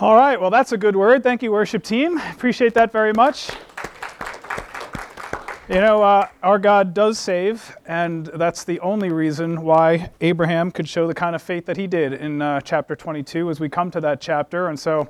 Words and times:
All 0.00 0.14
right, 0.14 0.40
well, 0.40 0.50
that's 0.50 0.70
a 0.70 0.78
good 0.78 0.94
word. 0.94 1.24
Thank 1.24 1.42
you, 1.42 1.50
worship 1.50 1.82
team. 1.82 2.18
Appreciate 2.18 2.72
that 2.74 2.92
very 2.92 3.12
much. 3.12 3.50
You 5.68 5.80
know, 5.80 6.04
uh, 6.04 6.28
our 6.40 6.60
God 6.60 6.94
does 6.94 7.18
save, 7.18 7.76
and 7.84 8.26
that's 8.26 8.62
the 8.62 8.78
only 8.78 9.10
reason 9.10 9.60
why 9.62 10.10
Abraham 10.20 10.70
could 10.70 10.88
show 10.88 11.08
the 11.08 11.14
kind 11.14 11.34
of 11.34 11.42
faith 11.42 11.66
that 11.66 11.76
he 11.76 11.88
did 11.88 12.12
in 12.12 12.40
uh, 12.40 12.60
chapter 12.60 12.94
22 12.94 13.50
as 13.50 13.58
we 13.58 13.68
come 13.68 13.90
to 13.90 14.00
that 14.00 14.20
chapter. 14.20 14.68
And 14.68 14.78
so, 14.78 15.08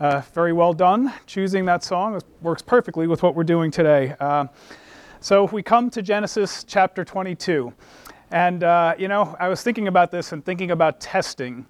uh, 0.00 0.20
very 0.34 0.52
well 0.52 0.74
done 0.74 1.14
choosing 1.24 1.64
that 1.64 1.82
song. 1.82 2.16
It 2.16 2.24
works 2.42 2.60
perfectly 2.60 3.06
with 3.06 3.22
what 3.22 3.34
we're 3.34 3.42
doing 3.42 3.70
today. 3.70 4.16
Uh, 4.20 4.48
so, 5.20 5.46
we 5.46 5.62
come 5.62 5.88
to 5.88 6.02
Genesis 6.02 6.62
chapter 6.62 7.06
22. 7.06 7.72
And, 8.30 8.64
uh, 8.64 8.96
you 8.98 9.08
know, 9.08 9.34
I 9.40 9.48
was 9.48 9.62
thinking 9.62 9.88
about 9.88 10.10
this 10.10 10.32
and 10.32 10.44
thinking 10.44 10.72
about 10.72 11.00
testing. 11.00 11.64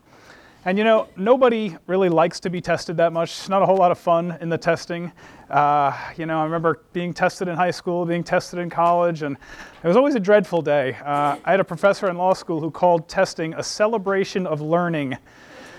And 0.67 0.77
you 0.77 0.83
know, 0.83 1.07
nobody 1.17 1.77
really 1.87 2.09
likes 2.09 2.41
to 2.41 2.51
be 2.51 2.61
tested 2.61 2.97
that 2.97 3.13
much. 3.13 3.31
It's 3.31 3.49
not 3.49 3.63
a 3.63 3.67
whole 3.67 3.77
lot 3.77 3.93
of 3.93 3.99
fun 4.01 4.37
in 4.41 4.49
the 4.49 4.59
testing. 4.59 5.13
Uh, 5.49 5.97
you 6.17 6.27
know, 6.27 6.41
I 6.41 6.43
remember 6.43 6.83
being 6.93 7.15
tested 7.15 7.47
in 7.47 7.55
high 7.55 7.71
school, 7.71 8.05
being 8.05 8.25
tested 8.25 8.59
in 8.59 8.69
college, 8.69 9.23
and 9.23 9.37
it 9.85 9.87
was 9.87 9.97
always 9.97 10.17
a 10.17 10.21
dreadful 10.21 10.63
day. 10.63 10.95
Uh, 11.05 11.37
I 11.45 11.53
had 11.53 11.61
a 11.61 11.65
professor 11.65 12.11
in 12.11 12.19
law 12.19 12.35
school 12.35 12.61
who 12.61 12.73
called 12.73 13.09
testing 13.09 13.55
a 13.55 13.63
celebration 13.63 14.45
of 14.45 14.61
learning. 14.61 15.17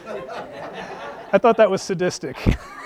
I 0.08 1.38
thought 1.38 1.58
that 1.58 1.70
was 1.70 1.82
sadistic. 1.82 2.38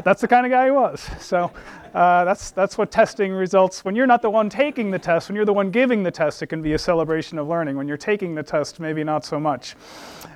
but 0.00 0.04
that's 0.06 0.22
the 0.22 0.28
kind 0.28 0.46
of 0.46 0.50
guy 0.50 0.64
he 0.64 0.70
was. 0.70 1.06
So 1.20 1.52
uh, 1.92 2.24
that's, 2.24 2.52
that's 2.52 2.78
what 2.78 2.90
testing 2.90 3.32
results. 3.32 3.84
When 3.84 3.94
you're 3.94 4.06
not 4.06 4.22
the 4.22 4.30
one 4.30 4.48
taking 4.48 4.90
the 4.90 4.98
test, 4.98 5.28
when 5.28 5.36
you're 5.36 5.44
the 5.44 5.52
one 5.52 5.70
giving 5.70 6.02
the 6.02 6.10
test, 6.10 6.42
it 6.42 6.46
can 6.46 6.62
be 6.62 6.72
a 6.72 6.78
celebration 6.78 7.38
of 7.38 7.48
learning. 7.48 7.76
When 7.76 7.86
you're 7.86 7.98
taking 7.98 8.34
the 8.34 8.42
test, 8.42 8.80
maybe 8.80 9.04
not 9.04 9.26
so 9.26 9.38
much. 9.38 9.76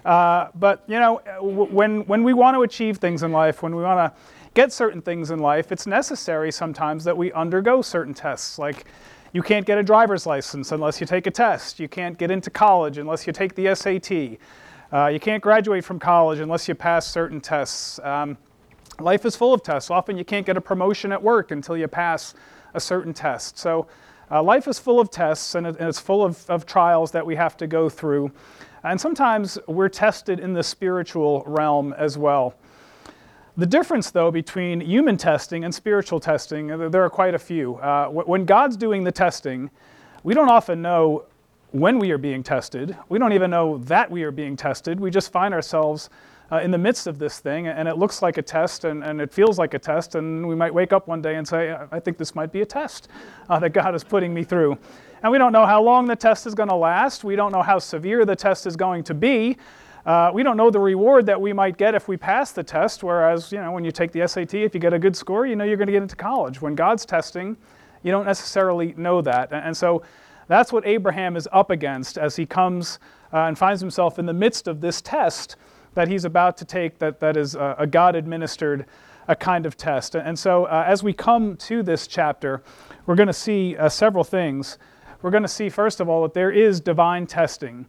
Uh, 0.05 0.48
but 0.55 0.84
you 0.87 1.01
know, 1.01 1.23
when, 1.41 2.03
when 2.05 2.23
we 2.23 2.34
want 2.34 2.56
to 2.56 2.61
achieve 2.61 2.98
things 2.98 3.23
in 3.23 3.33
life, 3.33 3.62
when 3.62 3.75
we 3.75 3.83
want 3.83 4.12
to 4.12 4.21
get 4.53 4.71
certain 4.71 5.01
things 5.01 5.31
in 5.31 5.39
life, 5.39 5.73
it's 5.73 5.87
necessary 5.87 6.53
sometimes 6.53 7.03
that 7.05 7.17
we 7.17 7.33
undergo 7.33 7.81
certain 7.81 8.12
tests. 8.12 8.59
Like 8.59 8.84
you 9.33 9.41
can't 9.41 9.65
get 9.65 9.78
a 9.78 9.83
driver's 9.83 10.27
license 10.27 10.73
unless 10.73 11.01
you 11.01 11.06
take 11.06 11.27
a 11.27 11.31
test. 11.31 11.81
You 11.81 11.89
can't 11.89 12.19
get 12.19 12.31
into 12.31 12.51
college 12.51 12.99
unless 12.99 13.27
you 13.27 13.33
take 13.33 13.55
the 13.55 13.75
SAT. 13.75 14.39
Uh, 14.93 15.06
you 15.06 15.19
can't 15.19 15.43
graduate 15.43 15.87
from 15.87 15.99
college 15.99 16.41
unless 16.41 16.69
you 16.69 16.75
pass 16.75 17.06
certain 17.06 17.41
tests. 17.41 17.99
Um, 18.01 18.37
Life 19.00 19.25
is 19.25 19.34
full 19.34 19.53
of 19.53 19.62
tests. 19.62 19.91
Often 19.91 20.19
you 20.19 20.25
can't 20.25 20.47
get 20.47 20.56
a 20.56 20.61
promotion 20.61 21.12
at 21.12 21.23
work 21.23 21.50
until 21.50 21.77
you 21.77 21.89
pass 21.89 22.34
a 22.75 22.81
certain 22.81 23.12
test. 23.12 23.59
So 23.59 23.87
uh, 24.31 24.42
life 24.42 24.69
is 24.69 24.78
full 24.78 25.00
of 25.00 25.11
tests 25.11 25.55
and, 25.55 25.67
it, 25.67 25.77
and 25.78 25.89
it's 25.89 26.00
full 26.00 26.25
of, 26.25 26.48
of 26.48 26.67
trials 26.67 27.11
that 27.12 27.25
we 27.25 27.37
have 27.37 27.56
to 27.59 27.67
go 27.67 27.89
through. 27.89 28.31
And 28.83 29.00
sometimes 29.00 29.59
we're 29.67 29.89
tested 29.89 30.41
in 30.41 30.53
the 30.53 30.62
spiritual 30.62 31.42
realm 31.47 31.92
as 31.95 32.19
well. 32.19 32.55
The 33.56 33.67
difference, 33.67 34.11
though, 34.11 34.31
between 34.31 34.81
human 34.81 35.17
testing 35.17 35.65
and 35.65 35.75
spiritual 35.75 36.19
testing, 36.19 36.91
there 36.91 37.05
are 37.05 37.11
quite 37.11 37.34
a 37.34 37.39
few. 37.39 37.77
Uh, 37.77 38.09
when 38.09 38.45
God's 38.45 38.77
doing 38.77 39.05
the 39.05 39.12
testing, 39.12 39.70
we 40.25 40.34
don't 40.34 40.48
often 40.48 40.83
know 40.83 41.25
when 41.70 41.98
we 41.98 42.11
are 42.11 42.19
being 42.19 42.42
tested. 42.42 42.97
We 43.09 43.19
don't 43.19 43.33
even 43.33 43.50
know 43.50 43.78
that 43.78 44.11
we 44.11 44.25
are 44.25 44.33
being 44.33 44.56
tested. 44.56 44.98
We 44.98 45.11
just 45.11 45.31
find 45.31 45.55
ourselves 45.55 46.11
uh, 46.53 46.59
in 46.59 46.70
the 46.70 46.78
midst 46.78 47.06
of 47.06 47.19
this 47.19 47.39
thing, 47.39 47.67
and 47.67 47.89
it 47.89 47.97
looks 47.97 48.23
like 48.23 48.37
a 48.37 48.42
test, 48.42 48.84
and, 48.84 49.03
and 49.03 49.20
it 49.20 49.33
feels 49.33 49.59
like 49.59 49.75
a 49.75 49.78
test, 49.78 50.14
and 50.14 50.47
we 50.47 50.55
might 50.55 50.73
wake 50.73 50.92
up 50.92 51.09
one 51.09 51.23
day 51.23 51.37
and 51.37 51.47
say, 51.47 51.77
I 51.91 51.98
think 52.00 52.19
this 52.19 52.34
might 52.34 52.53
be 52.53 52.61
a 52.61 52.67
test 52.67 53.09
uh, 53.48 53.59
that 53.61 53.70
God 53.70 53.95
is 53.95 54.05
putting 54.05 54.34
me 54.34 54.45
through. 54.45 54.78
And 55.22 55.33
we 55.33 55.39
don't 55.39 55.53
know 55.53 55.65
how 55.65 55.83
long 55.83 56.06
the 56.06 56.17
test 56.17 56.47
is 56.47 56.55
going 56.55 56.69
to 56.69 56.75
last. 56.75 57.25
We 57.25 57.34
don't 57.34 57.50
know 57.50 57.62
how 57.62 57.78
severe 57.78 58.27
the 58.27 58.37
test 58.37 58.67
is 58.67 58.77
going 58.77 59.05
to 59.05 59.15
be. 59.15 59.56
Uh, 60.05 60.31
we 60.34 60.42
don't 60.42 60.59
know 60.59 60.70
the 60.70 60.81
reward 60.81 61.25
that 61.25 61.41
we 61.41 61.55
might 61.55 61.78
get 61.78 61.95
if 61.95 62.09
we 62.09 62.17
pass 62.19 62.53
the 62.53 62.62
test, 62.62 63.03
whereas, 63.03 63.50
you 63.50 63.59
know, 63.59 63.72
when 63.72 63.84
you 63.84 63.91
take 63.91 64.12
the 64.12 64.28
SAT, 64.28 64.53
if 64.53 64.75
you 64.75 64.81
get 64.81 64.93
a 64.93 64.99
good 64.99 65.16
score, 65.16 65.47
you 65.47 65.56
know 65.56 65.65
you're 65.65 65.78
going 65.78 65.87
to 65.87 65.93
get 65.93 66.03
into 66.03 66.16
college. 66.16 66.61
When 66.61 66.75
God's 66.75 67.06
testing, 67.06 67.56
you 68.03 68.12
don't 68.12 68.26
necessarily 68.26 68.93
know 68.99 69.22
that. 69.22 69.50
And, 69.50 69.75
so 69.75 70.03
that's 70.47 70.75
what 70.75 70.87
Abraham 70.87 71.37
is 71.37 71.49
up 71.53 71.71
against 71.71 72.19
as 72.19 72.37
he 72.37 72.44
comes 72.44 72.99
uh, 73.32 73.44
and 73.44 73.56
finds 73.56 73.81
himself 73.81 74.19
in 74.19 74.26
the 74.26 74.34
midst 74.34 74.69
of 74.69 74.82
this 74.82 75.00
test 75.00 75.56
that 75.94 76.09
he's 76.09 76.25
about 76.25 76.56
to 76.59 76.65
take 76.65 76.99
that, 76.99 77.21
that 77.21 77.37
is 77.37 77.55
a, 77.55 77.77
a 77.78 77.87
God 77.87 78.16
administered 78.16 78.87
a 79.27 79.34
kind 79.34 79.66
of 79.66 79.77
test. 79.77 80.15
And 80.15 80.38
so 80.38 80.65
uh, 80.65 80.84
as 80.87 81.03
we 81.03 81.12
come 81.12 81.56
to 81.56 81.82
this 81.82 82.06
chapter, 82.06 82.62
we're 83.06 83.15
going 83.15 83.27
to 83.28 83.32
see 83.32 83.77
uh, 83.77 83.88
several 83.88 84.25
things. 84.25 84.78
We're 85.22 85.31
going 85.31 85.43
to 85.43 85.49
see, 85.49 85.71
first 85.71 86.00
of 86.00 86.09
all, 86.09 86.22
that 86.22 86.34
there 86.34 86.50
is 86.50 86.81
divine 86.81 87.27
testing. 87.27 87.87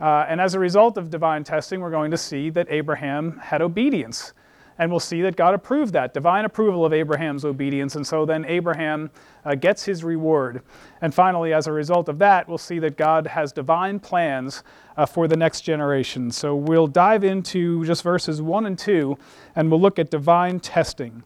Uh, 0.00 0.26
and 0.28 0.40
as 0.40 0.54
a 0.54 0.58
result 0.58 0.98
of 0.98 1.10
divine 1.10 1.44
testing, 1.44 1.80
we're 1.80 1.90
going 1.90 2.10
to 2.10 2.16
see 2.16 2.50
that 2.50 2.66
Abraham 2.70 3.38
had 3.38 3.62
obedience. 3.62 4.32
And 4.78 4.90
we'll 4.90 5.00
see 5.00 5.22
that 5.22 5.36
God 5.36 5.54
approved 5.54 5.92
that, 5.92 6.14
divine 6.14 6.44
approval 6.44 6.84
of 6.84 6.92
Abraham's 6.92 7.44
obedience. 7.44 7.94
And 7.94 8.06
so 8.06 8.24
then 8.24 8.44
Abraham 8.46 9.10
uh, 9.44 9.54
gets 9.54 9.84
his 9.84 10.02
reward. 10.02 10.62
And 11.00 11.14
finally, 11.14 11.52
as 11.52 11.66
a 11.66 11.72
result 11.72 12.08
of 12.08 12.18
that, 12.18 12.48
we'll 12.48 12.58
see 12.58 12.78
that 12.78 12.96
God 12.96 13.26
has 13.26 13.52
divine 13.52 14.00
plans 14.00 14.62
uh, 14.96 15.06
for 15.06 15.28
the 15.28 15.36
next 15.36 15.62
generation. 15.62 16.30
So 16.30 16.54
we'll 16.54 16.86
dive 16.86 17.24
into 17.24 17.84
just 17.84 18.02
verses 18.02 18.40
1 18.40 18.66
and 18.66 18.78
2, 18.78 19.16
and 19.54 19.70
we'll 19.70 19.80
look 19.80 19.98
at 19.98 20.10
divine 20.10 20.60
testing. 20.60 21.22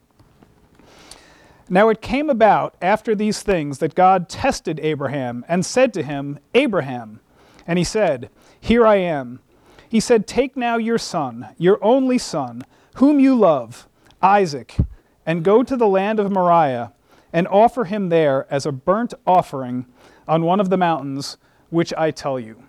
Now 1.68 1.88
it 1.88 2.00
came 2.00 2.30
about 2.30 2.76
after 2.80 3.14
these 3.14 3.42
things 3.42 3.78
that 3.78 3.94
God 3.94 4.28
tested 4.28 4.78
Abraham 4.82 5.44
and 5.48 5.66
said 5.66 5.92
to 5.94 6.02
him, 6.02 6.38
Abraham. 6.54 7.20
And 7.66 7.78
he 7.78 7.84
said, 7.84 8.30
Here 8.60 8.86
I 8.86 8.96
am. 8.96 9.40
He 9.88 9.98
said, 9.98 10.26
Take 10.26 10.56
now 10.56 10.76
your 10.76 10.98
son, 10.98 11.48
your 11.58 11.82
only 11.82 12.18
son 12.18 12.62
whom 12.96 13.20
you 13.20 13.34
love, 13.34 13.88
Isaac, 14.22 14.76
and 15.24 15.44
go 15.44 15.62
to 15.62 15.76
the 15.76 15.86
land 15.86 16.18
of 16.18 16.30
Moriah 16.30 16.92
and 17.32 17.46
offer 17.48 17.84
him 17.84 18.08
there 18.08 18.46
as 18.50 18.64
a 18.64 18.72
burnt 18.72 19.12
offering 19.26 19.86
on 20.26 20.42
one 20.42 20.60
of 20.60 20.70
the 20.70 20.76
mountains 20.76 21.36
which 21.70 21.92
I 21.94 22.10
tell 22.10 22.40
you. 22.40 22.62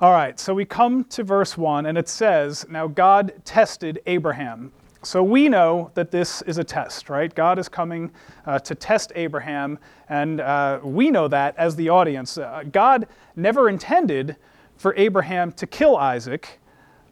All 0.00 0.12
right, 0.12 0.38
so 0.38 0.54
we 0.54 0.64
come 0.64 1.04
to 1.04 1.24
verse 1.24 1.56
1, 1.56 1.86
and 1.86 1.96
it 1.96 2.08
says, 2.08 2.66
Now 2.68 2.86
God 2.86 3.32
tested 3.44 4.00
Abraham. 4.06 4.72
So 5.02 5.22
we 5.22 5.48
know 5.48 5.90
that 5.94 6.10
this 6.10 6.42
is 6.42 6.58
a 6.58 6.64
test, 6.64 7.08
right? 7.08 7.34
God 7.34 7.58
is 7.58 7.68
coming 7.68 8.10
uh, 8.46 8.58
to 8.60 8.74
test 8.74 9.12
Abraham, 9.14 9.78
and 10.08 10.40
uh, 10.40 10.80
we 10.82 11.10
know 11.10 11.28
that 11.28 11.56
as 11.56 11.74
the 11.76 11.88
audience. 11.88 12.36
Uh, 12.36 12.62
God 12.70 13.06
never 13.36 13.68
intended 13.68 14.36
for 14.76 14.94
Abraham 14.96 15.50
to 15.52 15.66
kill 15.66 15.96
Isaac. 15.96 16.60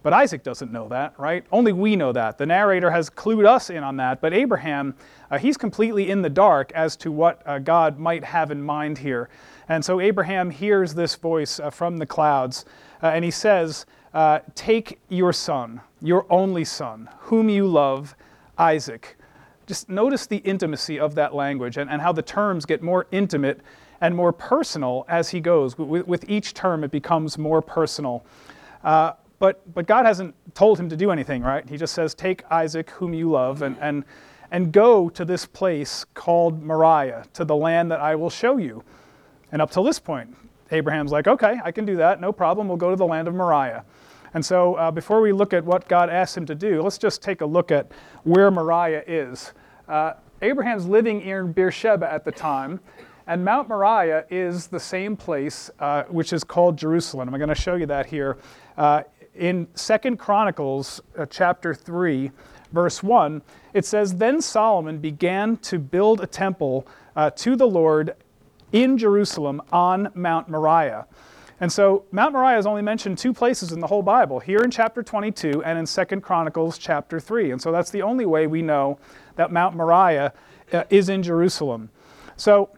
But 0.06 0.12
Isaac 0.12 0.44
doesn't 0.44 0.70
know 0.70 0.86
that, 0.90 1.14
right? 1.18 1.44
Only 1.50 1.72
we 1.72 1.96
know 1.96 2.12
that. 2.12 2.38
The 2.38 2.46
narrator 2.46 2.92
has 2.92 3.10
clued 3.10 3.44
us 3.44 3.70
in 3.70 3.82
on 3.82 3.96
that, 3.96 4.20
but 4.20 4.32
Abraham, 4.32 4.94
uh, 5.32 5.38
he's 5.38 5.56
completely 5.56 6.08
in 6.10 6.22
the 6.22 6.30
dark 6.30 6.70
as 6.76 6.94
to 6.98 7.10
what 7.10 7.42
uh, 7.44 7.58
God 7.58 7.98
might 7.98 8.22
have 8.22 8.52
in 8.52 8.62
mind 8.62 8.98
here. 8.98 9.28
And 9.68 9.84
so 9.84 9.98
Abraham 9.98 10.50
hears 10.50 10.94
this 10.94 11.16
voice 11.16 11.58
uh, 11.58 11.70
from 11.70 11.96
the 11.96 12.06
clouds, 12.06 12.64
uh, 13.02 13.08
and 13.08 13.24
he 13.24 13.32
says, 13.32 13.84
uh, 14.14 14.38
Take 14.54 15.00
your 15.08 15.32
son, 15.32 15.80
your 16.00 16.24
only 16.30 16.64
son, 16.64 17.08
whom 17.22 17.48
you 17.48 17.66
love, 17.66 18.14
Isaac. 18.58 19.16
Just 19.66 19.88
notice 19.88 20.24
the 20.28 20.36
intimacy 20.36 21.00
of 21.00 21.16
that 21.16 21.34
language 21.34 21.78
and, 21.78 21.90
and 21.90 22.00
how 22.00 22.12
the 22.12 22.22
terms 22.22 22.64
get 22.64 22.80
more 22.80 23.08
intimate 23.10 23.60
and 24.00 24.14
more 24.14 24.32
personal 24.32 25.04
as 25.08 25.30
he 25.30 25.40
goes. 25.40 25.76
With, 25.76 26.06
with 26.06 26.30
each 26.30 26.54
term, 26.54 26.84
it 26.84 26.92
becomes 26.92 27.36
more 27.36 27.60
personal. 27.60 28.24
Uh, 29.36 29.38
but, 29.38 29.74
but 29.74 29.86
God 29.86 30.06
hasn't 30.06 30.34
told 30.54 30.78
him 30.78 30.88
to 30.88 30.96
do 30.96 31.10
anything, 31.10 31.42
right? 31.42 31.68
He 31.68 31.76
just 31.76 31.94
says, 31.94 32.14
Take 32.14 32.42
Isaac, 32.50 32.90
whom 32.90 33.14
you 33.14 33.30
love, 33.30 33.62
and, 33.62 33.76
and, 33.80 34.04
and 34.50 34.72
go 34.72 35.08
to 35.10 35.24
this 35.24 35.46
place 35.46 36.04
called 36.14 36.62
Moriah, 36.62 37.24
to 37.34 37.44
the 37.44 37.56
land 37.56 37.90
that 37.90 38.00
I 38.00 38.14
will 38.14 38.30
show 38.30 38.56
you. 38.56 38.82
And 39.52 39.62
up 39.62 39.70
till 39.70 39.84
this 39.84 39.98
point, 39.98 40.36
Abraham's 40.70 41.12
like, 41.12 41.28
Okay, 41.28 41.58
I 41.64 41.70
can 41.70 41.84
do 41.84 41.96
that, 41.96 42.20
no 42.20 42.32
problem. 42.32 42.68
We'll 42.68 42.76
go 42.76 42.90
to 42.90 42.96
the 42.96 43.06
land 43.06 43.28
of 43.28 43.34
Moriah. 43.34 43.84
And 44.34 44.44
so, 44.44 44.74
uh, 44.74 44.90
before 44.90 45.20
we 45.20 45.32
look 45.32 45.54
at 45.54 45.64
what 45.64 45.88
God 45.88 46.10
asked 46.10 46.36
him 46.36 46.44
to 46.46 46.54
do, 46.54 46.82
let's 46.82 46.98
just 46.98 47.22
take 47.22 47.40
a 47.40 47.46
look 47.46 47.70
at 47.70 47.90
where 48.24 48.50
Moriah 48.50 49.02
is. 49.06 49.52
Uh, 49.88 50.14
Abraham's 50.42 50.86
living 50.86 51.22
in 51.22 51.52
Beersheba 51.52 52.12
at 52.12 52.24
the 52.24 52.32
time, 52.32 52.80
and 53.26 53.44
Mount 53.44 53.68
Moriah 53.68 54.26
is 54.28 54.66
the 54.66 54.78
same 54.78 55.16
place 55.16 55.70
uh, 55.80 56.02
which 56.04 56.32
is 56.32 56.44
called 56.44 56.76
Jerusalem. 56.76 57.28
I'm 57.28 57.38
going 57.38 57.48
to 57.48 57.54
show 57.54 57.76
you 57.76 57.86
that 57.86 58.06
here. 58.06 58.36
In 59.36 59.68
Second 59.74 60.18
Chronicles 60.18 61.00
uh, 61.18 61.26
chapter 61.26 61.74
3, 61.74 62.30
verse 62.72 63.02
1, 63.02 63.42
it 63.74 63.84
says, 63.84 64.16
Then 64.16 64.40
Solomon 64.40 64.98
began 64.98 65.58
to 65.58 65.78
build 65.78 66.20
a 66.22 66.26
temple 66.26 66.86
uh, 67.14 67.30
to 67.30 67.54
the 67.54 67.66
Lord 67.66 68.14
in 68.72 68.96
Jerusalem 68.96 69.60
on 69.70 70.10
Mount 70.14 70.48
Moriah. 70.48 71.06
And 71.60 71.70
so 71.70 72.04
Mount 72.12 72.32
Moriah 72.32 72.58
is 72.58 72.66
only 72.66 72.82
mentioned 72.82 73.18
two 73.18 73.32
places 73.32 73.72
in 73.72 73.80
the 73.80 73.86
whole 73.86 74.02
Bible, 74.02 74.40
here 74.40 74.60
in 74.60 74.70
chapter 74.70 75.02
22 75.02 75.62
and 75.64 75.78
in 75.78 75.86
Second 75.86 76.22
Chronicles 76.22 76.78
chapter 76.78 77.20
3. 77.20 77.52
And 77.52 77.60
so 77.60 77.72
that's 77.72 77.90
the 77.90 78.02
only 78.02 78.26
way 78.26 78.46
we 78.46 78.62
know 78.62 78.98
that 79.36 79.52
Mount 79.52 79.76
Moriah 79.76 80.32
uh, 80.72 80.84
is 80.90 81.08
in 81.08 81.22
Jerusalem. 81.22 81.90
So 82.36 82.70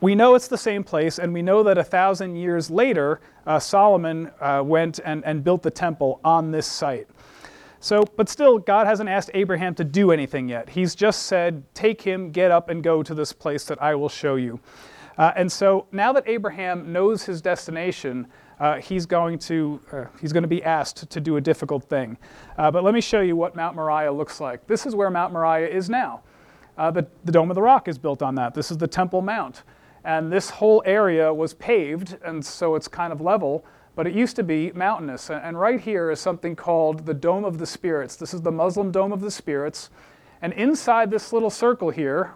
we 0.00 0.14
know 0.14 0.34
it's 0.34 0.48
the 0.48 0.58
same 0.58 0.84
place, 0.84 1.18
and 1.18 1.32
we 1.32 1.42
know 1.42 1.62
that 1.62 1.78
a 1.78 1.84
thousand 1.84 2.36
years 2.36 2.70
later, 2.70 3.20
uh, 3.46 3.58
Solomon 3.58 4.30
uh, 4.40 4.62
went 4.64 5.00
and, 5.04 5.24
and 5.24 5.42
built 5.42 5.62
the 5.62 5.70
temple 5.70 6.20
on 6.24 6.50
this 6.50 6.66
site. 6.66 7.08
So, 7.80 8.04
but 8.16 8.28
still, 8.28 8.58
God 8.58 8.86
hasn't 8.86 9.08
asked 9.08 9.30
Abraham 9.34 9.74
to 9.76 9.84
do 9.84 10.10
anything 10.10 10.48
yet. 10.48 10.68
He's 10.68 10.94
just 10.94 11.24
said, 11.24 11.62
Take 11.74 12.02
him, 12.02 12.30
get 12.30 12.50
up, 12.50 12.68
and 12.68 12.82
go 12.82 13.02
to 13.02 13.14
this 13.14 13.32
place 13.32 13.64
that 13.64 13.80
I 13.80 13.94
will 13.94 14.08
show 14.08 14.34
you. 14.34 14.60
Uh, 15.16 15.32
and 15.36 15.50
so 15.50 15.86
now 15.90 16.12
that 16.12 16.24
Abraham 16.26 16.92
knows 16.92 17.24
his 17.24 17.40
destination, 17.40 18.26
uh, 18.60 18.76
he's, 18.76 19.06
going 19.06 19.38
to, 19.38 19.80
uh, 19.92 20.04
he's 20.20 20.32
going 20.32 20.42
to 20.42 20.48
be 20.48 20.62
asked 20.62 21.08
to 21.08 21.20
do 21.20 21.36
a 21.36 21.40
difficult 21.40 21.84
thing. 21.84 22.16
Uh, 22.56 22.70
but 22.70 22.84
let 22.84 22.94
me 22.94 23.00
show 23.00 23.20
you 23.20 23.36
what 23.36 23.56
Mount 23.56 23.74
Moriah 23.74 24.12
looks 24.12 24.40
like. 24.40 24.66
This 24.66 24.84
is 24.84 24.94
where 24.94 25.10
Mount 25.10 25.32
Moriah 25.32 25.68
is 25.68 25.88
now. 25.88 26.22
The, 26.76 27.06
the 27.24 27.32
Dome 27.32 27.50
of 27.50 27.56
the 27.56 27.62
Rock 27.62 27.88
is 27.88 27.98
built 27.98 28.22
on 28.22 28.36
that. 28.36 28.54
This 28.54 28.70
is 28.70 28.78
the 28.78 28.86
Temple 28.86 29.20
Mount. 29.20 29.64
And 30.04 30.32
this 30.32 30.50
whole 30.50 30.82
area 30.86 31.32
was 31.32 31.54
paved, 31.54 32.16
and 32.24 32.44
so 32.44 32.74
it's 32.74 32.88
kind 32.88 33.12
of 33.12 33.20
level, 33.20 33.64
but 33.94 34.06
it 34.06 34.14
used 34.14 34.36
to 34.36 34.42
be 34.42 34.70
mountainous. 34.72 35.28
And 35.28 35.58
right 35.58 35.80
here 35.80 36.10
is 36.10 36.20
something 36.20 36.54
called 36.54 37.04
the 37.04 37.14
Dome 37.14 37.44
of 37.44 37.58
the 37.58 37.66
Spirits. 37.66 38.16
This 38.16 38.32
is 38.32 38.42
the 38.42 38.52
Muslim 38.52 38.90
Dome 38.90 39.12
of 39.12 39.20
the 39.20 39.30
Spirits. 39.30 39.90
And 40.40 40.52
inside 40.52 41.10
this 41.10 41.32
little 41.32 41.50
circle 41.50 41.90
here, 41.90 42.34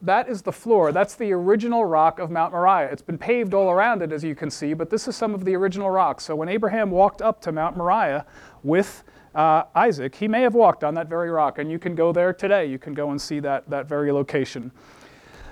that 0.00 0.28
is 0.28 0.42
the 0.42 0.52
floor. 0.52 0.92
That's 0.92 1.16
the 1.16 1.32
original 1.32 1.84
rock 1.84 2.18
of 2.18 2.30
Mount 2.30 2.52
Moriah. 2.52 2.88
It's 2.90 3.02
been 3.02 3.18
paved 3.18 3.52
all 3.52 3.70
around 3.70 4.00
it, 4.00 4.12
as 4.12 4.22
you 4.22 4.34
can 4.34 4.50
see, 4.50 4.72
but 4.72 4.90
this 4.90 5.08
is 5.08 5.16
some 5.16 5.34
of 5.34 5.44
the 5.44 5.54
original 5.56 5.90
rock. 5.90 6.20
So 6.20 6.36
when 6.36 6.48
Abraham 6.48 6.90
walked 6.90 7.20
up 7.20 7.40
to 7.42 7.52
Mount 7.52 7.76
Moriah 7.76 8.24
with 8.62 9.02
uh, 9.34 9.64
Isaac, 9.74 10.14
he 10.14 10.28
may 10.28 10.42
have 10.42 10.54
walked 10.54 10.84
on 10.84 10.94
that 10.94 11.08
very 11.08 11.30
rock, 11.30 11.58
and 11.58 11.70
you 11.70 11.78
can 11.78 11.94
go 11.94 12.12
there 12.12 12.32
today. 12.32 12.66
You 12.66 12.78
can 12.78 12.94
go 12.94 13.10
and 13.10 13.20
see 13.20 13.40
that, 13.40 13.68
that 13.68 13.86
very 13.86 14.12
location. 14.12 14.70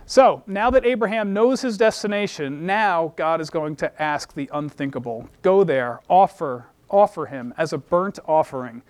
So 0.09 0.45
now 0.47 0.71
that 0.71 0.87
Abraham 0.87 1.33
knows 1.33 1.61
his 1.61 1.77
destination, 1.77 2.65
now 2.65 3.13
God 3.17 3.41
is 3.41 3.51
going 3.51 3.75
to 3.77 4.03
ask 4.03 4.33
the 4.33 4.49
unthinkable. 4.53 5.29
Go 5.43 5.65
there, 5.65 6.01
offer, 6.09 6.67
offer 6.89 7.27
him 7.27 7.53
as 7.59 7.73
a 7.73 7.79
burnt 7.79 8.21
offering. 8.29 8.83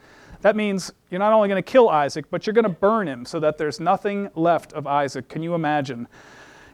That 0.42 0.56
means 0.56 0.92
you're 1.10 1.18
not 1.18 1.32
only 1.32 1.48
going 1.48 1.62
to 1.62 1.70
kill 1.70 1.88
Isaac, 1.88 2.26
but 2.30 2.46
you're 2.46 2.52
going 2.52 2.64
to 2.64 2.68
burn 2.68 3.08
him 3.08 3.24
so 3.24 3.40
that 3.40 3.56
there's 3.56 3.80
nothing 3.80 4.28
left 4.34 4.74
of 4.74 4.86
Isaac. 4.86 5.30
Can 5.30 5.42
you 5.42 5.54
imagine? 5.54 6.06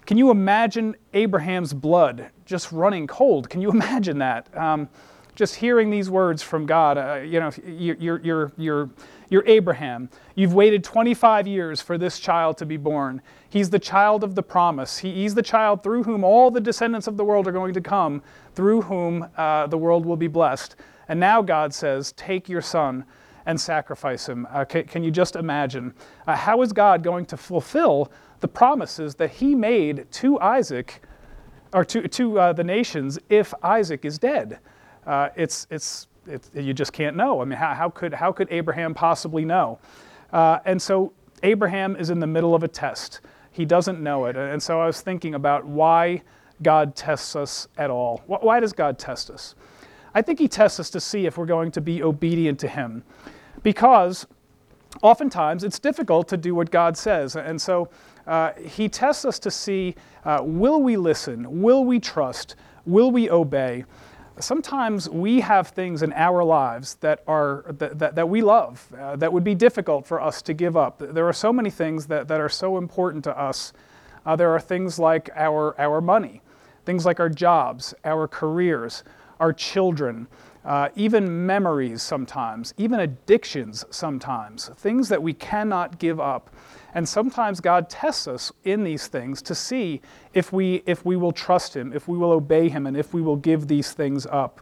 Can 0.06 0.19
you 0.19 0.33
imagine 0.33 0.97
Abraham's 1.15 1.73
blood 1.73 2.27
just 2.45 2.73
running 2.73 3.06
cold? 3.06 3.49
Can 3.49 3.61
you 3.61 3.71
imagine 3.73 4.19
that? 4.19 4.55
Um, 4.59 4.88
just 5.37 5.55
hearing 5.55 5.88
these 5.88 6.11
words 6.11 6.43
from 6.43 6.67
God, 6.67 6.99
uh, 6.99 7.15
you 7.25 7.41
know, 7.41 7.50
you're, 7.65 8.19
you're, 8.21 8.53
you're, 8.56 8.91
you're 9.31 9.47
Abraham. 9.47 10.11
You've 10.35 10.53
waited 10.53 10.85
25 10.85 11.47
years 11.47 11.81
for 11.81 11.97
this 11.97 12.19
child 12.19 12.59
to 12.59 12.67
be 12.67 12.77
born. 12.77 13.23
He's 13.52 13.69
the 13.69 13.78
child 13.78 14.25
of 14.25 14.34
the 14.34 14.43
promise. 14.43 14.96
He, 14.96 15.12
he's 15.12 15.34
the 15.34 15.43
child 15.43 15.82
through 15.82 16.04
whom 16.04 16.25
all 16.25 16.50
the 16.50 16.58
descendants 16.58 17.06
of 17.06 17.19
the 17.19 17.25
world 17.25 17.46
are 17.46 17.52
going 17.52 17.75
to 17.75 17.82
come, 17.82 18.22
through 18.54 18.81
whom 18.81 19.28
uh, 19.37 19.66
the 19.66 19.76
world 19.76 20.06
will 20.06 20.16
be 20.16 20.26
blessed. 20.26 20.75
And 21.06 21.20
now 21.20 21.43
God 21.43 21.75
says, 21.75 22.12
Take 22.12 22.49
your 22.49 22.62
son 22.62 23.04
and 23.44 23.60
sacrifice 23.60 24.26
him. 24.26 24.49
Uh, 24.50 24.64
can, 24.64 24.84
can, 24.84 25.04
you 25.04 25.10
just 25.10 25.37
imagine? 25.37 25.93
Uh, 26.26 26.34
how 26.34 26.62
is 26.62 26.72
God 26.72 27.02
going 27.02 27.26
to 27.26 27.37
fulfill 27.37 28.10
the 28.40 28.49
promises 28.49 29.16
that 29.16 29.32
he 29.32 29.54
made 29.54 30.10
to 30.12 30.40
Isaac 30.40 31.02
or 31.75 31.84
to, 31.84 32.08
to 32.08 32.38
uh, 32.38 32.52
the 32.54 32.64
nations 32.64 33.19
if 33.28 33.52
Isaac 33.62 34.06
is 34.06 34.19
dead? 34.19 34.60
Uh, 35.06 35.28
it's, 35.37 35.66
it's, 35.70 36.06
you 36.54 36.72
just 36.72 36.94
can't 36.94 37.16
know. 37.16 37.43
I 37.43 37.44
mean, 37.44 37.58
how, 37.58 37.75
how, 37.75 37.90
could, 37.90 38.14
how 38.14 38.32
could 38.32 38.49
Abraham 38.50 38.94
possibly 38.94 39.44
know? 39.44 39.78
Uh, 40.32 40.60
and 40.64 40.81
so 40.81 41.12
Abraham 41.43 41.96
is 41.96 42.08
in 42.08 42.19
the 42.19 42.26
middle 42.26 42.54
of 42.54 42.62
a 42.62 42.69
test. 42.69 43.20
He 43.52 43.64
doesn't 43.64 44.00
know 44.00 44.25
it. 44.25 44.37
And 44.37 44.62
so 44.62 44.81
I 44.81 44.87
was 44.87 45.00
thinking 45.00 45.34
about 45.34 45.64
why 45.66 46.22
God 46.62 46.96
tests 46.96 47.37
us 47.37 47.69
at 47.76 47.90
all. 47.90 48.22
Why 48.26 48.60
does 48.60 48.72
God 48.72 48.99
test 48.99 49.31
us? 49.31 49.54
I 50.14 50.22
think 50.22 50.38
he 50.38 50.49
tests 50.49 50.81
us 50.81 50.90
to 50.90 51.00
see 51.00 51.26
if 51.26 51.38
we're 51.38 51.46
going 51.46 51.70
to 51.72 51.81
be 51.81 52.02
obedient 52.02 52.58
to 52.60 52.69
him. 52.69 53.04
Because 53.62 54.26
oftentimes 55.02 55.64
it's 55.64 55.78
difficult 55.78 56.28
to 56.28 56.37
do 56.37 56.54
what 56.54 56.70
God 56.70 56.96
says. 56.96 57.37
And 57.37 57.60
so 57.60 57.88
uh, 58.26 58.52
he 58.52 58.88
tests 58.88 59.25
us 59.25 59.38
to 59.40 59.50
see 59.50 59.94
uh, 60.25 60.40
will 60.43 60.82
we 60.82 60.96
listen? 60.96 61.62
Will 61.62 61.84
we 61.84 61.99
trust? 62.00 62.56
Will 62.87 63.10
we 63.10 63.31
obey? 63.31 63.84
Sometimes 64.38 65.08
we 65.08 65.40
have 65.40 65.69
things 65.69 66.02
in 66.02 66.12
our 66.14 66.43
lives 66.43 66.94
that, 66.96 67.23
are, 67.26 67.64
that, 67.69 67.99
that, 67.99 68.14
that 68.14 68.29
we 68.29 68.40
love, 68.40 68.87
uh, 68.99 69.14
that 69.17 69.32
would 69.32 69.44
be 69.44 69.55
difficult 69.55 70.06
for 70.06 70.20
us 70.20 70.40
to 70.43 70.55
give 70.55 70.76
up. 70.76 70.99
There 70.99 71.29
are 71.29 71.32
so 71.34 71.52
many 71.52 71.70
things 71.70 72.06
that, 72.06 72.29
that 72.29 72.40
are 72.40 72.49
so 72.49 72.79
important 72.79 73.25
to 73.25 73.38
us. 73.38 73.73
Uh, 74.25 74.34
there 74.37 74.50
are 74.50 74.61
things 74.61 74.99
like 74.99 75.31
our, 75.37 75.79
our 75.79 76.00
money, 76.00 76.40
things 76.87 77.05
like 77.05 77.20
our 77.20 77.29
jobs, 77.29 77.94
our 78.05 78.26
careers, 78.26 79.05
our 79.38 79.52
children, 79.52 80.26
uh, 80.64 80.88
even 80.94 81.44
memories 81.44 82.02
sometimes, 82.02 82.73
even 82.78 83.00
addictions 83.00 83.85
sometimes, 83.90 84.70
things 84.76 85.08
that 85.08 85.23
we 85.23 85.32
cannot 85.35 85.99
give 85.99 86.20
up. 86.20 86.50
And 86.94 87.09
sometimes 87.09 87.61
God 87.61 87.89
tests 87.89 88.29
us 88.29 88.53
in 88.65 88.85
these 88.85 89.06
things 89.06 89.41
to 89.43 89.55
see 89.55 90.00
if 90.35 90.53
we, 90.53 90.83
if 90.87 91.05
we 91.05 91.17
will 91.17 91.33
trust 91.33 91.75
Him, 91.75 91.93
if 91.93 92.06
we 92.06 92.19
will 92.19 92.33
obey 92.33 92.69
Him, 92.69 92.87
and 92.87 92.97
if 92.97 93.15
we 93.15 93.23
will 93.23 93.37
give 93.37 93.69
these 93.69 93.93
things 93.93 94.27
up. 94.27 94.61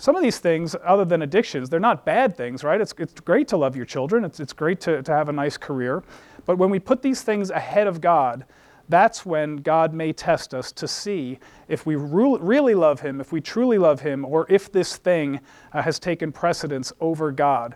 Some 0.00 0.14
of 0.14 0.22
these 0.22 0.38
things, 0.38 0.76
other 0.84 1.04
than 1.04 1.22
addictions, 1.22 1.68
they're 1.68 1.80
not 1.80 2.04
bad 2.04 2.36
things, 2.36 2.62
right? 2.62 2.80
It's, 2.80 2.94
it's 2.98 3.18
great 3.20 3.48
to 3.48 3.56
love 3.56 3.74
your 3.74 3.84
children, 3.84 4.24
it's, 4.24 4.38
it's 4.38 4.52
great 4.52 4.80
to, 4.82 5.02
to 5.02 5.12
have 5.12 5.28
a 5.28 5.32
nice 5.32 5.56
career. 5.56 6.04
But 6.46 6.56
when 6.56 6.70
we 6.70 6.78
put 6.78 7.02
these 7.02 7.22
things 7.22 7.50
ahead 7.50 7.88
of 7.88 8.00
God, 8.00 8.44
that's 8.88 9.26
when 9.26 9.56
God 9.56 9.92
may 9.92 10.12
test 10.12 10.54
us 10.54 10.72
to 10.72 10.88
see 10.88 11.38
if 11.66 11.84
we 11.84 11.96
really 11.96 12.74
love 12.74 13.00
Him, 13.00 13.20
if 13.20 13.32
we 13.32 13.40
truly 13.40 13.76
love 13.76 14.00
Him, 14.00 14.24
or 14.24 14.46
if 14.48 14.70
this 14.70 14.96
thing 14.96 15.40
uh, 15.72 15.82
has 15.82 15.98
taken 15.98 16.32
precedence 16.32 16.92
over 17.00 17.32
God. 17.32 17.74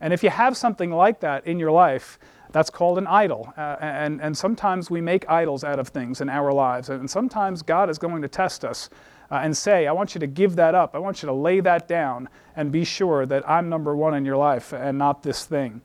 And 0.00 0.12
if 0.12 0.22
you 0.22 0.30
have 0.30 0.56
something 0.56 0.90
like 0.92 1.20
that 1.20 1.46
in 1.46 1.58
your 1.58 1.72
life, 1.72 2.18
that's 2.52 2.70
called 2.70 2.98
an 2.98 3.06
idol. 3.06 3.52
Uh, 3.56 3.76
and, 3.80 4.20
and 4.20 4.36
sometimes 4.36 4.90
we 4.90 5.00
make 5.00 5.28
idols 5.28 5.64
out 5.64 5.78
of 5.78 5.88
things 5.88 6.20
in 6.20 6.28
our 6.28 6.52
lives. 6.52 6.88
And 6.88 7.10
sometimes 7.10 7.62
God 7.62 7.90
is 7.90 7.98
going 7.98 8.22
to 8.22 8.28
test 8.28 8.64
us 8.64 8.88
uh, 9.30 9.40
and 9.42 9.56
say, 9.56 9.86
I 9.86 9.92
want 9.92 10.14
you 10.14 10.20
to 10.20 10.26
give 10.26 10.56
that 10.56 10.74
up. 10.74 10.94
I 10.94 10.98
want 10.98 11.22
you 11.22 11.26
to 11.26 11.32
lay 11.32 11.60
that 11.60 11.88
down 11.88 12.28
and 12.54 12.70
be 12.70 12.84
sure 12.84 13.26
that 13.26 13.48
I'm 13.48 13.68
number 13.68 13.96
one 13.96 14.14
in 14.14 14.24
your 14.24 14.36
life 14.36 14.72
and 14.72 14.98
not 14.98 15.22
this 15.22 15.44
thing. 15.44 15.80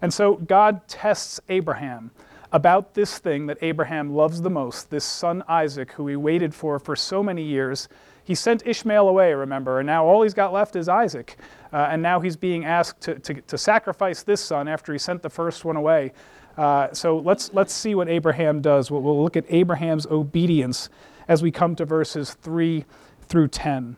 And 0.00 0.14
so 0.14 0.36
God 0.36 0.86
tests 0.86 1.40
Abraham 1.48 2.12
about 2.52 2.94
this 2.94 3.18
thing 3.18 3.46
that 3.46 3.58
Abraham 3.60 4.14
loves 4.14 4.40
the 4.40 4.50
most, 4.50 4.90
this 4.90 5.04
son 5.04 5.42
Isaac, 5.48 5.92
who 5.92 6.06
he 6.06 6.16
waited 6.16 6.54
for 6.54 6.78
for 6.78 6.96
so 6.96 7.22
many 7.22 7.42
years. 7.42 7.88
He 8.28 8.34
sent 8.34 8.66
Ishmael 8.66 9.08
away, 9.08 9.32
remember, 9.32 9.80
and 9.80 9.86
now 9.86 10.04
all 10.04 10.22
he's 10.22 10.34
got 10.34 10.52
left 10.52 10.76
is 10.76 10.86
Isaac. 10.86 11.38
Uh, 11.72 11.88
and 11.90 12.02
now 12.02 12.20
he's 12.20 12.36
being 12.36 12.66
asked 12.66 13.00
to, 13.00 13.18
to, 13.20 13.40
to, 13.40 13.56
sacrifice 13.56 14.22
this 14.22 14.42
son 14.42 14.68
after 14.68 14.92
he 14.92 14.98
sent 14.98 15.22
the 15.22 15.30
first 15.30 15.64
one 15.64 15.76
away. 15.76 16.12
Uh, 16.58 16.92
so 16.92 17.20
let's, 17.20 17.50
let's 17.54 17.72
see 17.72 17.94
what 17.94 18.06
Abraham 18.06 18.60
does. 18.60 18.90
We'll, 18.90 19.00
we'll 19.00 19.22
look 19.22 19.38
at 19.38 19.46
Abraham's 19.48 20.04
obedience 20.08 20.90
as 21.26 21.42
we 21.42 21.50
come 21.50 21.74
to 21.76 21.86
verses 21.86 22.34
3 22.34 22.84
through 23.22 23.48
10. 23.48 23.96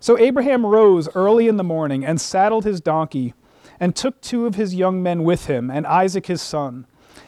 So 0.00 0.18
Abraham 0.18 0.64
rose 0.64 1.06
early 1.14 1.48
in 1.48 1.58
the 1.58 1.64
morning 1.64 2.02
and 2.02 2.18
saddled 2.18 2.64
his 2.64 2.80
donkey 2.80 3.34
and 3.78 3.94
took 3.94 4.22
two 4.22 4.46
of 4.46 4.54
his 4.54 4.74
young 4.74 5.02
men 5.02 5.22
with 5.22 5.48
him 5.48 5.70
and 5.70 5.86
Isaac 5.86 6.28
his 6.28 6.40
son. 6.40 6.86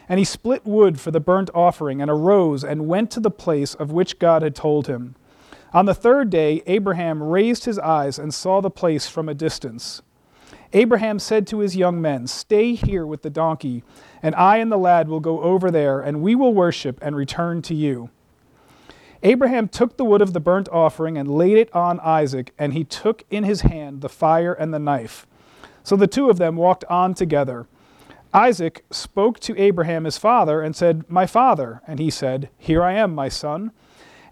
And 0.09 0.19
he 0.19 0.25
split 0.25 0.65
wood 0.65 0.99
for 0.99 1.11
the 1.11 1.21
burnt 1.21 1.51
offering, 1.55 2.01
and 2.01 2.11
arose 2.11 2.65
and 2.65 2.89
went 2.89 3.11
to 3.11 3.21
the 3.21 3.31
place 3.31 3.75
of 3.75 3.93
which 3.93 4.19
God 4.19 4.41
had 4.41 4.55
told 4.55 4.87
him. 4.87 5.15
On 5.73 5.85
the 5.85 5.95
third 5.95 6.31
day, 6.31 6.63
Abraham 6.67 7.23
raised 7.23 7.65
his 7.65 7.79
eyes 7.79 8.19
and 8.19 8.33
saw 8.33 8.61
the 8.61 8.71
place 8.71 9.09
from 9.09 9.29
a 9.29 9.35
distance. 9.35 10.03
Abraham 10.73 11.19
said 11.19 11.47
to 11.49 11.59
his 11.59 11.77
young 11.77 12.01
men, 12.01 12.27
Stay 12.27 12.75
here 12.75 13.07
with 13.07 13.23
the 13.23 13.31
donkey, 13.31 13.83
and 14.23 14.35
I 14.35 14.59
and 14.59 14.71
the 14.71 14.79
lad 14.79 15.09
will 15.09 15.21
go 15.21 15.41
over 15.43 15.71
there, 15.71 16.01
and 16.01 16.23
we 16.23 16.35
will 16.35 16.55
worship 16.55 16.99
and 17.03 17.17
return 17.17 17.63
to 17.63 17.75
you. 17.75 18.11
Abraham 19.23 19.69
took 19.69 19.97
the 19.97 20.05
wood 20.05 20.23
of 20.23 20.33
the 20.33 20.41
burnt 20.41 20.69
offering 20.69 21.19
and 21.19 21.29
laid 21.29 21.59
it 21.59 21.75
on 21.75 22.01
Isaac, 22.01 22.53
and 22.59 22.73
he 22.73 22.85
took 22.85 23.25
in 23.31 23.45
his 23.45 23.63
hand 23.63 24.01
the 24.01 24.09
fire 24.09 24.53
and 24.53 24.73
the 24.73 24.79
knife. 24.79 25.27
So 25.83 25.97
the 25.97 26.07
two 26.07 26.31
of 26.31 26.39
them 26.39 26.57
walked 26.57 26.85
on 26.85 27.15
together. 27.15 27.67
Isaac 28.33 28.85
spoke 28.91 29.41
to 29.41 29.59
Abraham 29.59 30.05
his 30.05 30.19
father 30.19 30.61
and 30.61 30.77
said, 30.77 31.09
My 31.09 31.27
father. 31.27 31.81
And 31.87 31.99
he 31.99 32.11
said, 32.11 32.51
Here 32.59 32.83
I 32.83 32.93
am, 32.93 33.15
my 33.15 33.29
son. 33.29 33.73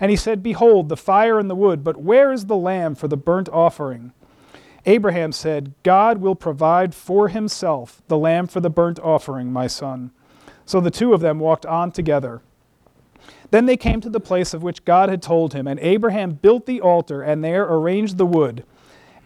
And 0.01 0.11
he 0.11 0.17
said, 0.17 0.43
Behold, 0.43 0.89
the 0.89 0.97
fire 0.97 1.39
and 1.39 1.49
the 1.49 1.55
wood, 1.55 1.83
but 1.83 1.97
where 1.97 2.33
is 2.33 2.47
the 2.47 2.57
lamb 2.57 2.95
for 2.95 3.09
the 3.09 3.17
burnt 3.17 3.49
offering? 3.49 4.13
Abraham 4.85 5.33
said, 5.33 5.75
God 5.83 6.19
will 6.19 6.37
provide 6.37 6.95
for 6.95 7.29
himself 7.29 8.03
the 8.07 8.19
lamb 8.19 8.47
for 8.47 8.61
the 8.61 8.71
burnt 8.71 9.01
offering, 9.01 9.53
my 9.53 9.67
son. 9.67 10.13
So 10.65 10.81
the 10.81 10.91
two 10.91 11.13
of 11.13 11.21
them 11.21 11.41
walked 11.41 11.67
on 11.67 11.91
together. 11.91 12.41
Then 13.51 13.67
they 13.67 13.77
came 13.77 14.01
to 14.01 14.11
the 14.11 14.21
place 14.21 14.55
of 14.55 14.63
which 14.63 14.85
God 14.85 15.09
had 15.09 15.23
told 15.23 15.55
him, 15.55 15.67
and 15.67 15.81
Abraham 15.81 16.33
built 16.33 16.67
the 16.67 16.81
altar 16.81 17.23
and 17.23 17.43
there 17.43 17.65
arranged 17.65 18.17
the 18.17 18.27
wood, 18.27 18.65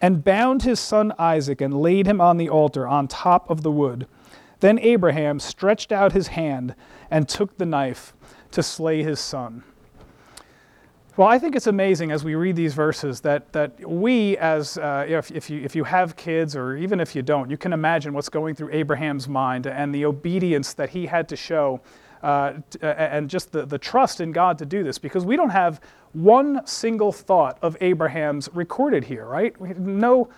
and 0.00 0.24
bound 0.24 0.62
his 0.62 0.80
son 0.80 1.12
Isaac 1.18 1.60
and 1.60 1.80
laid 1.80 2.06
him 2.06 2.20
on 2.20 2.38
the 2.38 2.48
altar 2.48 2.86
on 2.86 3.08
top 3.08 3.50
of 3.50 3.62
the 3.62 3.70
wood. 3.70 4.06
Then 4.60 4.78
Abraham 4.78 5.40
stretched 5.40 5.92
out 5.92 6.12
his 6.12 6.28
hand 6.28 6.74
and 7.10 7.28
took 7.28 7.56
the 7.56 7.66
knife 7.66 8.14
to 8.52 8.62
slay 8.62 9.02
his 9.02 9.20
son. 9.20 9.62
Well, 11.16 11.26
I 11.26 11.38
think 11.38 11.56
it's 11.56 11.66
amazing 11.66 12.12
as 12.12 12.22
we 12.22 12.36
read 12.36 12.54
these 12.54 12.72
verses 12.72 13.20
that, 13.22 13.52
that 13.52 13.88
we, 13.88 14.38
as 14.38 14.78
uh, 14.78 15.04
if, 15.08 15.30
if, 15.32 15.50
you, 15.50 15.60
if 15.60 15.74
you 15.74 15.82
have 15.84 16.14
kids 16.16 16.54
or 16.54 16.76
even 16.76 17.00
if 17.00 17.16
you 17.16 17.22
don't, 17.22 17.50
you 17.50 17.56
can 17.56 17.72
imagine 17.72 18.14
what's 18.14 18.28
going 18.28 18.54
through 18.54 18.70
Abraham's 18.72 19.28
mind 19.28 19.66
and 19.66 19.94
the 19.94 20.04
obedience 20.04 20.72
that 20.74 20.90
he 20.90 21.06
had 21.06 21.28
to 21.28 21.36
show 21.36 21.80
uh, 22.22 22.54
and 22.80 23.28
just 23.28 23.50
the, 23.50 23.66
the 23.66 23.78
trust 23.78 24.20
in 24.20 24.30
God 24.30 24.56
to 24.58 24.66
do 24.66 24.84
this 24.84 24.98
because 24.98 25.24
we 25.24 25.36
don't 25.36 25.50
have 25.50 25.80
one 26.12 26.64
single 26.66 27.12
thought 27.12 27.58
of 27.60 27.76
Abraham's 27.80 28.48
recorded 28.52 29.04
here, 29.04 29.26
right? 29.26 29.58
No, 29.78 30.28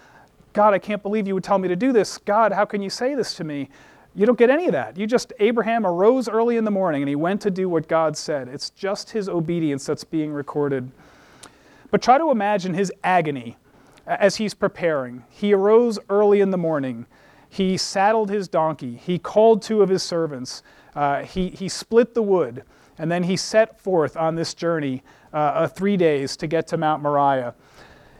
God, 0.54 0.74
I 0.74 0.78
can't 0.78 1.02
believe 1.02 1.26
you 1.26 1.34
would 1.34 1.44
tell 1.44 1.58
me 1.58 1.68
to 1.68 1.76
do 1.76 1.92
this. 1.92 2.18
God, 2.18 2.52
how 2.52 2.64
can 2.64 2.80
you 2.80 2.90
say 2.90 3.14
this 3.14 3.34
to 3.34 3.44
me? 3.44 3.68
You 4.14 4.26
don't 4.26 4.38
get 4.38 4.50
any 4.50 4.66
of 4.66 4.72
that. 4.72 4.98
You 4.98 5.06
just, 5.06 5.32
Abraham 5.40 5.86
arose 5.86 6.28
early 6.28 6.56
in 6.56 6.64
the 6.64 6.70
morning 6.70 7.02
and 7.02 7.08
he 7.08 7.16
went 7.16 7.40
to 7.42 7.50
do 7.50 7.68
what 7.68 7.88
God 7.88 8.16
said. 8.16 8.48
It's 8.48 8.70
just 8.70 9.10
his 9.10 9.28
obedience 9.28 9.86
that's 9.86 10.04
being 10.04 10.32
recorded. 10.32 10.90
But 11.90 12.02
try 12.02 12.18
to 12.18 12.30
imagine 12.30 12.74
his 12.74 12.92
agony 13.02 13.56
as 14.06 14.36
he's 14.36 14.54
preparing. 14.54 15.24
He 15.30 15.54
arose 15.54 15.98
early 16.10 16.40
in 16.40 16.50
the 16.50 16.58
morning. 16.58 17.06
He 17.48 17.76
saddled 17.76 18.30
his 18.30 18.48
donkey. 18.48 18.96
He 18.96 19.18
called 19.18 19.62
two 19.62 19.82
of 19.82 19.88
his 19.88 20.02
servants. 20.02 20.62
Uh, 20.94 21.22
he, 21.22 21.48
he 21.48 21.68
split 21.68 22.14
the 22.14 22.22
wood. 22.22 22.64
And 22.98 23.10
then 23.10 23.22
he 23.22 23.36
set 23.36 23.80
forth 23.80 24.16
on 24.16 24.34
this 24.34 24.52
journey 24.52 25.02
uh, 25.32 25.36
uh, 25.36 25.66
three 25.66 25.96
days 25.96 26.36
to 26.36 26.46
get 26.46 26.66
to 26.68 26.76
Mount 26.76 27.02
Moriah. 27.02 27.54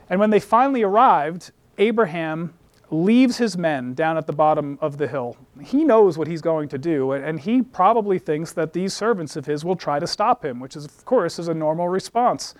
And 0.09 0.19
when 0.19 0.31
they 0.31 0.39
finally 0.39 0.83
arrived, 0.83 1.51
Abraham 1.77 2.53
leaves 2.93 3.37
his 3.37 3.57
men 3.57 3.93
down 3.93 4.17
at 4.17 4.27
the 4.27 4.33
bottom 4.33 4.77
of 4.79 4.97
the 4.97 5.07
hill. 5.07 5.35
He 5.61 5.83
knows 5.83 6.17
what 6.17 6.27
he's 6.27 6.41
going 6.41 6.69
to 6.69 6.77
do, 6.77 7.13
and 7.13 7.39
he 7.39 7.61
probably 7.61 8.19
thinks 8.19 8.53
that 8.53 8.71
these 8.71 8.93
servants 8.93 9.35
of 9.35 9.45
his 9.45 9.65
will 9.65 9.75
try 9.75 9.99
to 9.99 10.05
stop 10.05 10.45
him, 10.45 10.59
which 10.59 10.75
is, 10.75 10.85
of 10.85 11.03
course, 11.03 11.39
is 11.39 11.47
a 11.47 11.53
normal 11.53 11.89
response. 11.89 12.53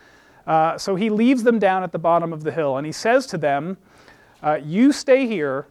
Uh, 0.48 0.78
so 0.78 0.96
he 0.96 1.10
leaves 1.10 1.44
them 1.44 1.60
down 1.60 1.84
at 1.84 1.92
the 1.92 2.00
bottom 2.00 2.34
of 2.34 2.44
the 2.44 2.52
hill, 2.52 2.78
and 2.78 2.86
he 2.86 2.92
says 2.92 3.28
to 3.28 3.38
them, 3.38 3.78
uh, 4.42 4.60
You 4.64 4.92
stay 4.92 5.28
here, 5.28 5.68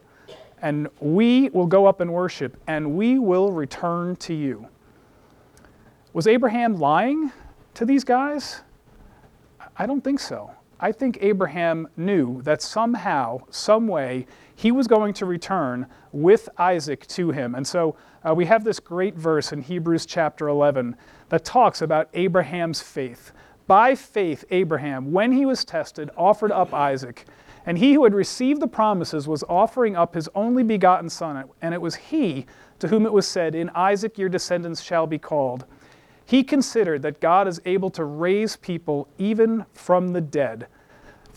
and 0.61 0.87
we 1.01 1.49
will 1.49 1.67
go 1.67 1.85
up 1.85 1.99
and 1.99 2.11
worship, 2.11 2.57
and 2.65 2.95
we 2.95 3.19
will 3.19 3.51
return 3.51 4.15
to 4.15 4.33
you. 4.33 4.67
Was 6.13 6.25
Abraham 6.25 6.77
lying 6.77 7.31
to 7.73 7.85
these 7.85 8.03
guys? 8.03 8.61
I 9.75 9.85
don't 9.85 10.03
think 10.03 10.19
so. 10.19 10.51
I 10.83 10.91
think 10.91 11.19
Abraham 11.21 11.87
knew 11.95 12.41
that 12.41 12.61
somehow, 12.61 13.43
some 13.49 13.87
way, 13.87 14.27
he 14.53 14.69
was 14.69 14.85
going 14.85 15.13
to 15.13 15.25
return 15.25 15.87
with 16.11 16.49
Isaac 16.57 17.07
to 17.07 17.31
him. 17.31 17.55
And 17.55 17.65
so 17.65 17.95
uh, 18.21 18.33
we 18.35 18.43
have 18.47 18.65
this 18.65 18.81
great 18.81 19.15
verse 19.15 19.53
in 19.53 19.61
Hebrews 19.61 20.05
chapter 20.05 20.49
11 20.49 20.97
that 21.29 21.45
talks 21.45 21.81
about 21.81 22.09
Abraham's 22.13 22.81
faith. 22.81 23.31
By 23.65 23.95
faith, 23.95 24.43
Abraham, 24.51 25.13
when 25.13 25.31
he 25.31 25.45
was 25.45 25.63
tested, 25.63 26.09
offered 26.17 26.51
up 26.51 26.73
Isaac. 26.73 27.27
And 27.65 27.77
he 27.77 27.93
who 27.93 28.03
had 28.03 28.13
received 28.13 28.61
the 28.61 28.67
promises 28.67 29.25
was 29.25 29.45
offering 29.47 29.95
up 29.95 30.15
his 30.15 30.27
only 30.35 30.63
begotten 30.63 31.09
son. 31.09 31.45
And 31.61 31.73
it 31.73 31.81
was 31.81 31.95
he 31.95 32.45
to 32.79 32.89
whom 32.89 33.05
it 33.05 33.13
was 33.13 33.25
said, 33.25 33.55
In 33.55 33.69
Isaac 33.69 34.17
your 34.17 34.27
descendants 34.27 34.81
shall 34.81 35.07
be 35.07 35.17
called. 35.17 35.65
He 36.25 36.43
considered 36.43 37.01
that 37.01 37.19
God 37.19 37.47
is 37.47 37.61
able 37.65 37.89
to 37.91 38.03
raise 38.03 38.55
people 38.55 39.07
even 39.17 39.65
from 39.73 40.09
the 40.09 40.21
dead, 40.21 40.67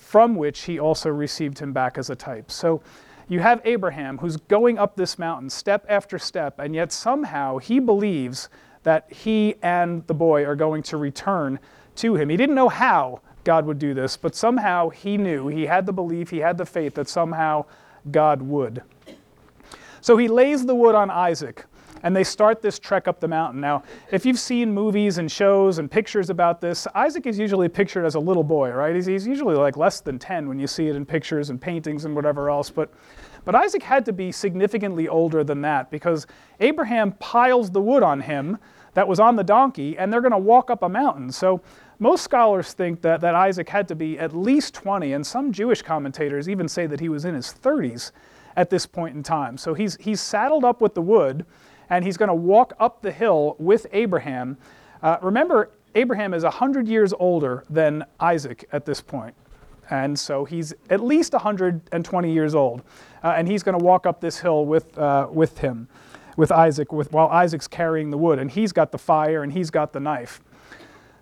from 0.06 0.36
which 0.36 0.62
he 0.62 0.78
also 0.78 1.10
received 1.10 1.58
him 1.58 1.72
back 1.72 1.98
as 1.98 2.10
a 2.10 2.14
type. 2.14 2.48
So 2.48 2.80
you 3.26 3.40
have 3.40 3.60
Abraham 3.64 4.18
who's 4.18 4.36
going 4.36 4.78
up 4.78 4.94
this 4.94 5.18
mountain 5.18 5.50
step 5.50 5.84
after 5.88 6.16
step, 6.16 6.60
and 6.60 6.76
yet 6.76 6.92
somehow 6.92 7.58
he 7.58 7.80
believes 7.80 8.48
that 8.84 9.12
he 9.12 9.56
and 9.62 10.06
the 10.06 10.14
boy 10.14 10.44
are 10.44 10.54
going 10.54 10.84
to 10.84 10.96
return 10.96 11.58
to 11.96 12.14
him. 12.14 12.28
He 12.28 12.36
didn't 12.36 12.54
know 12.54 12.68
how 12.68 13.20
God 13.42 13.66
would 13.66 13.80
do 13.80 13.94
this, 13.94 14.16
but 14.16 14.36
somehow 14.36 14.90
he 14.90 15.16
knew, 15.16 15.48
he 15.48 15.66
had 15.66 15.86
the 15.86 15.92
belief, 15.92 16.30
he 16.30 16.38
had 16.38 16.56
the 16.56 16.66
faith 16.66 16.94
that 16.94 17.08
somehow 17.08 17.64
God 18.08 18.42
would. 18.42 18.82
So 20.00 20.16
he 20.16 20.28
lays 20.28 20.66
the 20.66 20.74
wood 20.76 20.94
on 20.94 21.10
Isaac 21.10 21.64
and 22.06 22.14
they 22.14 22.22
start 22.22 22.62
this 22.62 22.78
trek 22.78 23.08
up 23.08 23.18
the 23.18 23.26
mountain. 23.26 23.60
Now, 23.60 23.82
if 24.12 24.24
you've 24.24 24.38
seen 24.38 24.72
movies 24.72 25.18
and 25.18 25.30
shows 25.30 25.78
and 25.78 25.90
pictures 25.90 26.30
about 26.30 26.60
this, 26.60 26.86
Isaac 26.94 27.26
is 27.26 27.36
usually 27.36 27.68
pictured 27.68 28.04
as 28.04 28.14
a 28.14 28.20
little 28.20 28.44
boy, 28.44 28.70
right? 28.70 28.94
He's, 28.94 29.06
he's 29.06 29.26
usually 29.26 29.56
like 29.56 29.76
less 29.76 30.00
than 30.02 30.16
10 30.16 30.46
when 30.46 30.60
you 30.60 30.68
see 30.68 30.86
it 30.86 30.94
in 30.94 31.04
pictures 31.04 31.50
and 31.50 31.60
paintings 31.60 32.04
and 32.04 32.14
whatever 32.14 32.48
else. 32.48 32.70
But, 32.70 32.92
but 33.44 33.56
Isaac 33.56 33.82
had 33.82 34.04
to 34.04 34.12
be 34.12 34.30
significantly 34.30 35.08
older 35.08 35.42
than 35.42 35.60
that 35.62 35.90
because 35.90 36.28
Abraham 36.60 37.10
piles 37.10 37.72
the 37.72 37.80
wood 37.80 38.04
on 38.04 38.20
him 38.20 38.58
that 38.94 39.08
was 39.08 39.18
on 39.18 39.34
the 39.34 39.42
donkey, 39.42 39.98
and 39.98 40.12
they're 40.12 40.20
going 40.20 40.30
to 40.30 40.38
walk 40.38 40.70
up 40.70 40.84
a 40.84 40.88
mountain. 40.88 41.32
So 41.32 41.60
most 41.98 42.22
scholars 42.22 42.72
think 42.72 43.02
that, 43.02 43.20
that 43.22 43.34
Isaac 43.34 43.68
had 43.68 43.88
to 43.88 43.96
be 43.96 44.16
at 44.16 44.32
least 44.32 44.74
20, 44.74 45.12
and 45.12 45.26
some 45.26 45.50
Jewish 45.50 45.82
commentators 45.82 46.48
even 46.48 46.68
say 46.68 46.86
that 46.86 47.00
he 47.00 47.08
was 47.08 47.24
in 47.24 47.34
his 47.34 47.52
30s 47.52 48.12
at 48.56 48.70
this 48.70 48.86
point 48.86 49.14
in 49.14 49.22
time. 49.22 49.58
So 49.58 49.74
he's, 49.74 49.96
he's 50.00 50.20
saddled 50.20 50.64
up 50.64 50.80
with 50.80 50.94
the 50.94 51.02
wood 51.02 51.44
and 51.90 52.04
he's 52.04 52.16
going 52.16 52.28
to 52.28 52.34
walk 52.34 52.74
up 52.78 53.02
the 53.02 53.12
hill 53.12 53.56
with 53.58 53.86
Abraham. 53.92 54.56
Uh, 55.02 55.18
remember, 55.22 55.70
Abraham 55.94 56.34
is 56.34 56.42
100 56.42 56.88
years 56.88 57.14
older 57.18 57.64
than 57.70 58.04
Isaac 58.20 58.68
at 58.72 58.84
this 58.84 59.00
point. 59.00 59.34
And 59.88 60.18
so 60.18 60.44
he's 60.44 60.74
at 60.90 61.00
least 61.00 61.32
120 61.32 62.32
years 62.32 62.54
old. 62.54 62.82
Uh, 63.22 63.34
and 63.36 63.48
he's 63.48 63.62
going 63.62 63.78
to 63.78 63.84
walk 63.84 64.06
up 64.06 64.20
this 64.20 64.38
hill 64.38 64.66
with, 64.66 64.96
uh, 64.98 65.28
with 65.30 65.58
him, 65.58 65.88
with 66.36 66.50
Isaac, 66.50 66.92
with, 66.92 67.12
while 67.12 67.28
Isaac's 67.28 67.68
carrying 67.68 68.10
the 68.10 68.18
wood. 68.18 68.38
And 68.38 68.50
he's 68.50 68.72
got 68.72 68.92
the 68.92 68.98
fire 68.98 69.42
and 69.42 69.52
he's 69.52 69.70
got 69.70 69.92
the 69.92 70.00
knife. 70.00 70.40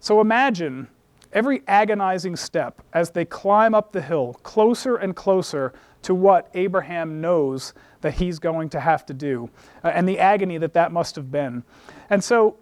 So 0.01 0.21
imagine 0.21 0.89
every 1.33 1.63
agonizing 1.69 2.37
step 2.37 2.83
as 2.93 3.11
they 3.11 3.25
climb 3.25 3.75
up 3.75 3.93
the 3.93 4.03
hill, 4.03 4.35
closer 4.43 4.97
and 4.97 5.15
closer 5.15 5.73
to 6.03 6.15
what 6.15 6.51
Abraham 6.55 7.21
knows 7.21 7.75
that 8.05 8.13
he's 8.13 8.39
going 8.39 8.69
to 8.69 8.81
have 8.81 9.07
to 9.07 9.15
do, 9.15 9.49
uh, 9.83 9.89
and 9.89 10.07
the 10.07 10.19
agony 10.19 10.59
that 10.59 10.75
that 10.75 10.93
must 10.93 11.17
have 11.17 11.33
been. 11.33 11.65
And 12.11 12.23
so 12.23 12.59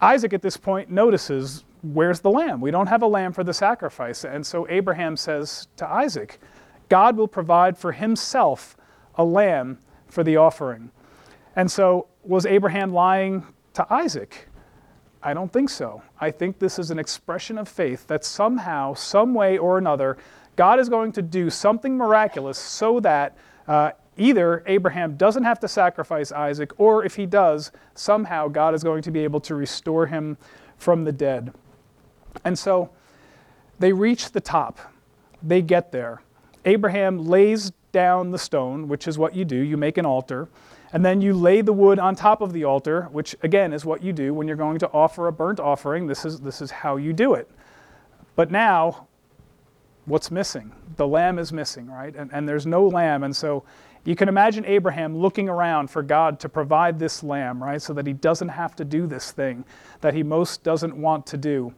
Isaac 0.00 0.32
at 0.32 0.40
this 0.40 0.56
point 0.56 0.90
notices, 0.90 1.64
Where's 1.82 2.20
the 2.20 2.30
lamb? 2.30 2.62
We 2.62 2.70
don't 2.70 2.86
have 2.86 3.02
a 3.02 3.06
lamb 3.06 3.32
for 3.32 3.44
the 3.44 3.52
sacrifice. 3.52 4.24
And 4.24 4.44
so 4.44 4.66
Abraham 4.68 5.16
says 5.16 5.68
to 5.76 5.86
Isaac, 5.86 6.40
God 6.88 7.16
will 7.18 7.28
provide 7.28 7.76
for 7.76 7.92
himself 7.92 8.76
a 9.14 9.24
lamb 9.24 9.78
for 10.08 10.24
the 10.24 10.38
offering. 10.38 10.90
And 11.54 11.70
so 11.70 12.08
was 12.24 12.46
Abraham 12.46 12.92
lying 12.92 13.46
to 13.74 13.86
Isaac? 13.92 14.48
I 15.22 15.34
don't 15.34 15.52
think 15.52 15.68
so. 15.68 16.02
I 16.18 16.30
think 16.30 16.58
this 16.58 16.78
is 16.78 16.90
an 16.90 16.98
expression 16.98 17.58
of 17.58 17.68
faith 17.68 18.06
that 18.06 18.24
somehow, 18.24 18.94
some 18.94 19.34
way 19.34 19.58
or 19.58 19.76
another, 19.76 20.16
God 20.56 20.80
is 20.80 20.88
going 20.88 21.12
to 21.12 21.22
do 21.22 21.50
something 21.50 21.96
miraculous 21.96 22.58
so 22.58 23.00
that 23.00 23.36
uh, 23.68 23.92
either 24.18 24.62
Abraham 24.66 25.16
doesn't 25.16 25.44
have 25.44 25.60
to 25.60 25.68
sacrifice 25.68 26.32
Isaac, 26.32 26.72
or 26.78 27.04
if 27.04 27.16
he 27.16 27.26
does, 27.26 27.72
somehow 27.94 28.48
God 28.48 28.74
is 28.74 28.82
going 28.82 29.02
to 29.02 29.10
be 29.10 29.24
able 29.24 29.40
to 29.40 29.54
restore 29.54 30.06
him 30.06 30.36
from 30.76 31.04
the 31.04 31.12
dead. 31.12 31.52
And 32.44 32.58
so 32.58 32.90
they 33.78 33.92
reach 33.92 34.32
the 34.32 34.40
top, 34.40 34.78
they 35.42 35.62
get 35.62 35.92
there. 35.92 36.22
Abraham 36.64 37.26
lays 37.26 37.72
down 37.92 38.30
the 38.30 38.38
stone, 38.38 38.88
which 38.88 39.08
is 39.08 39.18
what 39.18 39.34
you 39.34 39.44
do, 39.44 39.56
you 39.56 39.76
make 39.76 39.98
an 39.98 40.06
altar. 40.06 40.48
And 40.92 41.04
then 41.04 41.20
you 41.20 41.34
lay 41.34 41.60
the 41.60 41.72
wood 41.72 41.98
on 41.98 42.14
top 42.14 42.40
of 42.40 42.52
the 42.52 42.64
altar, 42.64 43.08
which 43.12 43.36
again 43.42 43.72
is 43.72 43.84
what 43.84 44.02
you 44.02 44.12
do 44.12 44.32
when 44.32 44.48
you're 44.48 44.56
going 44.56 44.78
to 44.78 44.90
offer 44.90 45.28
a 45.28 45.32
burnt 45.32 45.60
offering. 45.60 46.06
This 46.06 46.24
is, 46.24 46.40
this 46.40 46.62
is 46.62 46.70
how 46.70 46.96
you 46.96 47.12
do 47.12 47.34
it. 47.34 47.50
But 48.36 48.50
now 48.50 49.06
what's 50.06 50.30
missing? 50.30 50.72
The 50.96 51.06
lamb 51.06 51.38
is 51.38 51.52
missing, 51.52 51.90
right? 51.90 52.14
And, 52.16 52.30
and 52.32 52.48
there's 52.48 52.66
no 52.66 52.86
lamb. 52.88 53.22
And 53.22 53.36
so 53.36 53.64
you 54.04 54.16
can 54.16 54.28
imagine 54.28 54.64
Abraham 54.64 55.16
looking 55.16 55.48
around 55.48 55.90
for 55.90 56.02
God 56.02 56.40
to 56.40 56.48
provide 56.48 56.98
this 56.98 57.22
lamb, 57.22 57.62
right? 57.62 57.80
So 57.80 57.92
that 57.94 58.06
he 58.06 58.12
doesn't 58.12 58.48
have 58.48 58.74
to 58.76 58.84
do 58.84 59.06
this 59.06 59.32
thing 59.32 59.64
that 60.00 60.14
he 60.14 60.22
most 60.22 60.62
doesn't 60.62 60.96
want 60.96 61.26
to 61.26 61.36
do. 61.36 61.74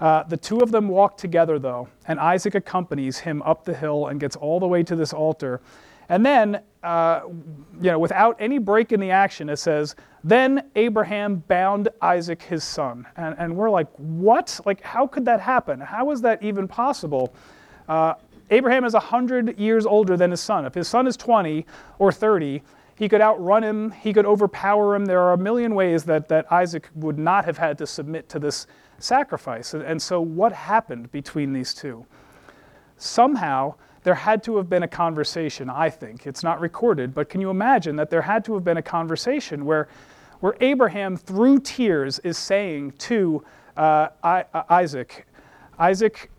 Uh, 0.00 0.22
the 0.22 0.36
two 0.36 0.60
of 0.60 0.70
them 0.70 0.88
walk 0.88 1.16
together, 1.16 1.58
though, 1.58 1.88
and 2.06 2.20
Isaac 2.20 2.54
accompanies 2.54 3.18
him 3.18 3.42
up 3.42 3.64
the 3.64 3.74
hill 3.74 4.06
and 4.06 4.20
gets 4.20 4.36
all 4.36 4.60
the 4.60 4.66
way 4.66 4.82
to 4.84 4.94
this 4.94 5.12
altar. 5.12 5.60
And 6.08 6.24
then, 6.24 6.62
uh, 6.82 7.22
you 7.26 7.90
know, 7.90 7.98
without 7.98 8.36
any 8.38 8.58
break 8.58 8.92
in 8.92 9.00
the 9.00 9.10
action, 9.10 9.48
it 9.48 9.58
says, 9.58 9.94
Then 10.24 10.70
Abraham 10.76 11.42
bound 11.48 11.88
Isaac 12.00 12.42
his 12.42 12.64
son. 12.64 13.06
And, 13.16 13.34
and 13.38 13.56
we're 13.56 13.70
like, 13.70 13.88
What? 13.96 14.60
Like, 14.64 14.80
how 14.80 15.06
could 15.06 15.24
that 15.26 15.40
happen? 15.40 15.80
How 15.80 16.10
is 16.12 16.22
that 16.22 16.42
even 16.42 16.66
possible? 16.68 17.34
Uh, 17.88 18.14
Abraham 18.50 18.84
is 18.84 18.94
100 18.94 19.58
years 19.58 19.86
older 19.86 20.16
than 20.16 20.30
his 20.30 20.40
son. 20.40 20.64
If 20.64 20.74
his 20.74 20.88
son 20.88 21.06
is 21.06 21.16
20 21.16 21.66
or 21.98 22.12
30, 22.12 22.62
he 22.94 23.08
could 23.08 23.20
outrun 23.20 23.62
him, 23.62 23.90
he 23.92 24.12
could 24.12 24.26
overpower 24.26 24.94
him. 24.94 25.04
There 25.04 25.20
are 25.20 25.32
a 25.32 25.38
million 25.38 25.74
ways 25.74 26.04
that, 26.04 26.28
that 26.28 26.50
Isaac 26.50 26.88
would 26.94 27.18
not 27.18 27.44
have 27.44 27.58
had 27.58 27.78
to 27.78 27.86
submit 27.86 28.28
to 28.30 28.38
this 28.38 28.66
sacrifice. 28.98 29.74
And, 29.74 29.82
and 29.84 30.02
so, 30.02 30.20
what 30.20 30.52
happened 30.52 31.12
between 31.12 31.52
these 31.52 31.72
two? 31.72 32.04
Somehow, 32.96 33.74
there 34.02 34.14
had 34.14 34.42
to 34.44 34.56
have 34.56 34.68
been 34.68 34.82
a 34.82 34.88
conversation, 34.88 35.70
I 35.70 35.90
think. 35.90 36.26
It's 36.26 36.42
not 36.42 36.60
recorded, 36.60 37.14
but 37.14 37.28
can 37.28 37.40
you 37.40 37.50
imagine 37.50 37.94
that 37.96 38.10
there 38.10 38.22
had 38.22 38.44
to 38.46 38.54
have 38.54 38.64
been 38.64 38.78
a 38.78 38.82
conversation 38.82 39.64
where, 39.64 39.88
where 40.40 40.56
Abraham, 40.60 41.16
through 41.16 41.60
tears, 41.60 42.18
is 42.20 42.38
saying 42.38 42.92
to 42.98 43.44
uh, 43.76 44.08
I, 44.24 44.44
uh, 44.54 44.64
Isaac, 44.70 45.26
Isaac, 45.78 46.30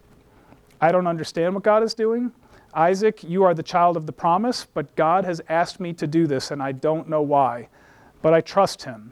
I 0.81 0.91
don't 0.91 1.07
understand 1.07 1.53
what 1.53 1.63
God 1.63 1.83
is 1.83 1.93
doing. 1.93 2.31
Isaac, 2.73 3.23
you 3.23 3.43
are 3.43 3.53
the 3.53 3.63
child 3.63 3.97
of 3.97 4.05
the 4.05 4.11
promise, 4.11 4.65
but 4.73 4.95
God 4.95 5.25
has 5.25 5.41
asked 5.49 5.79
me 5.79 5.93
to 5.93 6.07
do 6.07 6.27
this, 6.27 6.51
and 6.51 6.61
I 6.61 6.71
don't 6.71 7.09
know 7.09 7.21
why, 7.21 7.67
but 8.21 8.33
I 8.33 8.41
trust 8.41 8.83
him. 8.83 9.11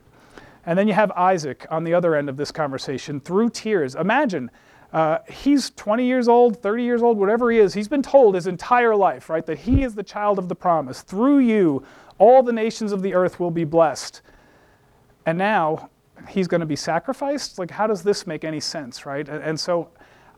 And 0.65 0.77
then 0.77 0.87
you 0.87 0.93
have 0.93 1.11
Isaac 1.11 1.65
on 1.71 1.83
the 1.83 1.93
other 1.93 2.15
end 2.15 2.29
of 2.29 2.37
this 2.37 2.51
conversation 2.51 3.19
through 3.19 3.49
tears. 3.49 3.95
Imagine, 3.95 4.51
uh, 4.93 5.19
he's 5.29 5.71
20 5.71 6.05
years 6.05 6.27
old, 6.27 6.61
30 6.61 6.83
years 6.83 7.01
old, 7.01 7.17
whatever 7.17 7.49
he 7.49 7.57
is. 7.57 7.73
He's 7.73 7.87
been 7.87 8.01
told 8.01 8.35
his 8.35 8.47
entire 8.47 8.95
life, 8.95 9.29
right, 9.29 9.45
that 9.45 9.59
he 9.59 9.83
is 9.83 9.95
the 9.95 10.03
child 10.03 10.37
of 10.37 10.49
the 10.49 10.55
promise. 10.55 11.01
Through 11.01 11.39
you, 11.39 11.83
all 12.19 12.43
the 12.43 12.53
nations 12.53 12.91
of 12.91 13.01
the 13.01 13.13
earth 13.13 13.39
will 13.39 13.51
be 13.51 13.63
blessed. 13.63 14.21
And 15.25 15.37
now 15.37 15.89
he's 16.29 16.47
going 16.47 16.61
to 16.61 16.67
be 16.67 16.75
sacrificed? 16.75 17.59
Like, 17.59 17.71
how 17.71 17.87
does 17.87 18.03
this 18.03 18.27
make 18.27 18.43
any 18.43 18.59
sense, 18.59 19.05
right? 19.05 19.27
And, 19.27 19.43
and 19.43 19.59
so 19.59 19.89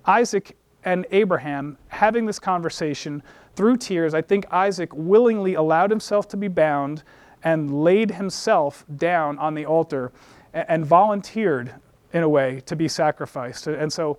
Isaac 0.05 0.55
and 0.85 1.05
Abraham 1.11 1.77
having 1.87 2.25
this 2.25 2.39
conversation 2.39 3.21
through 3.55 3.77
tears, 3.77 4.13
I 4.13 4.21
think 4.21 4.45
Isaac 4.51 4.93
willingly 4.93 5.55
allowed 5.55 5.89
himself 5.89 6.27
to 6.29 6.37
be 6.37 6.47
bound 6.47 7.03
and 7.43 7.83
laid 7.83 8.11
himself 8.11 8.85
down 8.95 9.37
on 9.39 9.53
the 9.53 9.65
altar 9.65 10.11
and, 10.53 10.85
volunteered, 10.85 11.73
in 12.13 12.23
a 12.23 12.29
way, 12.29 12.61
to 12.65 12.75
be 12.75 12.87
sacrificed. 12.87 13.67
And 13.67 13.91
so 13.91 14.17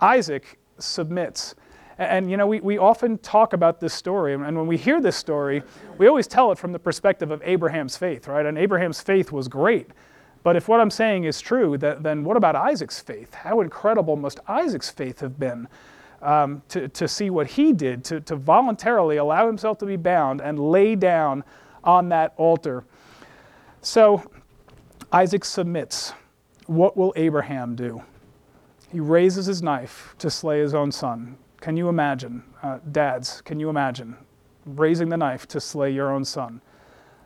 Isaac 0.00 0.58
submits. 0.78 1.54
And, 1.98 2.30
you 2.30 2.36
know, 2.36 2.46
we, 2.46 2.60
we 2.60 2.78
often 2.78 3.18
talk 3.18 3.52
about 3.52 3.80
this 3.80 3.92
story, 3.92 4.32
and 4.32 4.42
when 4.42 4.66
we 4.66 4.76
hear 4.76 5.00
this 5.00 5.16
story, 5.16 5.62
we 5.98 6.06
always 6.06 6.26
tell 6.26 6.52
it 6.52 6.58
from 6.58 6.72
the 6.72 6.78
perspective 6.78 7.30
of 7.30 7.42
Abraham's 7.44 7.96
faith, 7.96 8.28
right? 8.28 8.46
And 8.46 8.56
Abraham's 8.56 9.00
faith 9.00 9.32
was 9.32 9.48
great. 9.48 9.90
But 10.44 10.54
if 10.54 10.68
what 10.68 10.80
I'm 10.80 10.90
saying 10.90 11.24
is 11.24 11.40
true, 11.40 11.76
then 11.76 12.24
what 12.24 12.36
about 12.36 12.54
Isaac's 12.54 13.00
faith? 13.00 13.34
How 13.34 13.60
incredible 13.60 14.16
must 14.16 14.38
Isaac's 14.46 14.88
faith 14.88 15.20
have 15.20 15.38
been 15.38 15.68
um, 16.22 16.62
to, 16.68 16.88
to 16.88 17.08
see 17.08 17.30
what 17.30 17.46
he 17.46 17.72
did, 17.72 18.04
to, 18.04 18.20
to 18.22 18.36
voluntarily 18.36 19.16
allow 19.16 19.46
himself 19.46 19.78
to 19.78 19.86
be 19.86 19.96
bound 19.96 20.40
and 20.40 20.58
lay 20.58 20.94
down 20.94 21.44
on 21.84 22.08
that 22.10 22.34
altar? 22.36 22.84
So 23.80 24.28
Isaac 25.12 25.44
submits. 25.44 26.12
What 26.66 26.96
will 26.96 27.12
Abraham 27.16 27.74
do? 27.74 28.02
He 28.90 29.00
raises 29.00 29.46
his 29.46 29.62
knife 29.62 30.14
to 30.18 30.30
slay 30.30 30.60
his 30.60 30.74
own 30.74 30.92
son. 30.92 31.38
Can 31.60 31.76
you 31.76 31.88
imagine? 31.88 32.42
Uh, 32.62 32.78
dads, 32.92 33.40
can 33.42 33.60
you 33.60 33.68
imagine 33.68 34.16
raising 34.64 35.08
the 35.08 35.16
knife 35.16 35.46
to 35.48 35.60
slay 35.60 35.90
your 35.90 36.12
own 36.12 36.24
son? 36.24 36.60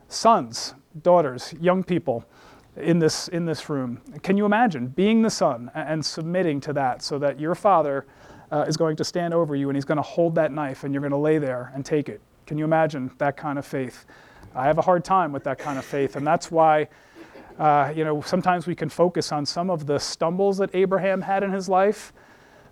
Sons, 0.09 0.75
daughters, 1.03 1.55
young 1.61 1.83
people 1.83 2.25
in 2.77 2.99
this, 2.99 3.29
in 3.29 3.45
this 3.45 3.69
room. 3.69 4.01
Can 4.23 4.37
you 4.37 4.45
imagine 4.45 4.89
being 4.89 5.23
the 5.23 5.31
son 5.31 5.71
and 5.75 6.05
submitting 6.05 6.61
to 6.61 6.73
that 6.73 7.03
so 7.03 7.19
that 7.19 7.39
your 7.39 7.55
father 7.55 8.07
uh, 8.53 8.65
is 8.69 8.77
going 8.77 8.95
to 8.97 9.05
stand 9.05 9.35
over 9.35 9.57
you 9.57 9.69
and 9.69 9.77
he's 9.77 9.85
going 9.85 9.97
to 9.97 10.03
hold 10.03 10.37
that 10.37 10.53
knife 10.53 10.85
and 10.85 10.95
you're 10.95 11.01
going 11.01 11.11
to 11.11 11.17
lay 11.17 11.39
there 11.39 11.73
and 11.75 11.85
take 11.85 12.09
it? 12.09 12.21
Can 12.47 12.59
you 12.59 12.65
imagine 12.65 13.11
that 13.19 13.37
kind 13.37 13.59
of 13.59 13.67
faith? 13.67 14.05
I 14.55 14.67
have 14.67 14.79
a 14.79 14.83
hard 14.83 15.05
time 15.05 15.33
with 15.33 15.43
that 15.45 15.59
kind 15.59 15.79
of 15.79 15.85
faith, 15.85 16.17
and 16.17 16.27
that's 16.27 16.51
why. 16.51 16.89
Uh, 17.59 17.93
you 17.95 18.03
know, 18.03 18.23
sometimes 18.23 18.67
we 18.67 18.75
can 18.75 18.89
focus 18.89 19.31
on 19.31 19.45
some 19.45 19.69
of 19.69 19.87
the 19.87 19.99
stumbles 19.99 20.57
that 20.57 20.75
Abraham 20.75 21.21
had 21.21 21.43
in 21.43 21.53
his 21.53 21.69
life, 21.69 22.15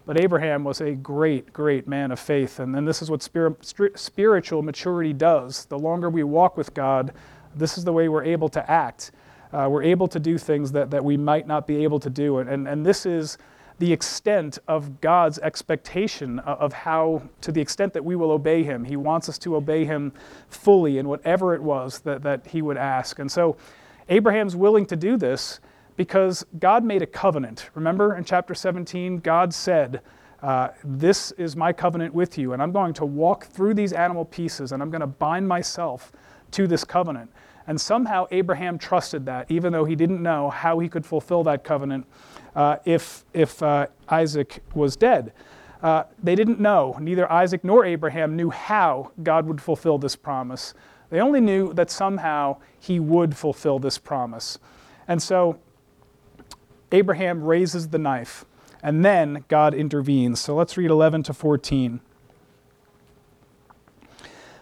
but 0.06 0.18
Abraham 0.18 0.64
was 0.64 0.80
a 0.80 0.92
great, 0.92 1.52
great 1.52 1.86
man 1.86 2.10
of 2.10 2.18
faith. 2.18 2.60
And 2.60 2.74
then 2.74 2.86
this 2.86 3.02
is 3.02 3.10
what 3.10 3.22
spirit, 3.22 3.62
spiritual 3.62 4.62
maturity 4.62 5.12
does. 5.12 5.66
The 5.66 5.78
longer 5.78 6.08
we 6.08 6.22
walk 6.22 6.56
with 6.56 6.72
God, 6.72 7.12
this 7.54 7.76
is 7.76 7.84
the 7.84 7.92
way 7.92 8.08
we're 8.08 8.24
able 8.24 8.48
to 8.48 8.70
act 8.70 9.12
uh, 9.52 9.68
we're 9.70 9.82
able 9.82 10.06
to 10.08 10.20
do 10.20 10.38
things 10.38 10.72
that, 10.72 10.90
that 10.90 11.04
we 11.04 11.16
might 11.16 11.46
not 11.46 11.66
be 11.66 11.82
able 11.82 11.98
to 12.00 12.10
do. 12.10 12.38
And, 12.38 12.68
and 12.68 12.86
this 12.86 13.04
is 13.04 13.38
the 13.80 13.92
extent 13.94 14.58
of 14.68 15.00
God's 15.00 15.38
expectation 15.38 16.38
of 16.40 16.72
how, 16.74 17.22
to 17.40 17.50
the 17.50 17.62
extent 17.62 17.94
that 17.94 18.04
we 18.04 18.14
will 18.14 18.30
obey 18.30 18.62
Him. 18.62 18.84
He 18.84 18.96
wants 18.96 19.26
us 19.30 19.38
to 19.38 19.56
obey 19.56 19.86
Him 19.86 20.12
fully 20.48 20.98
in 20.98 21.08
whatever 21.08 21.54
it 21.54 21.62
was 21.62 22.00
that, 22.00 22.22
that 22.22 22.46
He 22.46 22.60
would 22.60 22.76
ask. 22.76 23.18
And 23.18 23.32
so 23.32 23.56
Abraham's 24.10 24.54
willing 24.54 24.84
to 24.84 24.96
do 24.96 25.16
this 25.16 25.60
because 25.96 26.44
God 26.58 26.84
made 26.84 27.00
a 27.00 27.06
covenant. 27.06 27.70
Remember 27.74 28.16
in 28.16 28.24
chapter 28.24 28.54
17, 28.54 29.20
God 29.20 29.54
said, 29.54 30.02
uh, 30.42 30.68
This 30.84 31.32
is 31.32 31.56
my 31.56 31.72
covenant 31.72 32.12
with 32.12 32.36
you, 32.36 32.52
and 32.52 32.62
I'm 32.62 32.72
going 32.72 32.92
to 32.94 33.06
walk 33.06 33.46
through 33.46 33.72
these 33.72 33.94
animal 33.94 34.26
pieces, 34.26 34.72
and 34.72 34.82
I'm 34.82 34.90
going 34.90 35.00
to 35.00 35.06
bind 35.06 35.48
myself 35.48 36.12
to 36.50 36.66
this 36.66 36.84
covenant. 36.84 37.30
And 37.66 37.80
somehow 37.80 38.26
Abraham 38.30 38.76
trusted 38.76 39.24
that, 39.24 39.50
even 39.50 39.72
though 39.72 39.84
he 39.86 39.94
didn't 39.94 40.22
know 40.22 40.50
how 40.50 40.80
he 40.80 40.88
could 40.88 41.06
fulfill 41.06 41.44
that 41.44 41.64
covenant 41.64 42.06
uh, 42.54 42.76
if, 42.84 43.24
if 43.32 43.62
uh, 43.62 43.86
Isaac 44.08 44.62
was 44.74 44.96
dead. 44.96 45.32
Uh, 45.82 46.04
they 46.22 46.34
didn't 46.34 46.60
know, 46.60 46.96
neither 47.00 47.30
Isaac 47.30 47.64
nor 47.64 47.84
Abraham 47.84 48.36
knew 48.36 48.50
how 48.50 49.12
God 49.22 49.46
would 49.46 49.62
fulfill 49.62 49.98
this 49.98 50.14
promise. 50.14 50.74
They 51.08 51.20
only 51.20 51.40
knew 51.40 51.72
that 51.72 51.90
somehow 51.90 52.58
he 52.78 53.00
would 53.00 53.36
fulfill 53.36 53.78
this 53.78 53.98
promise. 53.98 54.58
And 55.08 55.22
so 55.22 55.58
Abraham 56.92 57.42
raises 57.42 57.88
the 57.88 57.98
knife, 57.98 58.44
and 58.82 59.04
then 59.04 59.44
God 59.48 59.74
intervenes. 59.74 60.40
So 60.40 60.54
let's 60.54 60.76
read 60.76 60.90
11 60.90 61.24
to 61.24 61.34
14. 61.34 62.00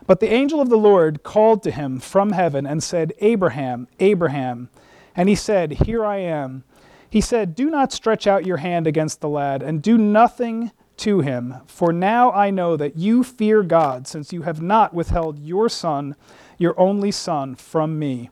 But 0.07 0.21
the 0.21 0.33
angel 0.33 0.61
of 0.61 0.71
the 0.71 0.79
Lord 0.79 1.23
called 1.23 1.63
to 1.65 1.71
him 1.71 2.01
from 2.01 2.33
heaven 2.33 2.67
and 2.67 2.83
said, 2.83 3.13
Abraham, 3.19 3.89
Abraham. 4.01 4.71
And 5.15 5.29
he 5.29 5.35
said, 5.35 5.73
Here 5.85 6.03
I 6.03 6.17
am. 6.17 6.65
He 7.11 7.21
said, 7.21 7.55
Do 7.55 7.71
not 7.71 7.93
stretch 7.93 8.27
out 8.27 8.47
your 8.47 8.59
hand 8.59 8.87
against 8.87 9.21
the 9.21 9.29
lad, 9.29 9.63
and 9.63 9.83
do 9.83 9.97
nothing 9.97 10.73
to 10.99 11.21
him, 11.21 11.55
for 11.67 11.93
now 11.93 12.33
I 12.33 12.51
know 12.51 12.77
that 12.77 12.97
you 12.97 13.23
fear 13.23 13.63
God, 13.63 14.07
since 14.07 14.33
you 14.33 14.43
have 14.43 14.61
not 14.61 14.93
withheld 14.93 15.39
your 15.39 15.69
son, 15.69 16.17
your 16.59 16.79
only 16.79 17.13
son, 17.13 17.55
from 17.55 17.99
me. 17.99 18.31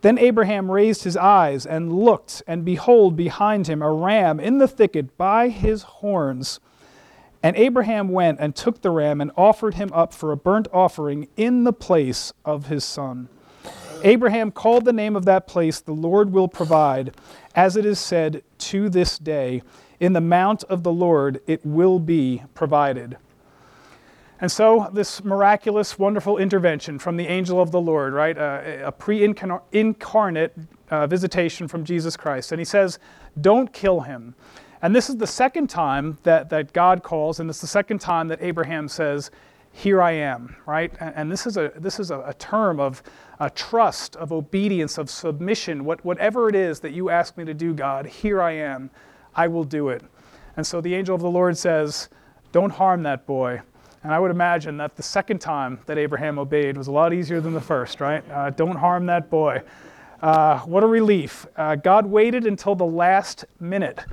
Then 0.00 0.18
Abraham 0.18 0.70
raised 0.70 1.04
his 1.04 1.16
eyes 1.16 1.66
and 1.66 1.92
looked, 1.92 2.42
and 2.46 2.64
behold, 2.64 3.16
behind 3.16 3.68
him 3.68 3.82
a 3.82 3.92
ram 3.92 4.40
in 4.40 4.58
the 4.58 4.68
thicket 4.68 5.16
by 5.16 5.48
his 5.48 5.82
horns. 5.82 6.60
And 7.42 7.56
Abraham 7.56 8.08
went 8.08 8.38
and 8.40 8.54
took 8.54 8.82
the 8.82 8.90
ram 8.90 9.20
and 9.20 9.32
offered 9.36 9.74
him 9.74 9.90
up 9.92 10.12
for 10.12 10.30
a 10.30 10.36
burnt 10.36 10.68
offering 10.72 11.28
in 11.36 11.64
the 11.64 11.72
place 11.72 12.32
of 12.44 12.66
his 12.66 12.84
son. 12.84 13.28
Abraham 14.04 14.50
called 14.50 14.84
the 14.84 14.92
name 14.92 15.16
of 15.16 15.24
that 15.24 15.46
place, 15.46 15.80
The 15.80 15.92
Lord 15.92 16.32
will 16.32 16.48
provide, 16.48 17.14
as 17.54 17.76
it 17.76 17.86
is 17.86 17.98
said 17.98 18.42
to 18.58 18.88
this 18.88 19.18
day, 19.18 19.62
In 20.00 20.12
the 20.12 20.20
mount 20.20 20.64
of 20.64 20.82
the 20.82 20.92
Lord 20.92 21.40
it 21.46 21.64
will 21.64 21.98
be 21.98 22.42
provided. 22.54 23.16
And 24.42 24.50
so, 24.50 24.90
this 24.92 25.22
miraculous, 25.22 26.00
wonderful 26.00 26.36
intervention 26.36 26.98
from 26.98 27.16
the 27.16 27.28
angel 27.28 27.62
of 27.62 27.70
the 27.70 27.80
Lord, 27.80 28.12
right? 28.12 28.36
Uh, 28.36 28.86
a 28.86 28.90
pre 28.90 29.22
incarnate 29.22 30.52
uh, 30.90 31.06
visitation 31.06 31.68
from 31.68 31.84
Jesus 31.84 32.16
Christ. 32.16 32.50
And 32.50 32.58
he 32.58 32.64
says, 32.64 32.98
Don't 33.40 33.72
kill 33.72 34.00
him. 34.00 34.34
And 34.82 34.96
this 34.96 35.08
is 35.08 35.16
the 35.16 35.28
second 35.28 35.70
time 35.70 36.18
that, 36.24 36.50
that 36.50 36.72
God 36.72 37.04
calls, 37.04 37.38
and 37.38 37.48
it's 37.48 37.60
the 37.60 37.68
second 37.68 38.00
time 38.00 38.26
that 38.28 38.42
Abraham 38.42 38.88
says, 38.88 39.30
Here 39.70 40.02
I 40.02 40.10
am, 40.10 40.56
right? 40.66 40.92
And, 40.98 41.14
and 41.14 41.32
this 41.32 41.46
is 41.46 41.56
a, 41.56 41.70
this 41.76 42.00
is 42.00 42.10
a, 42.10 42.18
a 42.22 42.34
term 42.34 42.80
of 42.80 43.00
a 43.42 43.50
trust, 43.50 44.14
of 44.14 44.32
obedience, 44.32 44.98
of 44.98 45.10
submission. 45.10 45.84
What, 45.84 46.04
whatever 46.04 46.48
it 46.48 46.54
is 46.54 46.78
that 46.78 46.92
you 46.92 47.10
ask 47.10 47.36
me 47.36 47.44
to 47.44 47.52
do, 47.52 47.74
God, 47.74 48.06
here 48.06 48.40
I 48.40 48.52
am. 48.52 48.88
I 49.34 49.48
will 49.48 49.64
do 49.64 49.88
it. 49.88 50.00
And 50.56 50.64
so 50.64 50.80
the 50.80 50.94
angel 50.94 51.16
of 51.16 51.22
the 51.22 51.30
Lord 51.30 51.58
says, 51.58 52.08
Don't 52.52 52.70
harm 52.70 53.02
that 53.02 53.26
boy. 53.26 53.60
And 54.04 54.14
I 54.14 54.20
would 54.20 54.30
imagine 54.30 54.76
that 54.76 54.94
the 54.94 55.02
second 55.02 55.40
time 55.40 55.80
that 55.86 55.98
Abraham 55.98 56.38
obeyed 56.38 56.76
was 56.76 56.86
a 56.86 56.92
lot 56.92 57.12
easier 57.12 57.40
than 57.40 57.52
the 57.52 57.60
first, 57.60 58.00
right? 58.00 58.22
Uh, 58.30 58.50
don't 58.50 58.76
harm 58.76 59.06
that 59.06 59.28
boy. 59.28 59.62
Uh, 60.20 60.60
what 60.60 60.84
a 60.84 60.86
relief. 60.86 61.44
Uh, 61.56 61.74
God 61.74 62.06
waited 62.06 62.46
until 62.46 62.76
the 62.76 62.86
last 62.86 63.44
minute 63.58 64.04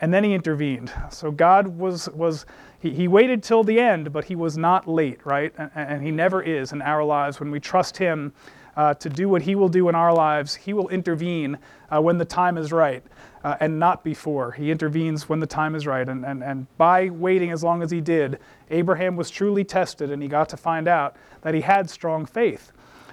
and 0.00 0.12
then 0.12 0.24
he 0.24 0.34
intervened. 0.34 0.92
So 1.10 1.30
God 1.30 1.66
was, 1.66 2.08
was 2.10 2.46
he, 2.80 2.90
he 2.90 3.08
waited 3.08 3.42
till 3.42 3.64
the 3.64 3.80
end, 3.80 4.12
but 4.12 4.24
he 4.24 4.36
was 4.36 4.58
not 4.58 4.86
late, 4.86 5.24
right? 5.24 5.52
And, 5.56 5.70
and 5.74 6.02
he 6.02 6.10
never 6.10 6.42
is 6.42 6.72
in 6.72 6.82
our 6.82 7.04
lives. 7.04 7.40
When 7.40 7.50
we 7.50 7.60
trust 7.60 7.96
him 7.96 8.32
uh, 8.76 8.94
to 8.94 9.08
do 9.08 9.28
what 9.28 9.42
he 9.42 9.54
will 9.54 9.68
do 9.68 9.88
in 9.88 9.94
our 9.94 10.12
lives, 10.12 10.54
he 10.54 10.72
will 10.72 10.88
intervene 10.88 11.58
uh, 11.90 12.00
when 12.00 12.18
the 12.18 12.24
time 12.24 12.58
is 12.58 12.72
right 12.72 13.02
uh, 13.44 13.56
and 13.60 13.78
not 13.78 14.02
before. 14.02 14.52
He 14.52 14.70
intervenes 14.70 15.28
when 15.28 15.40
the 15.40 15.46
time 15.46 15.74
is 15.74 15.86
right. 15.86 16.08
And, 16.08 16.24
and, 16.24 16.42
and 16.42 16.66
by 16.76 17.10
waiting 17.10 17.50
as 17.50 17.62
long 17.62 17.82
as 17.82 17.90
he 17.90 18.00
did, 18.00 18.38
Abraham 18.70 19.16
was 19.16 19.30
truly 19.30 19.64
tested 19.64 20.10
and 20.10 20.22
he 20.22 20.28
got 20.28 20.48
to 20.50 20.56
find 20.56 20.88
out 20.88 21.16
that 21.42 21.54
he 21.54 21.60
had 21.60 21.88
strong 21.88 22.26
faith. 22.26 22.72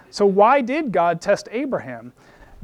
So, 0.10 0.26
why 0.26 0.62
did 0.62 0.92
God 0.92 1.22
test 1.22 1.48
Abraham? 1.52 2.12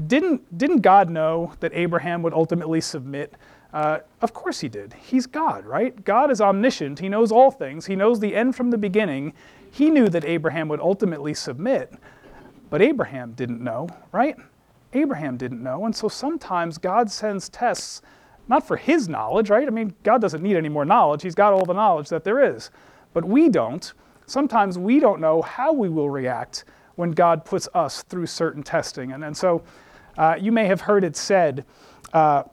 Didn't, 0.05 0.57
didn't 0.57 0.81
God 0.81 1.09
know 1.09 1.53
that 1.59 1.71
Abraham 1.73 2.21
would 2.21 2.33
ultimately 2.33 2.81
submit 2.81 3.33
uh, 3.73 3.99
of 4.21 4.33
course 4.33 4.59
he 4.59 4.69
did. 4.69 4.93
He's 4.93 5.27
God, 5.27 5.65
right? 5.65 6.03
God 6.03 6.31
is 6.31 6.41
omniscient. 6.41 6.99
He 6.99 7.09
knows 7.09 7.31
all 7.31 7.51
things. 7.51 7.85
He 7.85 7.95
knows 7.95 8.19
the 8.19 8.35
end 8.35 8.55
from 8.55 8.71
the 8.71 8.77
beginning. 8.77 9.33
He 9.69 9.89
knew 9.89 10.09
that 10.09 10.25
Abraham 10.25 10.69
would 10.69 10.79
ultimately 10.79 11.33
submit, 11.33 11.93
but 12.69 12.81
Abraham 12.81 13.33
didn't 13.33 13.61
know, 13.61 13.87
right? 14.11 14.35
Abraham 14.93 15.37
didn't 15.37 15.61
know. 15.61 15.85
And 15.85 15.95
so 15.95 16.07
sometimes 16.07 16.77
God 16.77 17.11
sends 17.11 17.49
tests 17.49 18.01
not 18.47 18.65
for 18.65 18.77
his 18.77 19.09
knowledge, 19.09 19.49
right? 19.49 19.67
I 19.67 19.71
mean, 19.71 19.93
God 20.03 20.21
doesn't 20.21 20.41
need 20.41 20.55
any 20.55 20.69
more 20.69 20.85
knowledge. 20.85 21.21
He's 21.21 21.35
got 21.35 21.53
all 21.53 21.65
the 21.65 21.73
knowledge 21.73 22.09
that 22.09 22.23
there 22.23 22.55
is. 22.55 22.71
But 23.13 23.25
we 23.25 23.49
don't. 23.49 23.91
Sometimes 24.25 24.77
we 24.77 24.99
don't 24.99 25.19
know 25.19 25.41
how 25.41 25.73
we 25.73 25.89
will 25.89 26.09
react 26.09 26.65
when 26.95 27.11
God 27.11 27.45
puts 27.45 27.67
us 27.73 28.03
through 28.03 28.25
certain 28.25 28.63
testing. 28.63 29.11
And, 29.11 29.23
and 29.23 29.35
so 29.35 29.63
uh, 30.17 30.35
you 30.39 30.51
may 30.51 30.65
have 30.65 30.81
heard 30.81 31.03
it 31.03 31.15
said 31.15 31.65
uh, 32.13 32.43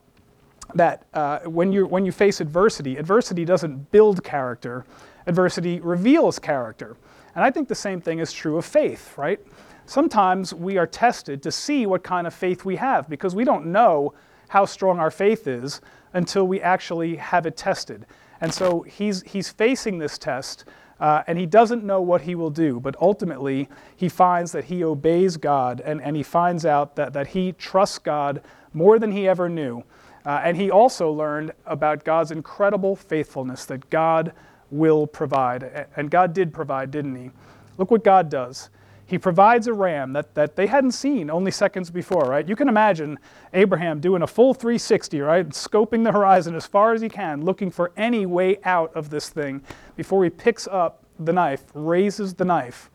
that 0.74 1.06
uh, 1.14 1.40
when, 1.40 1.72
you, 1.72 1.86
when 1.86 2.04
you 2.04 2.12
face 2.12 2.40
adversity, 2.40 2.96
adversity 2.96 3.44
doesn't 3.44 3.90
build 3.90 4.22
character, 4.24 4.84
adversity 5.26 5.80
reveals 5.80 6.38
character. 6.38 6.96
And 7.34 7.44
I 7.44 7.50
think 7.50 7.68
the 7.68 7.74
same 7.74 8.00
thing 8.00 8.18
is 8.18 8.32
true 8.32 8.56
of 8.56 8.64
faith, 8.64 9.16
right? 9.16 9.40
Sometimes 9.86 10.54
we 10.54 10.78
are 10.78 10.86
tested 10.86 11.42
to 11.42 11.52
see 11.52 11.86
what 11.86 12.02
kind 12.02 12.26
of 12.26 12.34
faith 12.34 12.64
we 12.64 12.76
have 12.76 13.08
because 13.08 13.34
we 13.34 13.44
don't 13.44 13.66
know 13.66 14.14
how 14.48 14.64
strong 14.64 14.98
our 14.98 15.10
faith 15.10 15.46
is 15.46 15.80
until 16.12 16.46
we 16.46 16.60
actually 16.60 17.16
have 17.16 17.44
it 17.46 17.56
tested. 17.56 18.06
And 18.40 18.52
so 18.52 18.82
he's, 18.82 19.22
he's 19.22 19.50
facing 19.50 19.98
this 19.98 20.18
test 20.18 20.64
uh, 21.00 21.22
and 21.26 21.38
he 21.38 21.46
doesn't 21.46 21.84
know 21.84 22.00
what 22.00 22.22
he 22.22 22.34
will 22.34 22.50
do, 22.50 22.78
but 22.80 22.94
ultimately 23.00 23.68
he 23.96 24.08
finds 24.08 24.52
that 24.52 24.64
he 24.64 24.84
obeys 24.84 25.36
God 25.36 25.80
and, 25.80 26.00
and 26.00 26.16
he 26.16 26.22
finds 26.22 26.64
out 26.64 26.96
that, 26.96 27.12
that 27.12 27.28
he 27.28 27.52
trusts 27.52 27.98
God 27.98 28.42
more 28.72 28.98
than 28.98 29.12
he 29.12 29.28
ever 29.28 29.48
knew. 29.48 29.82
Uh, 30.24 30.40
and 30.42 30.56
he 30.56 30.70
also 30.70 31.10
learned 31.10 31.52
about 31.66 32.04
God's 32.04 32.30
incredible 32.30 32.96
faithfulness, 32.96 33.66
that 33.66 33.90
God 33.90 34.32
will 34.70 35.06
provide. 35.06 35.86
And 35.96 36.10
God 36.10 36.32
did 36.32 36.52
provide, 36.54 36.90
didn't 36.90 37.16
he? 37.16 37.30
Look 37.76 37.90
what 37.90 38.04
God 38.04 38.30
does. 38.30 38.70
He 39.06 39.18
provides 39.18 39.66
a 39.66 39.72
ram 39.72 40.14
that, 40.14 40.34
that 40.34 40.56
they 40.56 40.66
hadn't 40.66 40.92
seen 40.92 41.30
only 41.30 41.50
seconds 41.50 41.90
before, 41.90 42.24
right? 42.24 42.48
You 42.48 42.56
can 42.56 42.68
imagine 42.68 43.18
Abraham 43.52 44.00
doing 44.00 44.22
a 44.22 44.26
full 44.26 44.54
360, 44.54 45.20
right? 45.20 45.48
Scoping 45.50 46.04
the 46.04 46.12
horizon 46.12 46.54
as 46.54 46.66
far 46.66 46.94
as 46.94 47.02
he 47.02 47.08
can, 47.08 47.44
looking 47.44 47.70
for 47.70 47.92
any 47.96 48.24
way 48.24 48.58
out 48.64 48.94
of 48.94 49.10
this 49.10 49.28
thing 49.28 49.62
before 49.96 50.24
he 50.24 50.30
picks 50.30 50.66
up 50.66 51.04
the 51.18 51.32
knife, 51.32 51.64
raises 51.74 52.34
the 52.34 52.44
knife. 52.44 52.90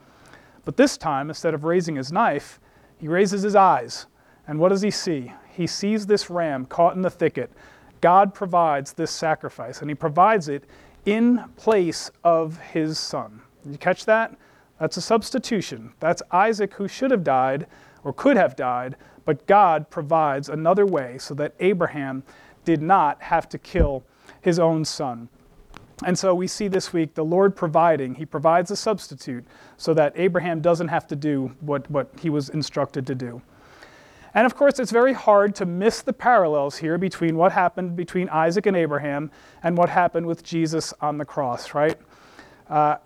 But 0.66 0.78
this 0.78 0.98
time, 0.98 1.30
instead 1.30 1.54
of 1.54 1.64
raising 1.64 1.96
his 1.96 2.12
knife, 2.12 2.60
he 2.98 3.08
raises 3.08 3.44
his 3.44 3.56
eyes. 3.56 4.08
And 4.48 4.60
what 4.60 4.70
does 4.70 4.82
he 4.82 4.92
see? 4.92 5.32
He 5.52 5.68
sees 5.68 6.08
this 6.08 6.30
ram 6.30 6.66
caught 6.66 6.96
in 6.96 7.02
the 7.02 7.10
thicket. 7.10 7.52
God 8.02 8.34
provides 8.34 8.94
this 8.94 9.12
sacrifice, 9.12 9.82
and 9.82 9.90
he 9.90 9.96
provides 9.96 10.50
it 10.50 10.64
in 11.06 11.44
place 11.56 12.10
of 12.24 12.58
his 12.60 12.98
son. 12.98 13.42
Did 13.64 13.74
you 13.74 13.78
catch 13.78 14.06
that? 14.06 14.36
That's 14.80 14.98
a 14.98 15.02
substitution. 15.02 15.94
That's 16.00 16.22
Isaac 16.32 16.74
who 16.76 16.88
should 16.88 17.12
have 17.12 17.24
died 17.24 17.68
or 18.04 18.14
could 18.14 18.38
have 18.38 18.56
died, 18.56 18.96
but 19.26 19.46
God 19.46 19.90
provides 19.90 20.50
another 20.50 20.86
way 20.86 21.18
so 21.18 21.34
that 21.36 21.54
Abraham 21.60 22.24
did 22.66 22.82
not 22.82 23.22
have 23.22 23.50
to 23.50 23.58
kill 23.58 24.04
his 24.42 24.58
own 24.58 24.86
son. 24.86 25.30
And 26.06 26.18
so 26.18 26.34
we 26.34 26.48
see 26.48 26.70
this 26.70 26.94
week 26.94 27.14
the 27.14 27.26
Lord 27.26 27.56
providing. 27.56 28.16
He 28.16 28.26
provides 28.26 28.72
a 28.72 28.76
substitute 28.76 29.46
so 29.78 29.94
that 29.96 30.14
Abraham 30.16 30.62
doesn't 30.62 30.88
have 30.88 31.08
to 31.08 31.16
do 31.16 31.56
what, 31.60 31.90
what 31.92 32.10
he 32.20 32.30
was 32.30 32.50
instructed 32.50 33.06
to 33.08 33.16
do. 33.16 33.42
And 34.34 34.46
of 34.46 34.56
course, 34.56 34.80
it's 34.80 34.92
very 34.92 35.14
hard 35.14 35.56
to 35.56 35.66
miss 35.66 36.02
the 36.02 36.14
parallels 36.14 36.78
here 36.78 36.98
between 36.98 37.36
what 37.36 37.52
happened 37.52 37.96
between 37.96 38.30
Isaac 38.30 38.68
and 38.68 38.78
Abraham 38.78 39.32
and 39.64 39.76
what 39.76 39.90
happened 39.90 40.26
with 40.26 40.44
Jesus 40.44 40.94
on 41.02 41.18
the 41.18 41.26
cross, 41.26 41.74
right? 41.74 41.98
Uh, 42.70 42.98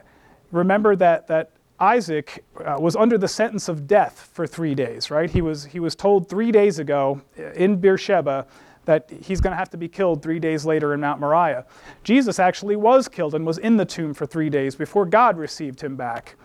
remember 0.52 0.96
that, 0.98 1.28
that 1.28 1.52
Isaac 1.80 2.44
uh, 2.64 2.78
was 2.80 2.96
under 2.96 3.18
the 3.18 3.28
sentence 3.28 3.68
of 3.68 3.88
death 3.88 4.30
for 4.34 4.48
three 4.48 4.76
days, 4.76 5.10
right? 5.12 5.30
He 5.30 5.42
was, 5.42 5.66
he 5.66 5.80
was 5.80 5.96
told 5.96 6.30
three 6.30 6.52
days 6.52 6.80
ago 6.80 7.22
in 7.56 7.78
Beersheba 7.78 8.48
that 8.86 9.10
he's 9.10 9.42
going 9.42 9.52
to 9.52 9.58
have 9.58 9.70
to 9.72 9.78
be 9.78 9.88
killed 9.88 10.22
three 10.22 10.40
days 10.40 10.66
later 10.66 10.94
in 10.94 11.00
Mount 11.00 11.20
Moriah. 11.20 11.66
Jesus 12.04 12.40
actually 12.40 12.76
was 12.76 13.08
killed 13.08 13.34
and 13.34 13.46
was 13.46 13.58
in 13.58 13.78
the 13.78 13.86
tomb 13.86 14.14
for 14.14 14.26
three 14.26 14.50
days 14.50 14.76
before 14.76 15.06
God 15.06 15.38
received 15.38 15.82
him 15.82 15.96
back. 15.96 16.36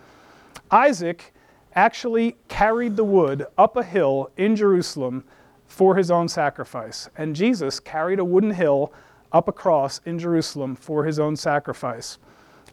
Isaac 0.71 1.35
actually 1.75 2.37
carried 2.49 2.97
the 2.97 3.05
wood 3.05 3.47
up 3.57 3.77
a 3.77 3.83
hill 3.83 4.31
in 4.37 4.57
Jerusalem 4.57 5.25
for 5.67 5.97
his 5.97 6.11
own 6.11 6.29
sacrifice, 6.29 7.09
and 7.17 7.37
Jesus 7.37 7.79
carried 7.79 8.19
a 8.19 8.25
wooden 8.25 8.53
hill 8.53 8.93
up 9.33 9.49
a 9.49 9.53
cross 9.53 10.01
in 10.07 10.19
Jerusalem 10.19 10.75
for 10.75 11.05
his 11.05 11.19
own 11.19 11.37
sacrifice. 11.37 12.19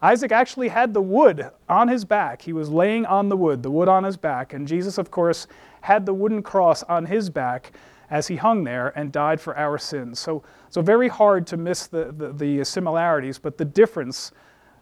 Isaac 0.05 0.31
actually 0.31 0.67
had 0.67 0.93
the 0.93 1.01
wood 1.01 1.49
on 1.67 1.87
his 1.87 2.05
back. 2.05 2.43
He 2.43 2.53
was 2.53 2.69
laying 2.69 3.07
on 3.07 3.27
the 3.27 3.35
wood, 3.35 3.63
the 3.63 3.71
wood 3.71 3.87
on 3.87 4.03
his 4.03 4.17
back. 4.17 4.53
And 4.53 4.67
Jesus, 4.67 4.99
of 4.99 5.09
course, 5.09 5.47
had 5.81 6.05
the 6.05 6.13
wooden 6.13 6.43
cross 6.43 6.83
on 6.83 7.07
his 7.07 7.31
back 7.31 7.71
as 8.11 8.27
he 8.27 8.35
hung 8.35 8.63
there 8.63 8.93
and 8.95 9.11
died 9.11 9.41
for 9.41 9.57
our 9.57 9.79
sins. 9.79 10.19
So, 10.19 10.43
so 10.69 10.83
very 10.83 11.07
hard 11.07 11.47
to 11.47 11.57
miss 11.57 11.87
the, 11.87 12.13
the, 12.15 12.31
the 12.31 12.63
similarities, 12.63 13.39
but 13.39 13.57
the 13.57 13.65
difference, 13.65 14.31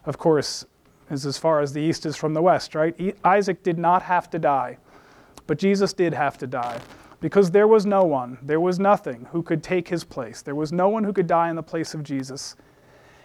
of 0.04 0.18
course, 0.18 0.66
is 1.10 1.24
as 1.24 1.38
far 1.38 1.60
as 1.60 1.72
the 1.72 1.80
east 1.80 2.04
is 2.04 2.16
from 2.16 2.34
the 2.34 2.42
west, 2.42 2.74
right? 2.74 3.16
Isaac 3.24 3.62
did 3.62 3.78
not 3.78 4.02
have 4.02 4.28
to 4.28 4.38
die, 4.38 4.76
but 5.46 5.58
Jesus 5.58 5.94
did 5.94 6.12
have 6.12 6.36
to 6.36 6.46
die 6.46 6.78
because 7.22 7.50
there 7.50 7.66
was 7.66 7.86
no 7.86 8.04
one, 8.04 8.36
there 8.42 8.60
was 8.60 8.78
nothing 8.78 9.26
who 9.32 9.42
could 9.42 9.62
take 9.62 9.88
his 9.88 10.04
place. 10.04 10.42
There 10.42 10.54
was 10.54 10.70
no 10.70 10.90
one 10.90 11.02
who 11.02 11.14
could 11.14 11.26
die 11.26 11.48
in 11.48 11.56
the 11.56 11.62
place 11.62 11.94
of 11.94 12.02
Jesus. 12.02 12.56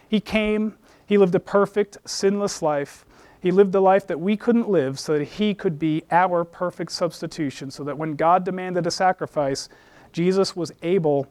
He 0.08 0.22
came 0.22 0.78
he 1.10 1.18
lived 1.18 1.34
a 1.34 1.40
perfect, 1.40 1.98
sinless 2.06 2.62
life. 2.62 3.04
He 3.42 3.50
lived 3.50 3.72
the 3.72 3.82
life 3.82 4.06
that 4.06 4.20
we 4.20 4.38
couldn't 4.38 4.70
live 4.70 5.00
so 5.00 5.18
that 5.18 5.26
he 5.26 5.56
could 5.56 5.80
be 5.80 6.04
our 6.12 6.46
perfect 6.46 6.92
substitution, 6.92 7.72
so 7.72 7.84
that 7.84 7.98
when 7.98 8.14
God 8.14 8.46
demanded 8.46 8.86
a 8.86 8.92
sacrifice, 8.92 9.70
Jesus 10.12 10.56
was 10.56 10.72
able 10.84 11.28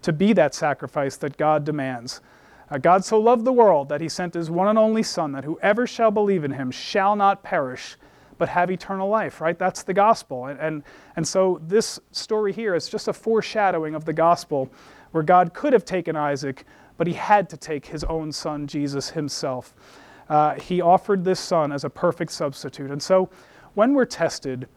to 0.00 0.14
be 0.14 0.32
that 0.32 0.54
sacrifice 0.54 1.18
that 1.18 1.36
God 1.36 1.66
demands. 1.66 2.22
Uh, 2.70 2.78
God 2.78 3.04
so 3.04 3.20
loved 3.20 3.44
the 3.44 3.52
world 3.52 3.90
that 3.90 4.00
he 4.00 4.08
sent 4.08 4.32
his 4.32 4.50
one 4.50 4.66
and 4.66 4.78
only 4.78 5.02
Son, 5.02 5.32
that 5.32 5.44
whoever 5.44 5.86
shall 5.86 6.10
believe 6.10 6.42
in 6.42 6.52
him 6.52 6.70
shall 6.70 7.14
not 7.14 7.42
perish, 7.42 7.98
but 8.38 8.48
have 8.48 8.70
eternal 8.70 9.10
life, 9.10 9.42
right? 9.42 9.58
That's 9.58 9.82
the 9.82 9.92
gospel. 9.92 10.46
And, 10.46 10.58
and, 10.58 10.82
and 11.16 11.28
so 11.28 11.60
this 11.62 12.00
story 12.12 12.54
here 12.54 12.74
is 12.74 12.88
just 12.88 13.08
a 13.08 13.12
foreshadowing 13.12 13.94
of 13.94 14.06
the 14.06 14.14
gospel 14.14 14.70
where 15.10 15.22
God 15.22 15.54
could 15.54 15.72
have 15.72 15.84
taken 15.84 16.16
Isaac, 16.16 16.64
but 16.96 17.06
he 17.06 17.14
had 17.14 17.48
to 17.50 17.56
take 17.56 17.86
his 17.86 18.04
own 18.04 18.32
son, 18.32 18.66
Jesus 18.66 19.10
himself. 19.10 19.74
Uh, 20.28 20.54
he 20.54 20.80
offered 20.80 21.24
this 21.24 21.40
son 21.40 21.72
as 21.72 21.84
a 21.84 21.90
perfect 21.90 22.32
substitute. 22.32 22.90
And 22.90 23.02
so 23.02 23.30
when 23.74 23.94
we're 23.94 24.04
tested, 24.04 24.68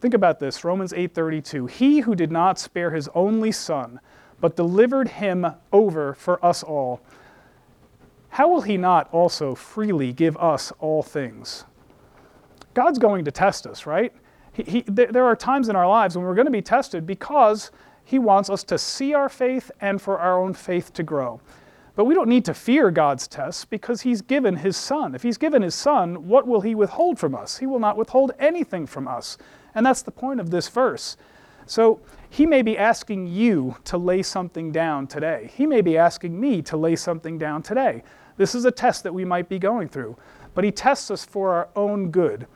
think 0.00 0.14
about 0.14 0.40
this 0.40 0.64
Romans 0.64 0.92
8:32. 0.92 1.66
He 1.66 2.00
who 2.00 2.14
did 2.14 2.32
not 2.32 2.58
spare 2.58 2.90
his 2.90 3.08
only 3.14 3.52
son, 3.52 4.00
but 4.40 4.56
delivered 4.56 5.08
him 5.08 5.46
over 5.72 6.14
for 6.14 6.44
us 6.44 6.62
all, 6.62 7.00
how 8.30 8.48
will 8.48 8.62
he 8.62 8.76
not 8.76 9.12
also 9.12 9.54
freely 9.54 10.12
give 10.12 10.36
us 10.36 10.72
all 10.78 11.02
things? 11.02 11.64
God's 12.74 12.98
going 12.98 13.24
to 13.24 13.32
test 13.32 13.66
us, 13.66 13.86
right? 13.86 14.12
He, 14.52 14.62
he, 14.62 14.80
there 14.82 15.24
are 15.24 15.36
times 15.36 15.68
in 15.68 15.76
our 15.76 15.88
lives 15.88 16.16
when 16.16 16.24
we're 16.24 16.34
going 16.34 16.46
to 16.46 16.52
be 16.52 16.62
tested 16.62 17.06
because 17.06 17.70
he 18.10 18.18
wants 18.18 18.50
us 18.50 18.64
to 18.64 18.76
see 18.76 19.14
our 19.14 19.28
faith 19.28 19.70
and 19.80 20.02
for 20.02 20.18
our 20.18 20.42
own 20.42 20.52
faith 20.52 20.92
to 20.94 21.04
grow. 21.04 21.40
But 21.94 22.06
we 22.06 22.14
don't 22.14 22.28
need 22.28 22.44
to 22.46 22.54
fear 22.54 22.90
God's 22.90 23.28
tests 23.28 23.64
because 23.64 24.00
He's 24.00 24.20
given 24.20 24.56
His 24.56 24.76
Son. 24.76 25.14
If 25.14 25.22
He's 25.22 25.38
given 25.38 25.62
His 25.62 25.76
Son, 25.76 26.26
what 26.26 26.44
will 26.44 26.60
He 26.60 26.74
withhold 26.74 27.20
from 27.20 27.36
us? 27.36 27.58
He 27.58 27.66
will 27.66 27.78
not 27.78 27.96
withhold 27.96 28.32
anything 28.40 28.84
from 28.84 29.06
us. 29.06 29.38
And 29.76 29.86
that's 29.86 30.02
the 30.02 30.10
point 30.10 30.40
of 30.40 30.50
this 30.50 30.68
verse. 30.68 31.16
So 31.66 32.00
He 32.28 32.46
may 32.46 32.62
be 32.62 32.76
asking 32.76 33.28
you 33.28 33.76
to 33.84 33.96
lay 33.96 34.24
something 34.24 34.72
down 34.72 35.06
today. 35.06 35.48
He 35.54 35.64
may 35.64 35.80
be 35.80 35.96
asking 35.96 36.40
me 36.40 36.62
to 36.62 36.76
lay 36.76 36.96
something 36.96 37.38
down 37.38 37.62
today. 37.62 38.02
This 38.36 38.56
is 38.56 38.64
a 38.64 38.72
test 38.72 39.04
that 39.04 39.14
we 39.14 39.24
might 39.24 39.48
be 39.48 39.60
going 39.60 39.88
through. 39.88 40.16
But 40.54 40.64
He 40.64 40.72
tests 40.72 41.12
us 41.12 41.24
for 41.24 41.52
our 41.52 41.68
own 41.76 42.10
good. 42.10 42.48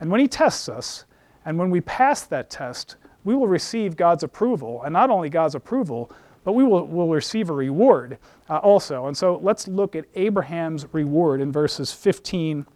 And 0.00 0.10
when 0.10 0.22
He 0.22 0.28
tests 0.28 0.70
us, 0.70 1.04
and 1.44 1.58
when 1.58 1.68
we 1.68 1.82
pass 1.82 2.22
that 2.22 2.48
test, 2.48 2.96
we 3.24 3.34
will 3.34 3.48
receive 3.48 3.96
God's 3.96 4.22
approval, 4.22 4.82
and 4.82 4.92
not 4.92 5.10
only 5.10 5.28
God's 5.28 5.54
approval, 5.54 6.10
but 6.44 6.52
we 6.52 6.64
will, 6.64 6.86
will 6.86 7.08
receive 7.08 7.50
a 7.50 7.52
reward 7.52 8.18
uh, 8.50 8.58
also. 8.58 9.06
And 9.06 9.16
so 9.16 9.38
let's 9.42 9.68
look 9.68 9.94
at 9.94 10.06
Abraham's 10.14 10.86
reward 10.92 11.40
in 11.40 11.52
verses 11.52 11.92
15 11.92 12.66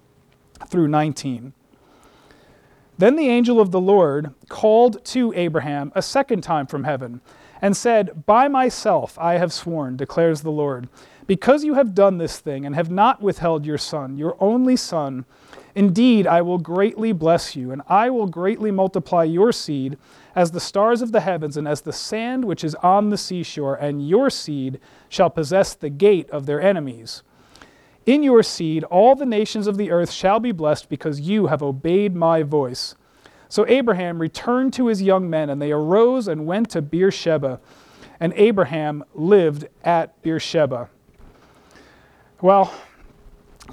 through 0.69 0.89
19. 0.89 1.53
Then 2.99 3.17
the 3.17 3.29
angel 3.29 3.61
of 3.61 3.73
the 3.73 3.81
Lord 3.81 4.33
called 4.49 5.05
to 5.07 5.33
Abraham 5.37 5.93
a 5.95 6.03
second 6.03 6.43
time 6.43 6.67
from 6.67 6.85
heaven 6.85 7.21
and 7.61 7.77
said, 7.77 8.25
By 8.27 8.49
myself 8.49 9.19
I 9.19 9.35
have 9.35 9.53
sworn, 9.53 9.97
declares 9.97 10.43
the 10.43 10.51
Lord, 10.51 10.89
because 11.27 11.65
you 11.65 11.75
have 11.75 11.95
done 11.95 12.19
this 12.19 12.39
thing 12.39 12.65
and 12.65 12.75
have 12.75 12.91
not 12.91 13.21
withheld 13.21 13.67
your 13.67 13.79
son, 13.79 14.17
your 14.17 14.37
only 14.41 14.77
son. 14.77 15.25
Indeed, 15.75 16.27
I 16.27 16.41
will 16.41 16.59
greatly 16.59 17.13
bless 17.13 17.55
you, 17.55 17.71
and 17.71 17.83
I 17.87 18.09
will 18.09 18.29
greatly 18.29 18.71
multiply 18.71 19.25
your 19.25 19.53
seed 19.53 19.99
as 20.37 20.51
the 20.51 20.61
stars 20.61 21.01
of 21.01 21.11
the 21.11 21.23
heavens 21.23 21.57
and 21.57 21.67
as 21.67 21.81
the 21.81 21.93
sand 21.93 22.45
which 22.45 22.63
is 22.63 22.75
on 22.77 23.09
the 23.09 23.17
seashore, 23.17 23.75
and 23.75 24.07
your 24.07 24.29
seed 24.29 24.79
shall 25.09 25.31
possess 25.31 25.75
the 25.75 25.89
gate 25.89 26.29
of 26.31 26.45
their 26.45 26.61
enemies. 26.61 27.23
In 28.05 28.23
your 28.23 28.43
seed 28.43 28.85
all 28.85 29.17
the 29.17 29.27
nations 29.27 29.67
of 29.67 29.79
the 29.79 29.91
earth 29.91 30.13
shall 30.13 30.39
be 30.39 30.53
blessed 30.53 30.89
because 30.91 31.23
you 31.23 31.47
have 31.47 31.63
obeyed 31.63 32.15
my 32.15 32.43
voice. 32.43 32.95
So 33.49 33.65
Abraham 33.67 34.21
returned 34.21 34.75
to 34.75 34.89
his 34.89 35.03
young 35.03 35.31
men, 35.31 35.49
and 35.49 35.61
they 35.61 35.73
arose 35.73 36.29
and 36.29 36.47
went 36.47 36.71
to 36.71 36.83
Beersheba. 36.83 37.59
and 38.21 38.33
Abraham 38.37 39.05
lived 39.15 39.69
at 39.85 40.21
Beersheba. 40.23 40.89
Well, 42.41 42.73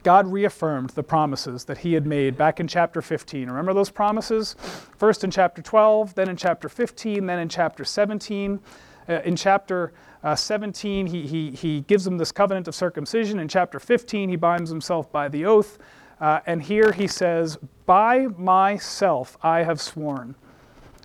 God 0.04 0.28
reaffirmed 0.28 0.92
the 0.92 1.04
promises 1.04 1.64
that 1.66 1.80
he 1.80 1.94
had 1.94 2.06
made 2.06 2.38
back 2.38 2.60
in 2.60 2.68
chapter 2.68 3.02
15. 3.02 3.48
Remember 3.50 3.74
those 3.74 3.90
promises? 3.90 4.56
First 4.98 5.24
in 5.24 5.32
chapter 5.32 5.62
12, 5.62 6.16
then 6.16 6.30
in 6.30 6.36
chapter 6.36 6.68
15, 6.70 7.26
then 7.26 7.40
in 7.40 7.50
chapter 7.50 7.86
17. 7.86 8.60
Uh, 9.08 9.14
in 9.26 9.36
chapter 9.36 9.94
uh, 10.24 10.36
17, 10.36 11.08
he, 11.08 11.26
he, 11.26 11.52
he 11.52 11.82
gives 11.82 12.04
them 12.04 12.18
this 12.18 12.32
covenant 12.32 12.68
of 12.68 12.76
circumcision. 12.76 13.40
In 13.40 13.48
chapter 13.48 13.80
15, 13.80 14.30
he 14.30 14.36
binds 14.36 14.70
himself 14.70 15.12
by 15.12 15.28
the 15.28 15.46
oath. 15.46 15.78
Uh, 16.20 16.42
and 16.46 16.62
here 16.62 16.92
he 16.92 17.08
says, 17.08 17.58
By 17.86 18.28
myself 18.38 19.38
I 19.42 19.64
have 19.64 19.82
sworn. 19.82 20.36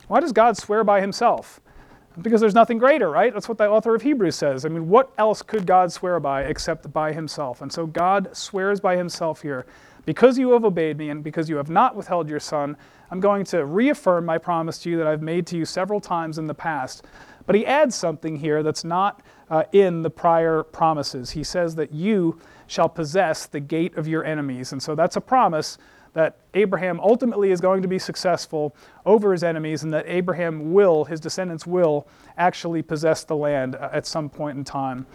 Why 0.08 0.20
does 0.20 0.32
God 0.32 0.56
swear 0.56 0.84
by 0.84 1.00
himself? 1.00 1.60
Because 2.22 2.40
there's 2.40 2.54
nothing 2.54 2.78
greater, 2.78 3.10
right? 3.10 3.32
That's 3.32 3.48
what 3.48 3.58
the 3.58 3.68
author 3.68 3.94
of 3.94 4.02
Hebrews 4.02 4.34
says. 4.34 4.64
I 4.64 4.68
mean, 4.68 4.88
what 4.88 5.12
else 5.18 5.42
could 5.42 5.66
God 5.66 5.92
swear 5.92 6.18
by 6.18 6.42
except 6.42 6.92
by 6.92 7.12
himself? 7.12 7.62
And 7.62 7.72
so 7.72 7.86
God 7.86 8.36
swears 8.36 8.80
by 8.80 8.96
himself 8.96 9.42
here. 9.42 9.66
Because 10.04 10.38
you 10.38 10.52
have 10.52 10.64
obeyed 10.64 10.96
me 10.96 11.10
and 11.10 11.22
because 11.22 11.50
you 11.50 11.56
have 11.56 11.68
not 11.68 11.94
withheld 11.94 12.30
your 12.30 12.40
son, 12.40 12.76
I'm 13.10 13.20
going 13.20 13.44
to 13.46 13.64
reaffirm 13.66 14.24
my 14.24 14.38
promise 14.38 14.78
to 14.80 14.90
you 14.90 14.96
that 14.96 15.06
I've 15.06 15.22
made 15.22 15.46
to 15.48 15.56
you 15.56 15.64
several 15.64 16.00
times 16.00 16.38
in 16.38 16.46
the 16.46 16.54
past. 16.54 17.04
But 17.46 17.54
he 17.54 17.66
adds 17.66 17.94
something 17.94 18.36
here 18.36 18.62
that's 18.62 18.84
not 18.84 19.22
uh, 19.50 19.64
in 19.72 20.02
the 20.02 20.10
prior 20.10 20.62
promises. 20.62 21.30
He 21.30 21.44
says 21.44 21.74
that 21.76 21.92
you 21.92 22.40
shall 22.66 22.88
possess 22.88 23.46
the 23.46 23.60
gate 23.60 23.96
of 23.96 24.08
your 24.08 24.24
enemies. 24.24 24.72
And 24.72 24.82
so 24.82 24.94
that's 24.94 25.16
a 25.16 25.20
promise 25.20 25.78
that 26.18 26.36
Abraham 26.54 26.98
ultimately 26.98 27.52
is 27.52 27.60
going 27.60 27.80
to 27.80 27.86
be 27.86 27.96
successful 27.96 28.74
over 29.06 29.30
his 29.30 29.44
enemies 29.44 29.84
and 29.84 29.92
that 29.94 30.04
Abraham 30.08 30.72
will, 30.72 31.04
his 31.04 31.20
descendants 31.20 31.64
will, 31.64 32.08
actually 32.36 32.82
possess 32.82 33.22
the 33.22 33.36
land 33.36 33.76
uh, 33.76 33.88
at 33.92 34.04
some 34.04 34.28
point 34.28 34.58
in 34.58 34.64
time. 34.64 35.06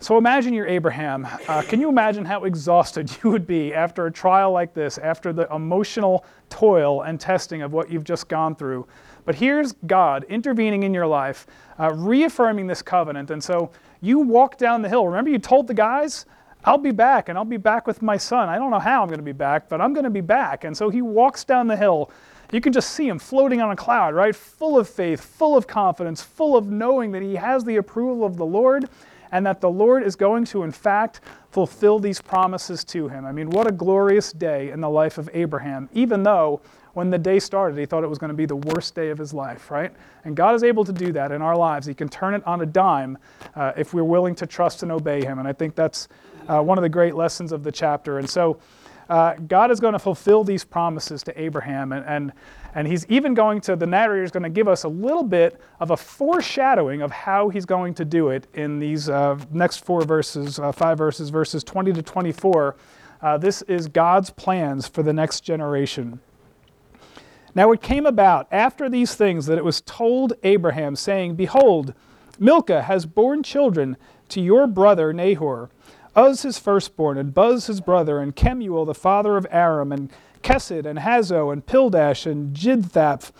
So 0.00 0.18
imagine 0.18 0.52
you're 0.54 0.66
Abraham. 0.66 1.24
Uh, 1.46 1.62
can 1.62 1.80
you 1.80 1.88
imagine 1.88 2.24
how 2.24 2.42
exhausted 2.42 3.16
you 3.22 3.30
would 3.30 3.46
be 3.46 3.72
after 3.72 4.06
a 4.06 4.12
trial 4.12 4.50
like 4.50 4.74
this, 4.74 4.98
after 4.98 5.32
the 5.32 5.46
emotional 5.54 6.24
toil 6.50 7.02
and 7.02 7.20
testing 7.20 7.62
of 7.62 7.72
what 7.72 7.88
you've 7.88 8.02
just 8.02 8.26
gone 8.26 8.56
through? 8.56 8.88
But 9.24 9.36
here's 9.36 9.72
God 9.86 10.24
intervening 10.28 10.82
in 10.82 10.92
your 10.92 11.06
life, 11.06 11.46
uh, 11.78 11.94
reaffirming 11.94 12.66
this 12.66 12.82
covenant. 12.82 13.30
And 13.30 13.42
so 13.42 13.70
you 14.00 14.18
walk 14.18 14.58
down 14.58 14.82
the 14.82 14.88
hill. 14.88 15.06
Remember, 15.06 15.30
you 15.30 15.38
told 15.38 15.68
the 15.68 15.74
guys, 15.74 16.26
I'll 16.66 16.78
be 16.78 16.90
back 16.90 17.28
and 17.28 17.38
I'll 17.38 17.44
be 17.44 17.56
back 17.56 17.86
with 17.86 18.02
my 18.02 18.16
son. 18.16 18.48
I 18.48 18.58
don't 18.58 18.72
know 18.72 18.80
how 18.80 19.02
I'm 19.02 19.08
going 19.08 19.20
to 19.20 19.24
be 19.24 19.32
back, 19.32 19.68
but 19.68 19.80
I'm 19.80 19.92
going 19.92 20.04
to 20.04 20.10
be 20.10 20.20
back. 20.20 20.64
And 20.64 20.76
so 20.76 20.90
he 20.90 21.00
walks 21.00 21.44
down 21.44 21.68
the 21.68 21.76
hill. 21.76 22.10
You 22.52 22.60
can 22.60 22.72
just 22.72 22.90
see 22.90 23.08
him 23.08 23.20
floating 23.20 23.60
on 23.60 23.70
a 23.70 23.76
cloud, 23.76 24.14
right? 24.14 24.34
Full 24.34 24.76
of 24.76 24.88
faith, 24.88 25.20
full 25.20 25.56
of 25.56 25.68
confidence, 25.68 26.22
full 26.22 26.56
of 26.56 26.66
knowing 26.66 27.12
that 27.12 27.22
he 27.22 27.36
has 27.36 27.64
the 27.64 27.76
approval 27.76 28.24
of 28.24 28.36
the 28.36 28.46
Lord 28.46 28.88
and 29.32 29.46
that 29.46 29.60
the 29.60 29.70
Lord 29.70 30.02
is 30.02 30.16
going 30.16 30.44
to, 30.46 30.64
in 30.64 30.72
fact, 30.72 31.20
fulfill 31.50 31.98
these 31.98 32.20
promises 32.20 32.84
to 32.84 33.08
him. 33.08 33.24
I 33.24 33.32
mean, 33.32 33.50
what 33.50 33.66
a 33.66 33.72
glorious 33.72 34.32
day 34.32 34.70
in 34.70 34.80
the 34.80 34.90
life 34.90 35.18
of 35.18 35.30
Abraham, 35.34 35.88
even 35.92 36.22
though 36.22 36.60
when 36.94 37.10
the 37.10 37.18
day 37.18 37.38
started, 37.38 37.78
he 37.78 37.84
thought 37.84 38.04
it 38.04 38.08
was 38.08 38.18
going 38.18 38.30
to 38.30 38.36
be 38.36 38.46
the 38.46 38.56
worst 38.56 38.94
day 38.94 39.10
of 39.10 39.18
his 39.18 39.34
life, 39.34 39.70
right? 39.70 39.92
And 40.24 40.34
God 40.34 40.54
is 40.54 40.62
able 40.62 40.84
to 40.84 40.92
do 40.92 41.12
that 41.12 41.30
in 41.30 41.42
our 41.42 41.56
lives. 41.56 41.86
He 41.86 41.92
can 41.92 42.08
turn 42.08 42.34
it 42.34 42.46
on 42.46 42.62
a 42.62 42.66
dime 42.66 43.18
uh, 43.54 43.72
if 43.76 43.92
we're 43.92 44.02
willing 44.02 44.34
to 44.36 44.46
trust 44.46 44.82
and 44.82 44.90
obey 44.90 45.22
Him. 45.22 45.38
And 45.38 45.46
I 45.46 45.52
think 45.52 45.74
that's 45.74 46.08
uh, 46.48 46.62
one 46.62 46.78
of 46.78 46.82
the 46.82 46.88
great 46.88 47.14
lessons 47.14 47.52
of 47.52 47.62
the 47.62 47.72
chapter. 47.72 48.18
And 48.18 48.28
so 48.28 48.58
uh, 49.08 49.34
God 49.34 49.70
is 49.70 49.78
going 49.78 49.92
to 49.92 49.98
fulfill 49.98 50.42
these 50.44 50.64
promises 50.64 51.22
to 51.24 51.40
Abraham. 51.40 51.92
And, 51.92 52.04
and, 52.06 52.32
and 52.74 52.88
He's 52.88 53.06
even 53.06 53.34
going 53.34 53.60
to, 53.62 53.76
the 53.76 53.86
narrator 53.86 54.24
is 54.24 54.30
going 54.30 54.42
to 54.42 54.50
give 54.50 54.68
us 54.68 54.84
a 54.84 54.88
little 54.88 55.22
bit 55.22 55.60
of 55.80 55.90
a 55.90 55.96
foreshadowing 55.96 57.02
of 57.02 57.10
how 57.10 57.48
He's 57.48 57.64
going 57.64 57.94
to 57.94 58.04
do 58.04 58.28
it 58.28 58.46
in 58.54 58.78
these 58.78 59.08
uh, 59.08 59.38
next 59.52 59.84
four 59.84 60.02
verses, 60.02 60.58
uh, 60.58 60.72
five 60.72 60.98
verses, 60.98 61.30
verses 61.30 61.62
20 61.62 61.92
to 61.92 62.02
24. 62.02 62.76
Uh, 63.22 63.38
this 63.38 63.62
is 63.62 63.88
God's 63.88 64.30
plans 64.30 64.88
for 64.88 65.02
the 65.02 65.12
next 65.12 65.40
generation. 65.40 66.20
Now 67.54 67.72
it 67.72 67.80
came 67.80 68.04
about 68.04 68.48
after 68.52 68.90
these 68.90 69.14
things 69.14 69.46
that 69.46 69.56
it 69.56 69.64
was 69.64 69.80
told 69.80 70.34
Abraham, 70.42 70.94
saying, 70.94 71.36
Behold, 71.36 71.94
Milcah 72.38 72.82
has 72.82 73.06
borne 73.06 73.42
children 73.42 73.96
to 74.28 74.42
your 74.42 74.66
brother 74.66 75.12
Nahor, 75.14 75.70
Uz 76.16 76.42
his 76.42 76.58
firstborn, 76.58 77.18
and 77.18 77.34
Buz 77.34 77.66
his 77.66 77.80
brother, 77.80 78.18
and 78.18 78.34
Kemuel 78.34 78.84
the 78.84 78.94
father 78.94 79.36
of 79.36 79.46
Aram, 79.50 79.92
and 79.92 80.10
Chesed, 80.42 80.86
and 80.86 81.00
Hazo, 81.00 81.52
and 81.52 81.66
Pildash, 81.66 82.30
and 82.30 82.54
Jidlaph, 82.56 83.32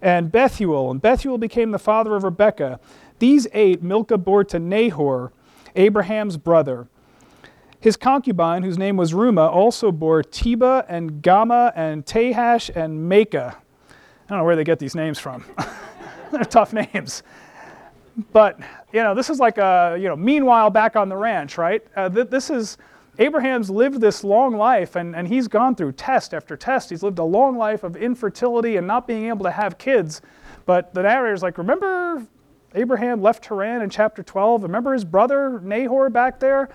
and 0.00 0.30
Bethuel. 0.30 0.90
And 0.90 1.00
Bethuel 1.00 1.38
became 1.38 1.70
the 1.70 1.78
father 1.78 2.14
of 2.14 2.24
Rebekah. 2.24 2.78
These 3.18 3.46
eight 3.52 3.82
Milcah 3.82 4.18
bore 4.18 4.44
to 4.44 4.58
Nahor, 4.58 5.32
Abraham's 5.74 6.36
brother. 6.36 6.88
His 7.80 7.96
concubine, 7.96 8.62
whose 8.62 8.78
name 8.78 8.96
was 8.96 9.12
Reumah, 9.12 9.50
also 9.50 9.90
bore 9.90 10.22
Tebah 10.22 10.84
and 10.88 11.22
Gaham 11.22 11.72
and 11.74 12.06
Tahash 12.06 12.70
and 12.76 13.10
Maacah. 13.10 13.56
I 13.56 14.28
don't 14.28 14.38
know 14.38 14.44
where 14.44 14.54
they 14.54 14.64
get 14.64 14.78
these 14.78 14.94
names 14.94 15.18
from. 15.18 15.44
They're 16.30 16.44
tough 16.44 16.72
names. 16.72 17.24
But, 18.32 18.60
you 18.92 19.02
know, 19.02 19.14
this 19.14 19.30
is 19.30 19.40
like 19.40 19.58
a, 19.58 19.96
you 19.98 20.08
know, 20.08 20.16
meanwhile 20.16 20.70
back 20.70 20.96
on 20.96 21.08
the 21.08 21.16
ranch, 21.16 21.56
right? 21.56 21.82
Uh, 21.96 22.08
th- 22.08 22.28
this 22.28 22.50
is, 22.50 22.76
Abraham's 23.18 23.70
lived 23.70 24.00
this 24.00 24.22
long 24.24 24.56
life 24.56 24.96
and, 24.96 25.16
and 25.16 25.26
he's 25.26 25.48
gone 25.48 25.74
through 25.74 25.92
test 25.92 26.34
after 26.34 26.56
test. 26.56 26.90
He's 26.90 27.02
lived 27.02 27.18
a 27.18 27.24
long 27.24 27.56
life 27.56 27.84
of 27.84 27.96
infertility 27.96 28.76
and 28.76 28.86
not 28.86 29.06
being 29.06 29.26
able 29.26 29.44
to 29.44 29.50
have 29.50 29.78
kids. 29.78 30.20
But 30.66 30.94
the 30.94 31.02
narrator's 31.02 31.42
like, 31.42 31.58
remember 31.58 32.26
Abraham 32.74 33.20
left 33.20 33.44
Haran 33.46 33.82
in 33.82 33.90
chapter 33.90 34.22
12? 34.22 34.62
Remember 34.62 34.92
his 34.92 35.04
brother 35.04 35.60
Nahor 35.60 36.10
back 36.10 36.38
there? 36.40 36.68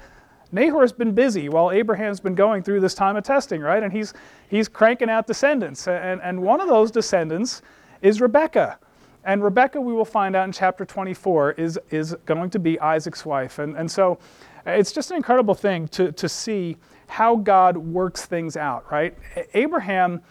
Nahor's 0.52 0.94
been 0.94 1.12
busy 1.12 1.50
while 1.50 1.72
Abraham's 1.72 2.20
been 2.20 2.36
going 2.36 2.64
through 2.64 2.80
this 2.80 2.94
time 2.94 3.16
of 3.16 3.24
testing, 3.24 3.62
right? 3.62 3.84
And 3.84 3.92
he's, 3.92 4.14
he's 4.50 4.68
cranking 4.68 5.10
out 5.10 5.28
descendants. 5.28 5.88
And, 5.88 6.22
and 6.22 6.42
one 6.42 6.62
of 6.62 6.68
those 6.68 6.90
descendants 6.90 7.62
is 8.02 8.22
Rebekah. 8.22 8.80
And 9.28 9.44
Rebecca, 9.44 9.80
we 9.82 9.92
will 9.92 10.06
find 10.06 10.38
out 10.38 10.46
in 10.46 10.54
chapter 10.54 10.86
24, 10.86 11.52
is, 11.52 11.78
is 11.92 12.16
going 12.26 12.50
to 12.50 12.60
be 12.60 12.80
Isaac's 12.80 13.26
wife. 13.26 13.60
And, 13.60 13.76
and 13.76 13.92
so 13.92 14.20
it's 14.66 14.94
just 14.94 15.12
an 15.12 15.18
incredible 15.18 15.54
thing 15.54 15.90
to, 15.90 16.14
to 16.14 16.30
see 16.30 16.78
how 17.08 17.36
God 17.36 17.76
works 17.76 18.26
things 18.26 18.56
out, 18.56 18.90
right? 18.90 19.18
Abraham, 19.54 20.22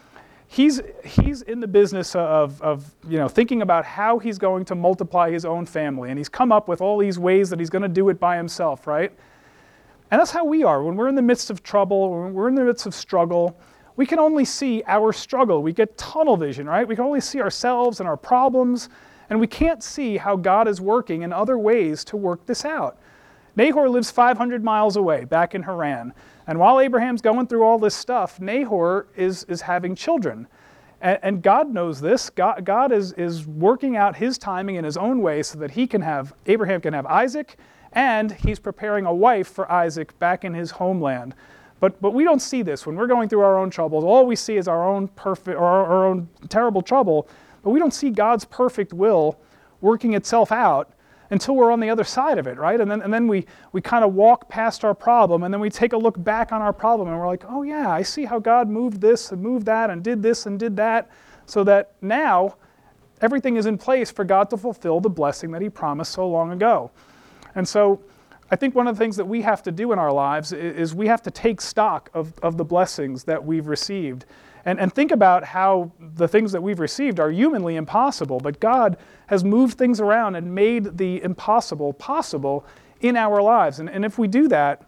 he's, 0.48 0.80
he's 1.04 1.42
in 1.42 1.60
the 1.60 1.68
business 1.68 2.16
of, 2.16 2.60
of 2.62 2.90
you 3.06 3.18
know, 3.18 3.28
thinking 3.28 3.60
about 3.60 3.84
how 3.84 4.18
he's 4.18 4.38
going 4.38 4.64
to 4.64 4.74
multiply 4.74 5.30
his 5.30 5.44
own 5.44 5.66
family. 5.66 6.08
And 6.08 6.16
he's 6.18 6.30
come 6.30 6.50
up 6.50 6.66
with 6.66 6.80
all 6.80 6.96
these 6.96 7.18
ways 7.18 7.50
that 7.50 7.60
he's 7.60 7.70
going 7.70 7.82
to 7.82 7.88
do 7.88 8.08
it 8.08 8.18
by 8.18 8.38
himself, 8.38 8.86
right? 8.86 9.12
And 10.10 10.18
that's 10.18 10.30
how 10.30 10.46
we 10.46 10.64
are. 10.64 10.82
When 10.82 10.96
we're 10.96 11.08
in 11.08 11.16
the 11.16 11.22
midst 11.22 11.50
of 11.50 11.62
trouble, 11.62 12.22
when 12.22 12.32
we're 12.32 12.48
in 12.48 12.54
the 12.54 12.64
midst 12.64 12.86
of 12.86 12.94
struggle, 12.94 13.58
we 13.96 14.06
can 14.06 14.18
only 14.18 14.44
see 14.44 14.82
our 14.86 15.12
struggle. 15.12 15.62
We 15.62 15.72
get 15.72 15.96
tunnel 15.96 16.36
vision, 16.36 16.66
right? 16.66 16.86
We 16.86 16.94
can 16.94 17.04
only 17.04 17.20
see 17.20 17.40
ourselves 17.40 18.00
and 18.00 18.08
our 18.08 18.16
problems, 18.16 18.88
and 19.30 19.40
we 19.40 19.46
can't 19.46 19.82
see 19.82 20.18
how 20.18 20.36
God 20.36 20.68
is 20.68 20.80
working 20.80 21.22
in 21.22 21.32
other 21.32 21.58
ways 21.58 22.04
to 22.06 22.16
work 22.16 22.46
this 22.46 22.64
out. 22.64 22.98
Nahor 23.56 23.88
lives 23.88 24.10
500 24.10 24.62
miles 24.62 24.96
away, 24.96 25.24
back 25.24 25.54
in 25.54 25.62
Haran. 25.62 26.12
And 26.46 26.58
while 26.58 26.78
Abraham's 26.78 27.22
going 27.22 27.46
through 27.46 27.64
all 27.64 27.78
this 27.78 27.94
stuff, 27.94 28.38
Nahor 28.38 29.08
is, 29.16 29.44
is 29.44 29.62
having 29.62 29.94
children. 29.94 30.46
And, 31.00 31.18
and 31.22 31.42
God 31.42 31.72
knows 31.72 32.00
this. 32.00 32.28
God, 32.28 32.64
God 32.64 32.92
is, 32.92 33.12
is 33.14 33.46
working 33.46 33.96
out 33.96 34.16
his 34.16 34.36
timing 34.36 34.76
in 34.76 34.84
his 34.84 34.98
own 34.98 35.22
way 35.22 35.42
so 35.42 35.58
that 35.58 35.70
he 35.70 35.86
can 35.86 36.02
have, 36.02 36.34
Abraham 36.44 36.82
can 36.82 36.92
have 36.92 37.06
Isaac, 37.06 37.56
and 37.92 38.30
he's 38.30 38.58
preparing 38.58 39.06
a 39.06 39.14
wife 39.14 39.48
for 39.48 39.70
Isaac 39.72 40.16
back 40.18 40.44
in 40.44 40.52
his 40.52 40.72
homeland. 40.72 41.34
But, 41.78 42.00
but 42.00 42.12
we 42.12 42.24
don't 42.24 42.40
see 42.40 42.62
this. 42.62 42.86
When 42.86 42.96
we're 42.96 43.06
going 43.06 43.28
through 43.28 43.40
our 43.40 43.58
own 43.58 43.70
troubles, 43.70 44.04
all 44.04 44.26
we 44.26 44.36
see 44.36 44.56
is 44.56 44.66
our 44.66 44.88
own 44.88 45.08
perfect 45.08 45.56
or 45.58 45.64
our, 45.64 46.06
own 46.06 46.28
terrible 46.48 46.82
trouble, 46.82 47.28
but 47.62 47.70
we 47.70 47.78
don't 47.78 47.92
see 47.92 48.10
God's 48.10 48.44
perfect 48.44 48.92
will 48.92 49.38
working 49.80 50.14
itself 50.14 50.50
out 50.52 50.92
until 51.30 51.56
we're 51.56 51.72
on 51.72 51.80
the 51.80 51.90
other 51.90 52.04
side 52.04 52.38
of 52.38 52.46
it, 52.46 52.56
right? 52.56 52.80
And 52.80 52.90
then, 52.90 53.02
and 53.02 53.12
then 53.12 53.26
we, 53.26 53.46
we 53.72 53.80
kind 53.80 54.04
of 54.04 54.14
walk 54.14 54.48
past 54.48 54.84
our 54.84 54.94
problem, 54.94 55.42
and 55.42 55.52
then 55.52 55.60
we 55.60 55.68
take 55.68 55.92
a 55.92 55.96
look 55.96 56.22
back 56.22 56.52
on 56.52 56.62
our 56.62 56.72
problem, 56.72 57.08
and 57.08 57.18
we're 57.18 57.26
like, 57.26 57.44
oh, 57.48 57.62
yeah, 57.62 57.90
I 57.90 58.02
see 58.02 58.24
how 58.24 58.38
God 58.38 58.68
moved 58.68 59.00
this 59.00 59.32
and 59.32 59.42
moved 59.42 59.66
that 59.66 59.90
and 59.90 60.04
did 60.04 60.22
this 60.22 60.46
and 60.46 60.58
did 60.58 60.76
that, 60.76 61.10
so 61.44 61.64
that 61.64 61.94
now 62.00 62.56
everything 63.20 63.56
is 63.56 63.66
in 63.66 63.76
place 63.76 64.10
for 64.10 64.24
God 64.24 64.48
to 64.50 64.56
fulfill 64.56 65.00
the 65.00 65.10
blessing 65.10 65.50
that 65.50 65.62
He 65.62 65.68
promised 65.68 66.12
so 66.12 66.28
long 66.28 66.52
ago. 66.52 66.90
And 67.56 67.66
so 67.66 68.00
I 68.50 68.56
think 68.56 68.74
one 68.74 68.86
of 68.86 68.96
the 68.96 68.98
things 68.98 69.16
that 69.16 69.24
we 69.24 69.42
have 69.42 69.62
to 69.64 69.72
do 69.72 69.92
in 69.92 69.98
our 69.98 70.12
lives 70.12 70.52
is 70.52 70.94
we 70.94 71.08
have 71.08 71.22
to 71.22 71.30
take 71.30 71.60
stock 71.60 72.10
of, 72.14 72.32
of 72.42 72.56
the 72.56 72.64
blessings 72.64 73.24
that 73.24 73.44
we've 73.44 73.66
received 73.66 74.24
and, 74.66 74.80
and 74.80 74.92
think 74.92 75.12
about 75.12 75.44
how 75.44 75.92
the 75.98 76.26
things 76.26 76.50
that 76.52 76.60
we've 76.60 76.80
received 76.80 77.20
are 77.20 77.30
humanly 77.30 77.76
impossible, 77.76 78.40
but 78.40 78.58
God 78.58 78.98
has 79.28 79.44
moved 79.44 79.78
things 79.78 80.00
around 80.00 80.34
and 80.34 80.52
made 80.52 80.98
the 80.98 81.22
impossible 81.22 81.92
possible 81.92 82.66
in 83.00 83.16
our 83.16 83.40
lives. 83.40 83.78
And, 83.78 83.88
and 83.88 84.04
if 84.04 84.18
we 84.18 84.26
do 84.26 84.48
that, 84.48 84.82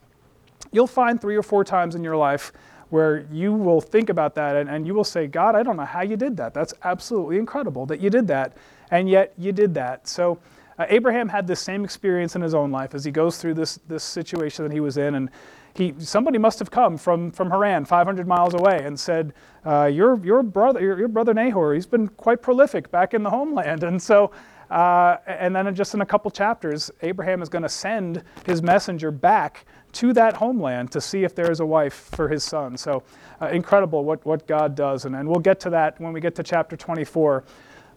you'll 0.73 0.89
find 0.89 1.21
three 1.21 1.37
or 1.37 1.45
four 1.45 1.63
times 1.63 1.95
in 1.95 2.03
your 2.03 2.17
life 2.17 2.53
where 2.91 3.27
you 3.31 3.53
will 3.53 3.81
think 3.81 4.09
about 4.09 4.35
that 4.35 4.57
and, 4.57 4.69
and 4.69 4.85
you 4.85 4.95
will 4.95 5.05
say, 5.05 5.29
God, 5.29 5.55
I 5.55 5.63
don't 5.63 5.77
know 5.77 5.85
how 5.85 6.03
you 6.03 6.17
did 6.17 6.37
that. 6.39 6.55
That's 6.55 6.75
absolutely 6.83 7.39
incredible 7.39 7.87
that 7.87 8.01
you 8.01 8.11
did 8.11 8.27
that. 8.29 8.57
And 8.91 9.09
yet 9.09 9.33
you 9.39 9.53
did 9.53 9.75
that. 9.75 10.09
So 10.09 10.41
Uh, 10.79 10.87
Abraham 10.89 11.29
had 11.29 11.47
this 11.47 11.61
same 11.61 11.85
experience 11.85 12.37
in 12.37 12.43
his 12.43 12.55
own 12.55 12.71
life 12.71 12.95
as 12.95 13.05
he 13.05 13.11
goes 13.11 13.39
through 13.39 13.55
this, 13.55 13.79
this 13.89 14.05
situation 14.05 14.65
that 14.65 14.73
he 14.73 14.81
was 14.81 14.97
in. 14.97 15.17
And 15.17 15.31
he, 15.75 15.95
somebody 15.99 16.39
must 16.39 16.59
have 16.59 16.71
come 16.71 16.97
from, 16.97 17.31
from 17.31 17.51
Haran, 17.51 17.85
500 17.85 18.27
miles 18.27 18.55
away, 18.55 18.83
and 18.85 18.99
said, 18.99 19.33
uh, 19.65 19.85
your, 19.85 20.19
your, 20.25 20.43
brother, 20.43 20.81
your, 20.81 20.99
your, 20.99 21.09
brother 21.09 21.35
Nahor, 21.35 21.75
he's 21.75 21.87
been 21.87 22.09
quite 22.09 22.43
prolific 22.43 22.91
back 22.91 23.15
in 23.15 23.23
the 23.23 23.31
homeland. 23.31 23.83
And 23.89 24.01
so, 24.03 24.31
uh, 24.71 25.17
and 25.27 25.57
then 25.57 25.75
just 25.75 25.95
in 25.95 26.03
a 26.03 26.07
couple 26.07 26.31
chapters, 26.31 26.91
Abraham 27.03 27.43
is 27.43 27.49
going 27.49 27.63
to 27.63 27.69
send 27.69 28.23
his 28.45 28.63
messenger 28.63 29.11
back 29.11 29.65
to 29.93 30.13
that 30.13 30.37
homeland 30.37 30.93
to 30.93 31.01
see 31.01 31.25
if 31.25 31.35
there 31.35 31.51
is 31.51 31.61
a 31.61 31.67
wife 31.67 32.11
for 32.13 32.29
his 32.29 32.45
son. 32.45 32.77
So 32.77 33.03
uh, 33.41 33.47
incredible 33.47 34.05
what, 34.05 34.25
what 34.27 34.47
God 34.47 34.75
does. 34.75 35.07
And, 35.07 35.17
and 35.17 35.27
we'll 35.29 35.41
get 35.41 35.59
to 35.61 35.71
that 35.71 35.99
when 36.01 36.13
we 36.13 36.21
get 36.21 36.35
to 36.37 36.43
chapter 36.43 36.77
24. 36.77 37.45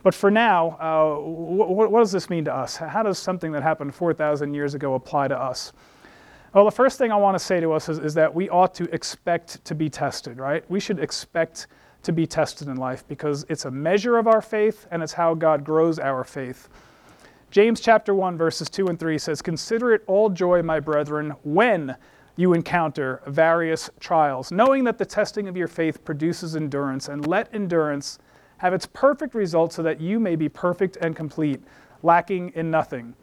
But 0.03 0.15
for 0.15 0.31
now, 0.31 0.77
uh, 0.79 1.21
what, 1.21 1.91
what 1.91 1.99
does 1.99 2.11
this 2.11 2.29
mean 2.29 2.45
to 2.45 2.53
us? 2.53 2.77
How 2.77 3.03
does 3.03 3.19
something 3.19 3.51
that 3.51 3.61
happened 3.61 3.93
4,000 3.93 4.53
years 4.53 4.73
ago 4.73 4.95
apply 4.95 5.27
to 5.27 5.39
us? 5.39 5.73
Well, 6.53 6.65
the 6.65 6.71
first 6.71 6.97
thing 6.97 7.11
I 7.11 7.15
want 7.15 7.35
to 7.35 7.43
say 7.43 7.59
to 7.59 7.71
us 7.71 7.87
is, 7.87 7.99
is, 7.99 8.13
that 8.15 8.33
we 8.33 8.49
ought 8.49 8.73
to 8.75 8.93
expect 8.93 9.63
to 9.63 9.73
be 9.73 9.89
tested, 9.89 10.37
right? 10.37 10.69
We 10.69 10.79
should 10.79 10.99
expect 10.99 11.67
to 12.03 12.11
be 12.11 12.27
tested 12.27 12.67
in 12.67 12.77
life 12.77 13.07
because 13.07 13.45
it's 13.47 13.65
a 13.65 13.71
measure 13.71 14.17
of 14.17 14.27
our 14.27 14.41
faith 14.41 14.87
and 14.91 15.01
it's 15.01 15.13
how 15.13 15.33
God 15.33 15.63
grows 15.63 15.97
our 15.97 16.23
faith. 16.23 16.67
James 17.51 17.79
chapter 17.79 18.13
1 18.13 18.37
verses 18.37 18.69
2 18.69 18.87
and 18.87 18.99
3 18.99 19.17
says, 19.17 19.41
"Consider 19.41 19.93
it 19.93 20.03
all 20.07 20.29
joy, 20.29 20.61
my 20.61 20.79
brethren, 20.79 21.35
when 21.43 21.95
you 22.35 22.53
encounter 22.53 23.21
various 23.27 23.89
trials, 23.99 24.51
knowing 24.51 24.83
that 24.85 24.97
the 24.97 25.05
testing 25.05 25.47
of 25.47 25.55
your 25.55 25.67
faith 25.67 26.03
produces 26.03 26.55
endurance, 26.55 27.07
and 27.07 27.27
let 27.27 27.53
endurance 27.53 28.19
have 28.61 28.73
its 28.73 28.85
perfect 28.85 29.35
result 29.35 29.73
so 29.73 29.83
that 29.83 29.99
you 29.99 30.19
may 30.19 30.35
be 30.35 30.47
perfect 30.47 30.95
and 30.97 31.15
complete, 31.15 31.61
lacking 32.01 32.53
in 32.55 32.71
nothing." 32.71 33.15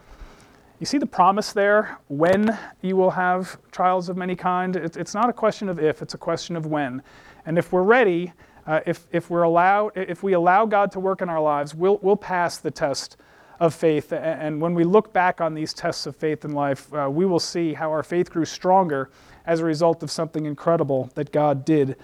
You 0.78 0.86
see 0.86 0.98
the 0.98 1.06
promise 1.06 1.52
there 1.52 1.98
when 2.06 2.56
you 2.82 2.94
will 2.94 3.10
have 3.10 3.58
trials 3.72 4.08
of 4.08 4.16
many 4.16 4.36
kind? 4.36 4.76
It's 4.76 5.12
not 5.12 5.28
a 5.28 5.32
question 5.32 5.68
of 5.68 5.80
if, 5.80 6.02
it's 6.02 6.14
a 6.14 6.18
question 6.18 6.54
of 6.54 6.66
when. 6.66 7.02
And 7.46 7.58
if 7.58 7.72
we're 7.72 7.82
ready, 7.82 8.32
uh, 8.64 8.80
if, 8.86 9.08
if, 9.10 9.28
we're 9.28 9.42
allow, 9.42 9.90
if 9.96 10.22
we 10.22 10.34
allow 10.34 10.66
God 10.66 10.92
to 10.92 11.00
work 11.00 11.20
in 11.20 11.28
our 11.28 11.40
lives, 11.40 11.74
we'll, 11.74 11.98
we'll 12.00 12.16
pass 12.16 12.58
the 12.58 12.70
test 12.70 13.16
of 13.58 13.74
faith. 13.74 14.12
And 14.12 14.60
when 14.60 14.72
we 14.72 14.84
look 14.84 15.12
back 15.12 15.40
on 15.40 15.54
these 15.54 15.74
tests 15.74 16.06
of 16.06 16.14
faith 16.14 16.44
in 16.44 16.52
life, 16.52 16.94
uh, 16.94 17.08
we 17.10 17.26
will 17.26 17.40
see 17.40 17.74
how 17.74 17.90
our 17.90 18.04
faith 18.04 18.30
grew 18.30 18.44
stronger 18.44 19.10
as 19.46 19.58
a 19.58 19.64
result 19.64 20.04
of 20.04 20.12
something 20.12 20.46
incredible 20.46 21.10
that 21.14 21.32
God 21.32 21.64
did 21.64 21.96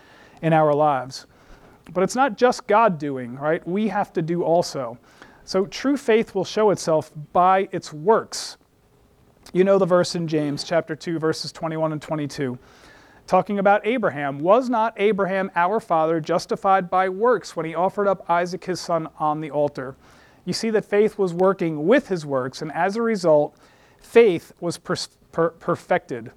in 0.42 0.52
our 0.52 0.74
lives. 0.74 1.26
But 1.92 2.02
it's 2.02 2.16
not 2.16 2.36
just 2.36 2.66
God 2.66 2.98
doing, 2.98 3.36
right? 3.36 3.66
We 3.66 3.88
have 3.88 4.12
to 4.14 4.22
do 4.22 4.42
also. 4.42 4.98
So 5.44 5.66
true 5.66 5.96
faith 5.96 6.34
will 6.34 6.44
show 6.44 6.70
itself 6.70 7.12
by 7.32 7.68
its 7.70 7.92
works. 7.92 8.56
You 9.52 9.64
know 9.64 9.78
the 9.78 9.86
verse 9.86 10.14
in 10.14 10.26
James 10.26 10.64
chapter 10.64 10.96
2 10.96 11.18
verses 11.18 11.52
21 11.52 11.92
and 11.92 12.00
22 12.00 12.58
talking 13.26 13.58
about 13.58 13.86
Abraham. 13.86 14.38
Was 14.38 14.68
not 14.68 14.94
Abraham 14.96 15.50
our 15.54 15.80
father 15.80 16.20
justified 16.20 16.90
by 16.90 17.08
works 17.08 17.56
when 17.56 17.66
he 17.66 17.74
offered 17.74 18.08
up 18.08 18.28
Isaac 18.28 18.64
his 18.64 18.80
son 18.80 19.08
on 19.18 19.40
the 19.40 19.50
altar? 19.50 19.96
You 20.44 20.52
see 20.52 20.70
that 20.70 20.84
faith 20.84 21.18
was 21.18 21.32
working 21.32 21.86
with 21.86 22.08
his 22.08 22.26
works, 22.26 22.60
and 22.60 22.70
as 22.72 22.96
a 22.96 23.02
result, 23.02 23.56
faith 23.98 24.52
was 24.60 24.76
per- 24.76 24.96
per- 25.32 25.50
perfected. 25.50 26.32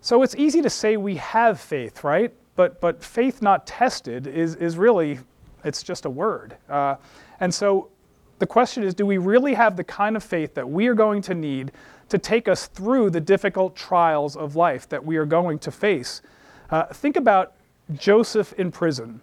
So 0.00 0.22
it's 0.22 0.34
easy 0.36 0.62
to 0.62 0.70
say 0.70 0.96
we 0.96 1.16
have 1.16 1.60
faith, 1.60 2.04
right? 2.04 2.32
But, 2.56 2.80
but 2.80 3.02
faith 3.02 3.42
not 3.42 3.66
tested 3.66 4.26
is, 4.26 4.56
is 4.56 4.76
really, 4.76 5.20
it's 5.64 5.82
just 5.82 6.04
a 6.04 6.10
word. 6.10 6.56
Uh, 6.68 6.96
and 7.38 7.54
so 7.54 7.90
the 8.38 8.46
question 8.46 8.82
is 8.82 8.94
do 8.94 9.06
we 9.06 9.18
really 9.18 9.54
have 9.54 9.76
the 9.76 9.84
kind 9.84 10.16
of 10.16 10.24
faith 10.24 10.54
that 10.54 10.68
we 10.68 10.88
are 10.88 10.94
going 10.94 11.22
to 11.22 11.34
need 11.34 11.72
to 12.08 12.18
take 12.18 12.48
us 12.48 12.66
through 12.68 13.10
the 13.10 13.20
difficult 13.20 13.74
trials 13.74 14.36
of 14.36 14.56
life 14.56 14.88
that 14.88 15.04
we 15.04 15.16
are 15.16 15.26
going 15.26 15.58
to 15.58 15.70
face. 15.70 16.22
Uh, 16.70 16.84
think 16.86 17.16
about 17.16 17.54
Joseph 17.94 18.52
in 18.54 18.70
prison. 18.70 19.20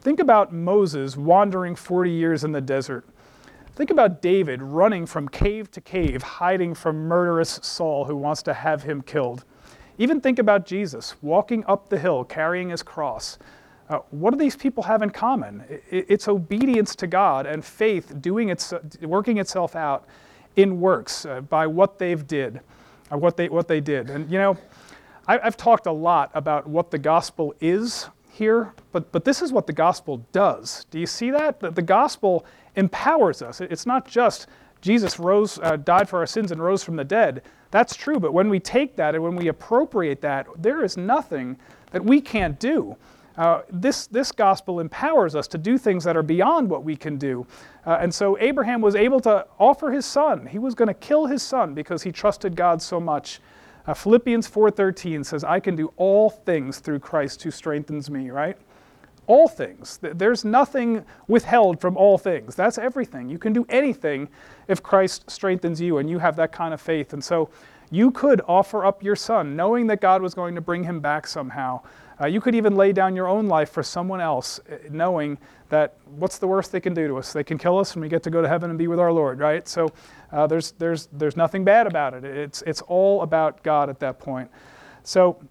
Think 0.00 0.20
about 0.20 0.52
Moses 0.52 1.16
wandering 1.16 1.76
40 1.76 2.10
years 2.10 2.44
in 2.44 2.52
the 2.52 2.60
desert. 2.60 3.04
Think 3.74 3.90
about 3.90 4.20
David 4.20 4.60
running 4.60 5.06
from 5.06 5.28
cave 5.28 5.70
to 5.72 5.80
cave, 5.80 6.22
hiding 6.22 6.74
from 6.74 6.96
murderous 6.96 7.60
Saul 7.62 8.04
who 8.04 8.16
wants 8.16 8.42
to 8.42 8.54
have 8.54 8.82
him 8.82 9.02
killed. 9.02 9.44
Even 10.02 10.20
think 10.20 10.40
about 10.40 10.66
Jesus 10.66 11.14
walking 11.22 11.64
up 11.66 11.88
the 11.88 11.96
hill 11.96 12.24
carrying 12.24 12.70
his 12.70 12.82
cross. 12.82 13.38
Uh, 13.88 14.00
what 14.10 14.32
do 14.32 14.36
these 14.36 14.56
people 14.56 14.82
have 14.82 15.00
in 15.00 15.10
common? 15.10 15.62
It's 15.92 16.26
obedience 16.26 16.96
to 16.96 17.06
God 17.06 17.46
and 17.46 17.64
faith 17.64 18.20
doing 18.20 18.48
its, 18.48 18.74
working 19.00 19.38
itself 19.38 19.76
out 19.76 20.08
in 20.56 20.80
works 20.80 21.24
uh, 21.24 21.42
by 21.42 21.68
what 21.68 22.00
they've 22.00 22.26
did, 22.26 22.58
or 23.12 23.18
what 23.18 23.36
they, 23.36 23.48
what 23.48 23.68
they 23.68 23.80
did. 23.80 24.10
And 24.10 24.28
you 24.28 24.38
know, 24.38 24.58
I, 25.28 25.38
I've 25.38 25.56
talked 25.56 25.86
a 25.86 25.92
lot 25.92 26.32
about 26.34 26.66
what 26.66 26.90
the 26.90 26.98
gospel 26.98 27.54
is 27.60 28.08
here, 28.28 28.74
but, 28.90 29.12
but 29.12 29.24
this 29.24 29.40
is 29.40 29.52
what 29.52 29.68
the 29.68 29.72
gospel 29.72 30.26
does. 30.32 30.84
Do 30.90 30.98
you 30.98 31.06
see 31.06 31.30
that? 31.30 31.60
The, 31.60 31.70
the 31.70 31.80
gospel 31.80 32.44
empowers 32.74 33.40
us. 33.40 33.60
It's 33.60 33.86
not 33.86 34.08
just 34.08 34.48
Jesus 34.80 35.20
rose, 35.20 35.60
uh, 35.60 35.76
died 35.76 36.08
for 36.08 36.18
our 36.18 36.26
sins 36.26 36.50
and 36.50 36.60
rose 36.60 36.82
from 36.82 36.96
the 36.96 37.04
dead. 37.04 37.42
That's 37.72 37.96
true, 37.96 38.20
but 38.20 38.32
when 38.32 38.50
we 38.50 38.60
take 38.60 38.96
that 38.96 39.14
and 39.14 39.24
when 39.24 39.34
we 39.34 39.48
appropriate 39.48 40.20
that, 40.20 40.46
there 40.56 40.84
is 40.84 40.96
nothing 40.96 41.58
that 41.90 42.04
we 42.04 42.20
can't 42.20 42.60
do. 42.60 42.96
Uh, 43.36 43.62
this, 43.70 44.06
this 44.08 44.30
gospel 44.30 44.78
empowers 44.78 45.34
us 45.34 45.48
to 45.48 45.58
do 45.58 45.78
things 45.78 46.04
that 46.04 46.14
are 46.14 46.22
beyond 46.22 46.68
what 46.68 46.84
we 46.84 46.94
can 46.94 47.16
do. 47.16 47.46
Uh, 47.86 47.96
and 47.98 48.14
so 48.14 48.36
Abraham 48.38 48.82
was 48.82 48.94
able 48.94 49.20
to 49.20 49.46
offer 49.58 49.90
his 49.90 50.04
son. 50.04 50.44
He 50.46 50.58
was 50.58 50.74
going 50.74 50.88
to 50.88 50.94
kill 50.94 51.26
his 51.26 51.42
son 51.42 51.72
because 51.72 52.02
he 52.02 52.12
trusted 52.12 52.54
God 52.54 52.82
so 52.82 53.00
much. 53.00 53.40
Uh, 53.86 53.94
Philippians 53.94 54.46
4:13 54.46 55.24
says, 55.24 55.42
"I 55.42 55.58
can 55.58 55.74
do 55.74 55.92
all 55.96 56.28
things 56.28 56.78
through 56.78 57.00
Christ 57.00 57.42
who 57.42 57.50
strengthens 57.50 58.10
me." 58.10 58.30
Right? 58.30 58.56
All 59.26 59.48
things. 59.48 59.98
There's 60.02 60.44
nothing 60.44 61.04
withheld 61.28 61.80
from 61.80 61.96
all 61.96 62.18
things. 62.18 62.54
That's 62.54 62.76
everything. 62.76 63.28
You 63.28 63.38
can 63.38 63.52
do 63.52 63.64
anything 63.68 64.28
if 64.68 64.82
Christ 64.82 65.30
strengthens 65.30 65.80
you 65.80 65.98
and 65.98 66.10
you 66.10 66.18
have 66.18 66.36
that 66.36 66.52
kind 66.52 66.74
of 66.74 66.80
faith. 66.80 67.12
And 67.12 67.22
so 67.22 67.48
you 67.90 68.10
could 68.10 68.40
offer 68.48 68.84
up 68.84 69.02
your 69.02 69.14
son, 69.14 69.54
knowing 69.54 69.86
that 69.88 70.00
God 70.00 70.22
was 70.22 70.34
going 70.34 70.54
to 70.54 70.60
bring 70.60 70.82
him 70.82 71.00
back 71.00 71.26
somehow. 71.26 71.82
Uh, 72.20 72.26
you 72.26 72.40
could 72.40 72.54
even 72.54 72.74
lay 72.74 72.92
down 72.92 73.14
your 73.14 73.28
own 73.28 73.48
life 73.48 73.70
for 73.70 73.82
someone 73.82 74.20
else, 74.20 74.60
uh, 74.70 74.76
knowing 74.90 75.38
that 75.68 75.96
what's 76.16 76.38
the 76.38 76.46
worst 76.46 76.72
they 76.72 76.80
can 76.80 76.94
do 76.94 77.06
to 77.08 77.16
us? 77.16 77.32
They 77.32 77.44
can 77.44 77.58
kill 77.58 77.78
us 77.78 77.92
and 77.94 78.02
we 78.02 78.08
get 78.08 78.22
to 78.24 78.30
go 78.30 78.42
to 78.42 78.48
heaven 78.48 78.70
and 78.70 78.78
be 78.78 78.86
with 78.86 78.98
our 78.98 79.12
Lord, 79.12 79.38
right? 79.38 79.66
So 79.68 79.90
uh, 80.30 80.46
there's, 80.46 80.72
there's, 80.72 81.08
there's 81.12 81.36
nothing 81.36 81.64
bad 81.64 81.86
about 81.86 82.14
it. 82.14 82.24
It's, 82.24 82.62
it's 82.62 82.82
all 82.82 83.22
about 83.22 83.62
God 83.62 83.88
at 83.88 84.00
that 84.00 84.18
point. 84.18 84.50
So 85.04 85.42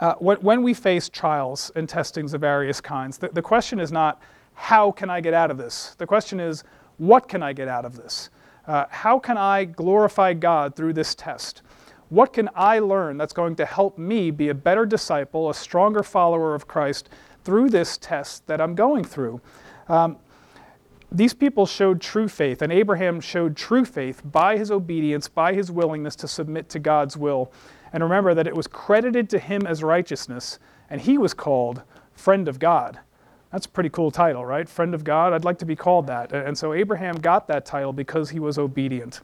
uh, 0.00 0.14
when 0.14 0.62
we 0.62 0.74
face 0.74 1.08
trials 1.08 1.72
and 1.74 1.88
testings 1.88 2.34
of 2.34 2.40
various 2.40 2.80
kinds, 2.80 3.18
the, 3.18 3.28
the 3.28 3.42
question 3.42 3.80
is 3.80 3.90
not, 3.90 4.20
how 4.54 4.90
can 4.90 5.10
I 5.10 5.20
get 5.20 5.34
out 5.34 5.50
of 5.50 5.58
this? 5.58 5.94
The 5.98 6.06
question 6.06 6.40
is, 6.40 6.64
what 6.98 7.28
can 7.28 7.42
I 7.42 7.52
get 7.52 7.68
out 7.68 7.84
of 7.84 7.96
this? 7.96 8.30
Uh, 8.66 8.84
how 8.90 9.18
can 9.18 9.38
I 9.38 9.64
glorify 9.64 10.34
God 10.34 10.76
through 10.76 10.92
this 10.92 11.14
test? 11.14 11.62
What 12.10 12.32
can 12.32 12.48
I 12.54 12.78
learn 12.78 13.18
that's 13.18 13.32
going 13.32 13.56
to 13.56 13.66
help 13.66 13.98
me 13.98 14.30
be 14.30 14.48
a 14.48 14.54
better 14.54 14.86
disciple, 14.86 15.50
a 15.50 15.54
stronger 15.54 16.02
follower 16.02 16.54
of 16.54 16.66
Christ 16.66 17.08
through 17.44 17.70
this 17.70 17.96
test 17.98 18.46
that 18.46 18.60
I'm 18.60 18.74
going 18.74 19.04
through? 19.04 19.40
Um, 19.88 20.16
these 21.10 21.32
people 21.32 21.64
showed 21.64 22.00
true 22.00 22.28
faith, 22.28 22.60
and 22.60 22.70
Abraham 22.70 23.20
showed 23.20 23.56
true 23.56 23.84
faith 23.84 24.20
by 24.24 24.58
his 24.58 24.70
obedience, 24.70 25.28
by 25.28 25.54
his 25.54 25.70
willingness 25.70 26.14
to 26.16 26.28
submit 26.28 26.68
to 26.70 26.78
God's 26.78 27.16
will. 27.16 27.50
And 27.92 28.02
remember 28.02 28.34
that 28.34 28.46
it 28.46 28.54
was 28.54 28.66
credited 28.66 29.30
to 29.30 29.38
him 29.38 29.66
as 29.66 29.82
righteousness, 29.82 30.58
and 30.90 31.00
he 31.00 31.18
was 31.18 31.34
called 31.34 31.82
friend 32.12 32.48
of 32.48 32.58
God. 32.58 32.98
That's 33.52 33.66
a 33.66 33.70
pretty 33.70 33.88
cool 33.88 34.10
title, 34.10 34.44
right? 34.44 34.68
Friend 34.68 34.94
of 34.94 35.04
God. 35.04 35.32
I'd 35.32 35.44
like 35.44 35.58
to 35.58 35.64
be 35.64 35.76
called 35.76 36.06
that. 36.08 36.32
And 36.32 36.56
so 36.56 36.74
Abraham 36.74 37.16
got 37.16 37.48
that 37.48 37.64
title 37.64 37.92
because 37.92 38.30
he 38.30 38.38
was 38.38 38.58
obedient. 38.58 39.20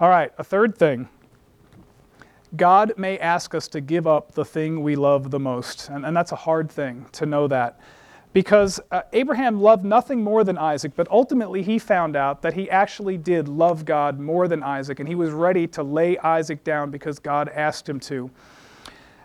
All 0.00 0.08
right, 0.08 0.32
a 0.38 0.44
third 0.44 0.76
thing 0.76 1.08
God 2.54 2.92
may 2.96 3.18
ask 3.18 3.54
us 3.54 3.68
to 3.68 3.80
give 3.80 4.06
up 4.06 4.32
the 4.32 4.44
thing 4.44 4.82
we 4.82 4.96
love 4.96 5.30
the 5.30 5.40
most. 5.40 5.88
And, 5.88 6.06
and 6.06 6.16
that's 6.16 6.32
a 6.32 6.36
hard 6.36 6.70
thing 6.70 7.06
to 7.12 7.26
know 7.26 7.48
that. 7.48 7.80
Because 8.36 8.78
uh, 8.90 9.00
Abraham 9.14 9.62
loved 9.62 9.82
nothing 9.82 10.22
more 10.22 10.44
than 10.44 10.58
Isaac, 10.58 10.92
but 10.94 11.10
ultimately 11.10 11.62
he 11.62 11.78
found 11.78 12.16
out 12.16 12.42
that 12.42 12.52
he 12.52 12.68
actually 12.68 13.16
did 13.16 13.48
love 13.48 13.86
God 13.86 14.20
more 14.20 14.46
than 14.46 14.62
Isaac, 14.62 15.00
and 15.00 15.08
he 15.08 15.14
was 15.14 15.30
ready 15.30 15.66
to 15.68 15.82
lay 15.82 16.18
Isaac 16.18 16.62
down 16.62 16.90
because 16.90 17.18
God 17.18 17.48
asked 17.48 17.88
him 17.88 17.98
to. 18.00 18.30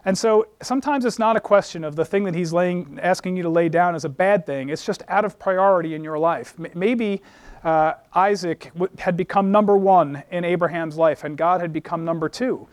And 0.06 0.18
so 0.18 0.48
sometimes 0.62 1.04
it's 1.04 1.20
not 1.20 1.36
a 1.36 1.42
question 1.42 1.84
of 1.84 1.98
the 1.98 2.06
thing 2.06 2.24
that 2.24 2.34
he's 2.34 2.54
laying, 2.54 3.02
asking 3.04 3.36
you 3.36 3.44
to 3.44 3.50
lay 3.50 3.68
down 3.68 3.96
is 3.96 4.06
a 4.06 4.10
bad 4.10 4.46
thing. 4.46 4.70
It's 4.70 4.86
just 4.86 5.04
out 5.10 5.26
of 5.26 5.38
priority 5.38 5.94
in 5.94 6.06
your 6.06 6.18
life. 6.18 6.56
Maybe 6.74 7.22
uh, 7.66 7.96
Isaac 8.14 8.72
had 8.98 9.18
become 9.18 9.52
number 9.52 9.76
one 9.76 10.24
in 10.32 10.46
Abraham's 10.46 10.96
life, 10.96 11.26
and 11.26 11.36
God 11.36 11.60
had 11.60 11.74
become 11.74 12.06
number 12.06 12.30
two. 12.30 12.66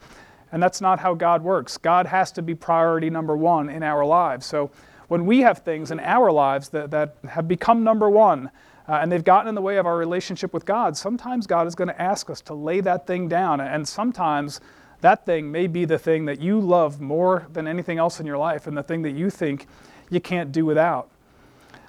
And 0.53 0.63
that's 0.63 0.81
not 0.81 1.01
how 1.01 1.15
God 1.15 1.43
works. 1.43 1.77
God 1.79 2.07
has 2.07 2.31
to 2.31 2.43
be 2.43 2.55
priority 2.55 3.11
number 3.11 3.37
one 3.37 3.69
in 3.69 3.83
our 3.83 4.07
lives. 4.07 4.47
So 4.47 4.71
when 5.09 5.27
we 5.27 5.41
have 5.41 5.59
things 5.59 5.91
in 5.91 6.01
our 6.01 6.31
lives 6.31 6.69
that, 6.71 6.91
that 6.91 7.17
have 7.29 7.49
become 7.49 7.83
number 7.83 8.09
one, 8.09 8.51
uh, 8.89 8.99
and 9.03 9.13
they've 9.13 9.25
gotten 9.25 9.49
in 9.49 9.55
the 9.55 9.61
way 9.61 9.77
of 9.77 9.87
our 9.87 9.97
relationship 9.97 10.55
with 10.55 10.65
God, 10.65 10.97
sometimes 10.97 11.47
God 11.47 11.67
is 11.67 11.75
going 11.75 11.89
to 11.89 12.01
ask 12.01 12.31
us 12.31 12.41
to 12.43 12.55
lay 12.55 12.81
that 12.81 13.07
thing 13.07 13.29
down. 13.29 13.61
And 13.61 13.87
sometimes 13.87 14.61
that 15.01 15.27
thing 15.27 15.51
may 15.51 15.67
be 15.67 15.85
the 15.85 15.99
thing 15.99 16.25
that 16.25 16.41
you 16.41 16.59
love 16.59 17.01
more 17.01 17.47
than 17.53 17.67
anything 17.67 17.99
else 17.99 18.19
in 18.21 18.27
your 18.27 18.39
life 18.39 18.67
and 18.67 18.77
the 18.77 18.83
thing 18.83 19.03
that 19.03 19.11
you 19.11 19.29
think 19.31 19.67
you 20.11 20.21
can't 20.21 20.53
do 20.53 20.65
without. 20.65 21.11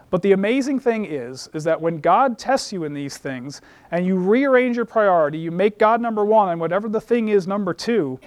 But 0.10 0.24
the 0.24 0.32
amazing 0.32 0.80
thing 0.80 1.06
is, 1.06 1.50
is 1.54 1.64
that 1.66 1.80
when 1.80 2.00
God 2.00 2.38
tests 2.40 2.74
you 2.74 2.84
in 2.84 2.94
these 2.94 3.18
things 3.18 3.62
and 3.92 4.06
you 4.06 4.16
rearrange 4.16 4.76
your 4.76 4.86
priority, 4.86 5.38
you 5.38 5.52
make 5.52 5.78
God 5.78 6.02
number 6.02 6.26
one 6.26 6.50
and 6.50 6.60
whatever 6.60 6.90
the 6.90 7.02
thing 7.02 7.30
is 7.30 7.48
number 7.48 7.74
two, 7.74 8.20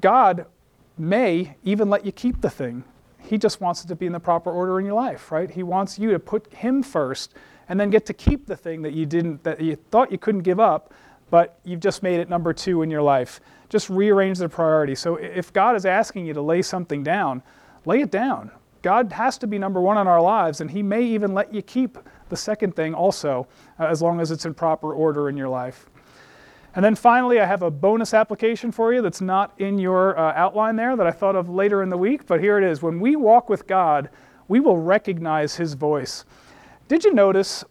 God 0.00 0.46
may 0.98 1.56
even 1.62 1.88
let 1.88 2.04
you 2.04 2.12
keep 2.12 2.40
the 2.40 2.50
thing. 2.50 2.84
He 3.24 3.38
just 3.38 3.60
wants 3.60 3.84
it 3.84 3.88
to 3.88 3.96
be 3.96 4.06
in 4.06 4.12
the 4.12 4.20
proper 4.20 4.50
order 4.50 4.78
in 4.78 4.84
your 4.84 4.94
life, 4.94 5.32
right? 5.32 5.50
He 5.50 5.62
wants 5.62 5.98
you 5.98 6.10
to 6.12 6.18
put 6.18 6.52
him 6.52 6.82
first 6.82 7.34
and 7.68 7.80
then 7.80 7.90
get 7.90 8.04
to 8.06 8.12
keep 8.12 8.46
the 8.46 8.56
thing 8.56 8.82
that 8.82 8.92
you 8.92 9.06
didn't 9.06 9.42
that 9.44 9.60
you 9.60 9.76
thought 9.90 10.12
you 10.12 10.18
couldn't 10.18 10.42
give 10.42 10.60
up, 10.60 10.92
but 11.30 11.58
you've 11.64 11.80
just 11.80 12.02
made 12.02 12.20
it 12.20 12.28
number 12.28 12.52
2 12.52 12.82
in 12.82 12.90
your 12.90 13.02
life. 13.02 13.40
Just 13.70 13.88
rearrange 13.88 14.38
the 14.38 14.48
priority. 14.48 14.94
So 14.94 15.16
if 15.16 15.52
God 15.52 15.74
is 15.74 15.86
asking 15.86 16.26
you 16.26 16.34
to 16.34 16.42
lay 16.42 16.62
something 16.62 17.02
down, 17.02 17.42
lay 17.86 18.00
it 18.00 18.10
down. 18.10 18.50
God 18.82 19.10
has 19.12 19.38
to 19.38 19.46
be 19.46 19.58
number 19.58 19.80
1 19.80 19.96
in 19.96 20.06
our 20.06 20.20
lives 20.20 20.60
and 20.60 20.70
he 20.70 20.82
may 20.82 21.02
even 21.02 21.32
let 21.32 21.54
you 21.54 21.62
keep 21.62 21.96
the 22.28 22.36
second 22.36 22.76
thing 22.76 22.92
also 22.94 23.46
uh, 23.78 23.84
as 23.84 24.02
long 24.02 24.20
as 24.20 24.30
it's 24.30 24.44
in 24.44 24.52
proper 24.52 24.92
order 24.92 25.28
in 25.28 25.36
your 25.36 25.48
life. 25.48 25.88
And 26.74 26.84
then 26.84 26.96
finally, 26.96 27.40
I 27.40 27.46
have 27.46 27.62
a 27.62 27.70
bonus 27.70 28.14
application 28.14 28.72
for 28.72 28.92
you 28.92 29.00
that's 29.00 29.20
not 29.20 29.52
in 29.58 29.78
your 29.78 30.18
uh, 30.18 30.32
outline 30.34 30.74
there 30.74 30.96
that 30.96 31.06
I 31.06 31.12
thought 31.12 31.36
of 31.36 31.48
later 31.48 31.82
in 31.82 31.88
the 31.88 31.96
week, 31.96 32.26
but 32.26 32.40
here 32.40 32.58
it 32.58 32.64
is. 32.64 32.82
When 32.82 32.98
we 32.98 33.14
walk 33.14 33.48
with 33.48 33.66
God, 33.66 34.10
we 34.48 34.58
will 34.58 34.78
recognize 34.78 35.54
His 35.54 35.74
voice. 35.74 36.24
Did 36.88 37.04
you 37.04 37.14
notice 37.14 37.64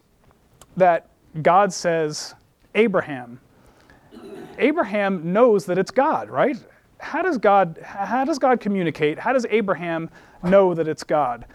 that 0.78 1.10
God 1.42 1.74
says, 1.74 2.34
Abraham? 2.76 3.40
Abraham 4.58 5.34
knows 5.34 5.66
that 5.66 5.78
it's 5.78 5.92
God, 5.92 6.30
right? 6.30 6.58
How 7.00 7.22
does 7.22 7.38
God, 7.38 7.80
how 7.84 8.24
does 8.24 8.40
God 8.40 8.62
communicate? 8.62 9.20
How 9.20 9.34
does 9.34 9.46
Abraham 9.50 10.10
know 10.44 10.74
that 10.74 10.88
it's 10.88 11.04
God? 11.04 11.46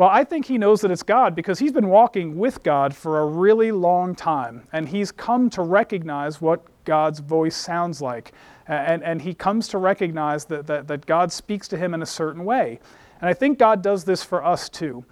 Well, 0.00 0.08
I 0.10 0.24
think 0.24 0.46
he 0.46 0.56
knows 0.56 0.80
that 0.80 0.90
it's 0.90 1.02
God 1.02 1.34
because 1.34 1.58
he's 1.58 1.72
been 1.72 1.90
walking 1.90 2.38
with 2.38 2.62
God 2.62 2.96
for 2.96 3.20
a 3.20 3.26
really 3.26 3.70
long 3.70 4.14
time, 4.14 4.66
and 4.72 4.88
he's 4.88 5.12
come 5.12 5.50
to 5.50 5.60
recognize 5.60 6.40
what 6.40 6.62
God's 6.86 7.18
voice 7.20 7.54
sounds 7.54 8.00
like. 8.00 8.32
And, 8.66 9.04
and 9.04 9.20
he 9.20 9.34
comes 9.34 9.68
to 9.68 9.76
recognize 9.76 10.46
that, 10.46 10.66
that, 10.68 10.88
that 10.88 11.04
God 11.04 11.30
speaks 11.30 11.68
to 11.68 11.76
him 11.76 11.92
in 11.92 12.00
a 12.00 12.06
certain 12.06 12.46
way. 12.46 12.80
And 13.20 13.28
I 13.28 13.34
think 13.34 13.58
God 13.58 13.82
does 13.82 14.04
this 14.04 14.24
for 14.24 14.42
us 14.42 14.70
too. 14.70 15.04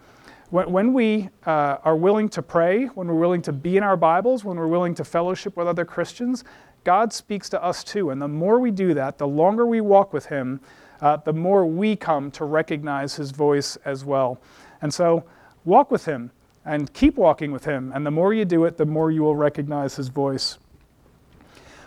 When, 0.48 0.72
when 0.72 0.92
we 0.94 1.28
uh, 1.44 1.76
are 1.84 1.94
willing 1.94 2.30
to 2.30 2.40
pray, 2.40 2.86
when 2.86 3.08
we're 3.08 3.20
willing 3.20 3.42
to 3.42 3.52
be 3.52 3.76
in 3.76 3.82
our 3.82 3.98
Bibles, 3.98 4.42
when 4.42 4.56
we're 4.56 4.68
willing 4.68 4.94
to 4.94 5.04
fellowship 5.04 5.54
with 5.54 5.68
other 5.68 5.84
Christians, 5.84 6.44
God 6.84 7.12
speaks 7.12 7.50
to 7.50 7.62
us 7.62 7.84
too. 7.84 8.08
And 8.08 8.22
the 8.22 8.28
more 8.28 8.58
we 8.58 8.70
do 8.70 8.94
that, 8.94 9.18
the 9.18 9.28
longer 9.28 9.66
we 9.66 9.82
walk 9.82 10.14
with 10.14 10.24
Him, 10.24 10.62
uh, 11.02 11.18
the 11.18 11.34
more 11.34 11.66
we 11.66 11.94
come 11.94 12.30
to 12.30 12.46
recognize 12.46 13.16
His 13.16 13.32
voice 13.32 13.76
as 13.84 14.02
well. 14.02 14.40
And 14.82 14.92
so 14.92 15.24
walk 15.64 15.90
with 15.90 16.04
Him 16.04 16.30
and 16.64 16.92
keep 16.92 17.16
walking 17.16 17.52
with 17.52 17.64
Him. 17.64 17.92
And 17.94 18.04
the 18.04 18.10
more 18.10 18.32
you 18.34 18.44
do 18.44 18.64
it, 18.64 18.76
the 18.76 18.86
more 18.86 19.10
you 19.10 19.22
will 19.22 19.36
recognize 19.36 19.96
His 19.96 20.08
voice. 20.08 20.58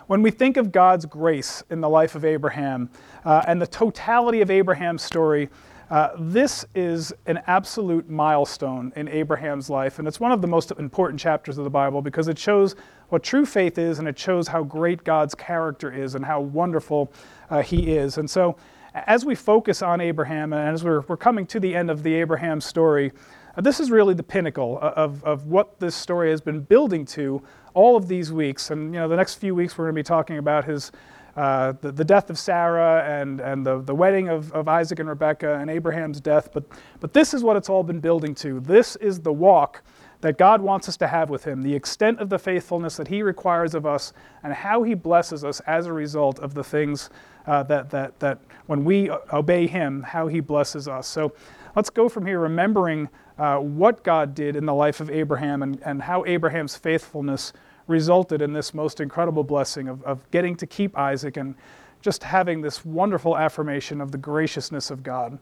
When 0.08 0.22
we 0.22 0.32
think 0.32 0.58
of 0.58 0.72
God's 0.72 1.06
grace 1.06 1.64
in 1.70 1.80
the 1.80 1.88
life 1.88 2.16
of 2.16 2.26
Abraham 2.26 2.90
uh, 3.24 3.44
and 3.48 3.62
the 3.62 3.68
totality 3.68 4.42
of 4.42 4.52
Abraham's 4.52 5.04
story, 5.04 5.50
uh, 5.92 6.10
this 6.18 6.66
is 6.74 7.14
an 7.26 7.42
absolute 7.48 8.10
milestone 8.10 8.94
in 8.96 9.10
Abraham's 9.10 9.70
life, 9.70 10.00
and 10.00 10.08
it's 10.08 10.22
one 10.22 10.32
of 10.32 10.42
the 10.42 10.48
most 10.48 10.72
important 10.72 11.20
chapters 11.20 11.58
of 11.58 11.66
the 11.66 11.70
Bible 11.70 12.02
because 12.02 12.30
it 12.30 12.40
shows 12.40 12.76
what 13.10 13.24
true 13.24 13.46
faith 13.46 13.78
is 13.78 14.00
and 14.00 14.08
it 14.08 14.18
shows 14.18 14.48
how 14.48 14.64
great 14.64 15.04
God's 15.04 15.36
character 15.36 15.92
is 15.92 16.16
and 16.16 16.24
how 16.24 16.40
wonderful 16.40 17.12
uh, 17.50 17.62
He 17.62 17.92
is. 17.92 18.18
And 18.18 18.30
so, 18.30 18.56
as 18.94 19.26
we 19.26 19.36
focus 19.36 19.82
on 19.82 20.02
Abraham 20.02 20.54
and 20.54 20.74
as 20.74 20.84
we're, 20.84 21.02
we're 21.02 21.18
coming 21.18 21.46
to 21.48 21.60
the 21.60 21.76
end 21.76 21.90
of 21.90 22.04
the 22.04 22.14
Abraham 22.16 22.60
story, 22.62 23.12
this 23.58 23.80
is 23.80 23.92
really 23.92 24.14
the 24.14 24.24
pinnacle 24.24 24.80
of, 24.82 25.24
of 25.24 25.48
what 25.48 25.80
this 25.80 25.96
story 25.96 26.32
has 26.32 26.42
been 26.42 26.62
building 26.62 27.06
to 27.06 27.42
all 27.74 27.96
of 27.96 28.08
these 28.08 28.32
weeks. 28.32 28.72
And 28.72 28.94
you 28.94 29.00
know, 29.00 29.08
the 29.08 29.16
next 29.16 29.36
few 29.36 29.56
weeks 29.56 29.78
we're 29.78 29.86
going 29.86 29.96
to 29.96 30.00
be 30.00 30.04
talking 30.04 30.38
about 30.38 30.66
his 30.66 30.92
uh, 31.36 31.74
the, 31.80 31.94
the 31.94 32.04
death 32.04 32.30
of 32.30 32.38
Sarah 32.38 33.06
and, 33.08 33.40
and 33.40 33.66
the, 33.66 33.82
the 33.82 33.96
wedding 33.96 34.28
of, 34.28 34.52
of 34.52 34.68
Isaac 34.68 35.00
and 35.00 35.08
Rebekah 35.08 35.60
and 35.60 35.70
Abraham's 35.70 36.20
death. 36.20 36.50
But, 36.54 36.66
but 37.00 37.14
this 37.14 37.34
is 37.34 37.42
what 37.42 37.56
it's 37.56 37.70
all 37.70 37.84
been 37.84 38.02
building 38.02 38.36
to. 38.36 38.60
This 38.60 38.98
is 38.98 39.22
the 39.22 39.32
walk 39.32 39.82
that 40.22 40.38
God 40.38 40.62
wants 40.62 40.88
us 40.88 40.98
to 40.98 41.08
have 41.08 41.30
with 41.30 41.44
Him, 41.44 41.62
the 41.62 41.74
extent 41.74 42.20
of 42.20 42.30
the 42.30 42.40
faithfulness 42.40 42.98
that 42.98 43.08
He 43.08 43.22
requires 43.22 43.76
of 43.76 43.86
us, 43.86 44.14
and 44.44 44.54
how 44.54 44.84
He 44.84 44.94
blesses 44.94 45.44
us 45.44 45.60
as 45.62 45.88
a 45.88 45.94
result 45.94 46.40
of 46.40 46.54
the 46.54 46.64
things 46.64 47.10
uh, 47.48 47.64
that, 47.64 47.90
that, 47.90 48.20
that 48.20 48.40
when 48.68 48.84
we 48.84 49.10
obey 49.34 49.68
Him, 49.68 50.04
how 50.04 50.28
He 50.28 50.40
blesses 50.40 50.88
us. 50.88 51.08
So 51.08 51.34
let's 51.76 51.90
go 51.90 52.08
from 52.08 52.26
here 52.26 52.40
remembering 52.40 53.10
uh, 53.38 53.58
what 53.58 54.04
God 54.04 54.36
did 54.36 54.56
in 54.56 54.66
the 54.66 54.74
life 54.74 55.00
of 55.00 55.10
Abraham 55.10 55.64
and, 55.64 55.82
and 55.84 56.04
how 56.04 56.24
Abraham's 56.26 56.76
faithfulness 56.76 57.54
resulted 57.88 58.42
in 58.42 58.54
this 58.54 58.74
most 58.74 59.00
incredible 59.00 59.44
blessing 59.44 59.88
of, 59.88 60.04
of 60.04 60.30
getting 60.32 60.56
to 60.58 60.68
keep 60.68 60.98
Isaac 60.98 61.38
and 61.38 61.56
just 62.02 62.24
having 62.24 62.62
this 62.62 62.86
wonderful 62.86 63.38
affirmation 63.38 64.02
of 64.02 64.12
the 64.12 64.18
graciousness 64.18 64.92
of 64.92 65.04
God. 65.04 65.40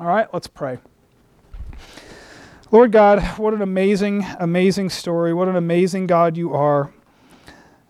All 0.00 0.06
right, 0.06 0.32
let's 0.32 0.46
pray. 0.46 0.78
Lord 2.72 2.90
God, 2.90 3.22
what 3.38 3.54
an 3.54 3.62
amazing, 3.62 4.26
amazing 4.40 4.90
story. 4.90 5.32
What 5.32 5.46
an 5.46 5.54
amazing 5.54 6.08
God 6.08 6.36
you 6.36 6.52
are. 6.52 6.92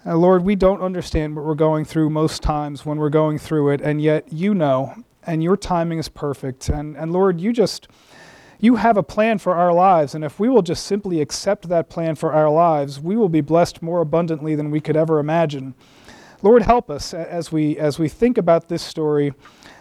Uh, 0.04 0.18
Lord, 0.18 0.42
we 0.42 0.54
don't 0.54 0.82
understand 0.82 1.34
what 1.34 1.46
we're 1.46 1.54
going 1.54 1.86
through 1.86 2.10
most 2.10 2.42
times 2.42 2.84
when 2.84 2.98
we're 2.98 3.08
going 3.08 3.38
through 3.38 3.70
it, 3.70 3.80
and 3.80 4.02
yet 4.02 4.30
you 4.30 4.52
know, 4.52 4.94
and 5.22 5.42
your 5.42 5.56
timing 5.56 5.98
is 5.98 6.10
perfect. 6.10 6.68
And, 6.68 6.94
and 6.94 7.10
Lord, 7.10 7.40
you 7.40 7.54
just, 7.54 7.88
you 8.60 8.76
have 8.76 8.98
a 8.98 9.02
plan 9.02 9.38
for 9.38 9.54
our 9.54 9.72
lives, 9.72 10.14
and 10.14 10.22
if 10.22 10.38
we 10.38 10.50
will 10.50 10.60
just 10.60 10.84
simply 10.84 11.22
accept 11.22 11.70
that 11.70 11.88
plan 11.88 12.14
for 12.14 12.34
our 12.34 12.50
lives, 12.50 13.00
we 13.00 13.16
will 13.16 13.30
be 13.30 13.40
blessed 13.40 13.80
more 13.80 14.02
abundantly 14.02 14.54
than 14.54 14.70
we 14.70 14.82
could 14.82 14.96
ever 14.96 15.18
imagine. 15.18 15.72
Lord, 16.42 16.64
help 16.64 16.90
us 16.90 17.14
as 17.14 17.50
we, 17.50 17.78
as 17.78 17.98
we 17.98 18.10
think 18.10 18.36
about 18.36 18.68
this 18.68 18.82
story, 18.82 19.32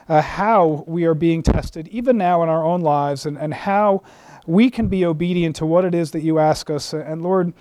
uh, 0.07 0.21
how 0.21 0.85
we 0.87 1.03
are 1.03 1.13
being 1.13 1.43
tested, 1.43 1.89
even 1.89 2.17
now 2.17 2.43
in 2.43 2.47
our 2.49 2.63
own 2.63 2.79
lives, 2.79 3.25
and, 3.25 3.37
and 3.37 3.53
how 3.53 4.01
we 4.45 4.69
can 4.69 4.87
be 4.87 5.05
obedient 5.05 5.55
to 5.57 5.65
what 5.65 5.85
it 5.85 5.95
is 5.95 6.11
that 6.11 6.21
you 6.21 6.39
ask 6.39 6.69
us. 6.69 6.93
And 6.93 7.21
Lord, 7.21 7.53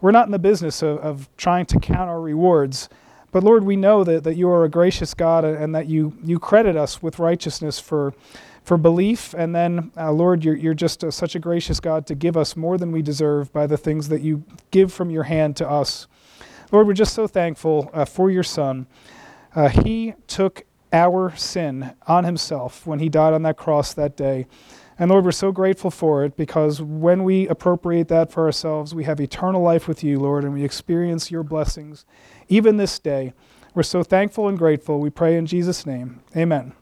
we're 0.00 0.12
not 0.12 0.26
in 0.26 0.32
the 0.32 0.38
business 0.38 0.82
of, 0.82 0.98
of 0.98 1.28
trying 1.36 1.66
to 1.66 1.78
count 1.78 2.08
our 2.08 2.20
rewards. 2.20 2.88
But 3.32 3.44
Lord, 3.44 3.64
we 3.64 3.76
know 3.76 4.02
that, 4.04 4.24
that 4.24 4.34
you 4.36 4.48
are 4.48 4.64
a 4.64 4.68
gracious 4.68 5.14
God 5.14 5.44
and 5.44 5.74
that 5.74 5.86
you, 5.86 6.16
you 6.22 6.38
credit 6.38 6.76
us 6.76 7.02
with 7.02 7.18
righteousness 7.18 7.78
for, 7.78 8.12
for 8.64 8.76
belief. 8.76 9.34
And 9.34 9.54
then, 9.54 9.92
uh, 9.96 10.10
Lord, 10.10 10.44
you're, 10.44 10.56
you're 10.56 10.74
just 10.74 11.04
a, 11.04 11.12
such 11.12 11.34
a 11.34 11.38
gracious 11.38 11.78
God 11.78 12.06
to 12.06 12.14
give 12.14 12.36
us 12.36 12.56
more 12.56 12.76
than 12.76 12.90
we 12.90 13.02
deserve 13.02 13.52
by 13.52 13.66
the 13.66 13.76
things 13.76 14.08
that 14.08 14.22
you 14.22 14.44
give 14.70 14.92
from 14.92 15.10
your 15.10 15.24
hand 15.24 15.56
to 15.58 15.68
us. 15.68 16.08
Lord, 16.72 16.86
we're 16.86 16.94
just 16.94 17.14
so 17.14 17.26
thankful 17.26 17.90
uh, 17.92 18.04
for 18.04 18.30
your 18.30 18.42
Son. 18.42 18.86
Uh, 19.54 19.68
he 19.68 20.14
took 20.26 20.64
our 20.92 21.34
sin 21.36 21.94
on 22.06 22.24
himself 22.24 22.86
when 22.86 22.98
he 22.98 23.08
died 23.08 23.32
on 23.32 23.42
that 23.42 23.56
cross 23.56 23.94
that 23.94 24.16
day. 24.16 24.46
And 25.00 25.10
Lord, 25.10 25.24
we're 25.24 25.32
so 25.32 25.50
grateful 25.50 25.90
for 25.90 26.26
it 26.26 26.36
because 26.36 26.82
when 26.82 27.24
we 27.24 27.48
appropriate 27.48 28.08
that 28.08 28.30
for 28.30 28.44
ourselves, 28.44 28.94
we 28.94 29.04
have 29.04 29.18
eternal 29.18 29.62
life 29.62 29.88
with 29.88 30.04
you, 30.04 30.20
Lord, 30.20 30.44
and 30.44 30.52
we 30.52 30.62
experience 30.62 31.30
your 31.30 31.42
blessings 31.42 32.04
even 32.48 32.76
this 32.76 32.98
day. 32.98 33.32
We're 33.74 33.82
so 33.82 34.02
thankful 34.02 34.46
and 34.46 34.58
grateful. 34.58 35.00
We 35.00 35.08
pray 35.08 35.38
in 35.38 35.46
Jesus' 35.46 35.86
name. 35.86 36.20
Amen. 36.36 36.74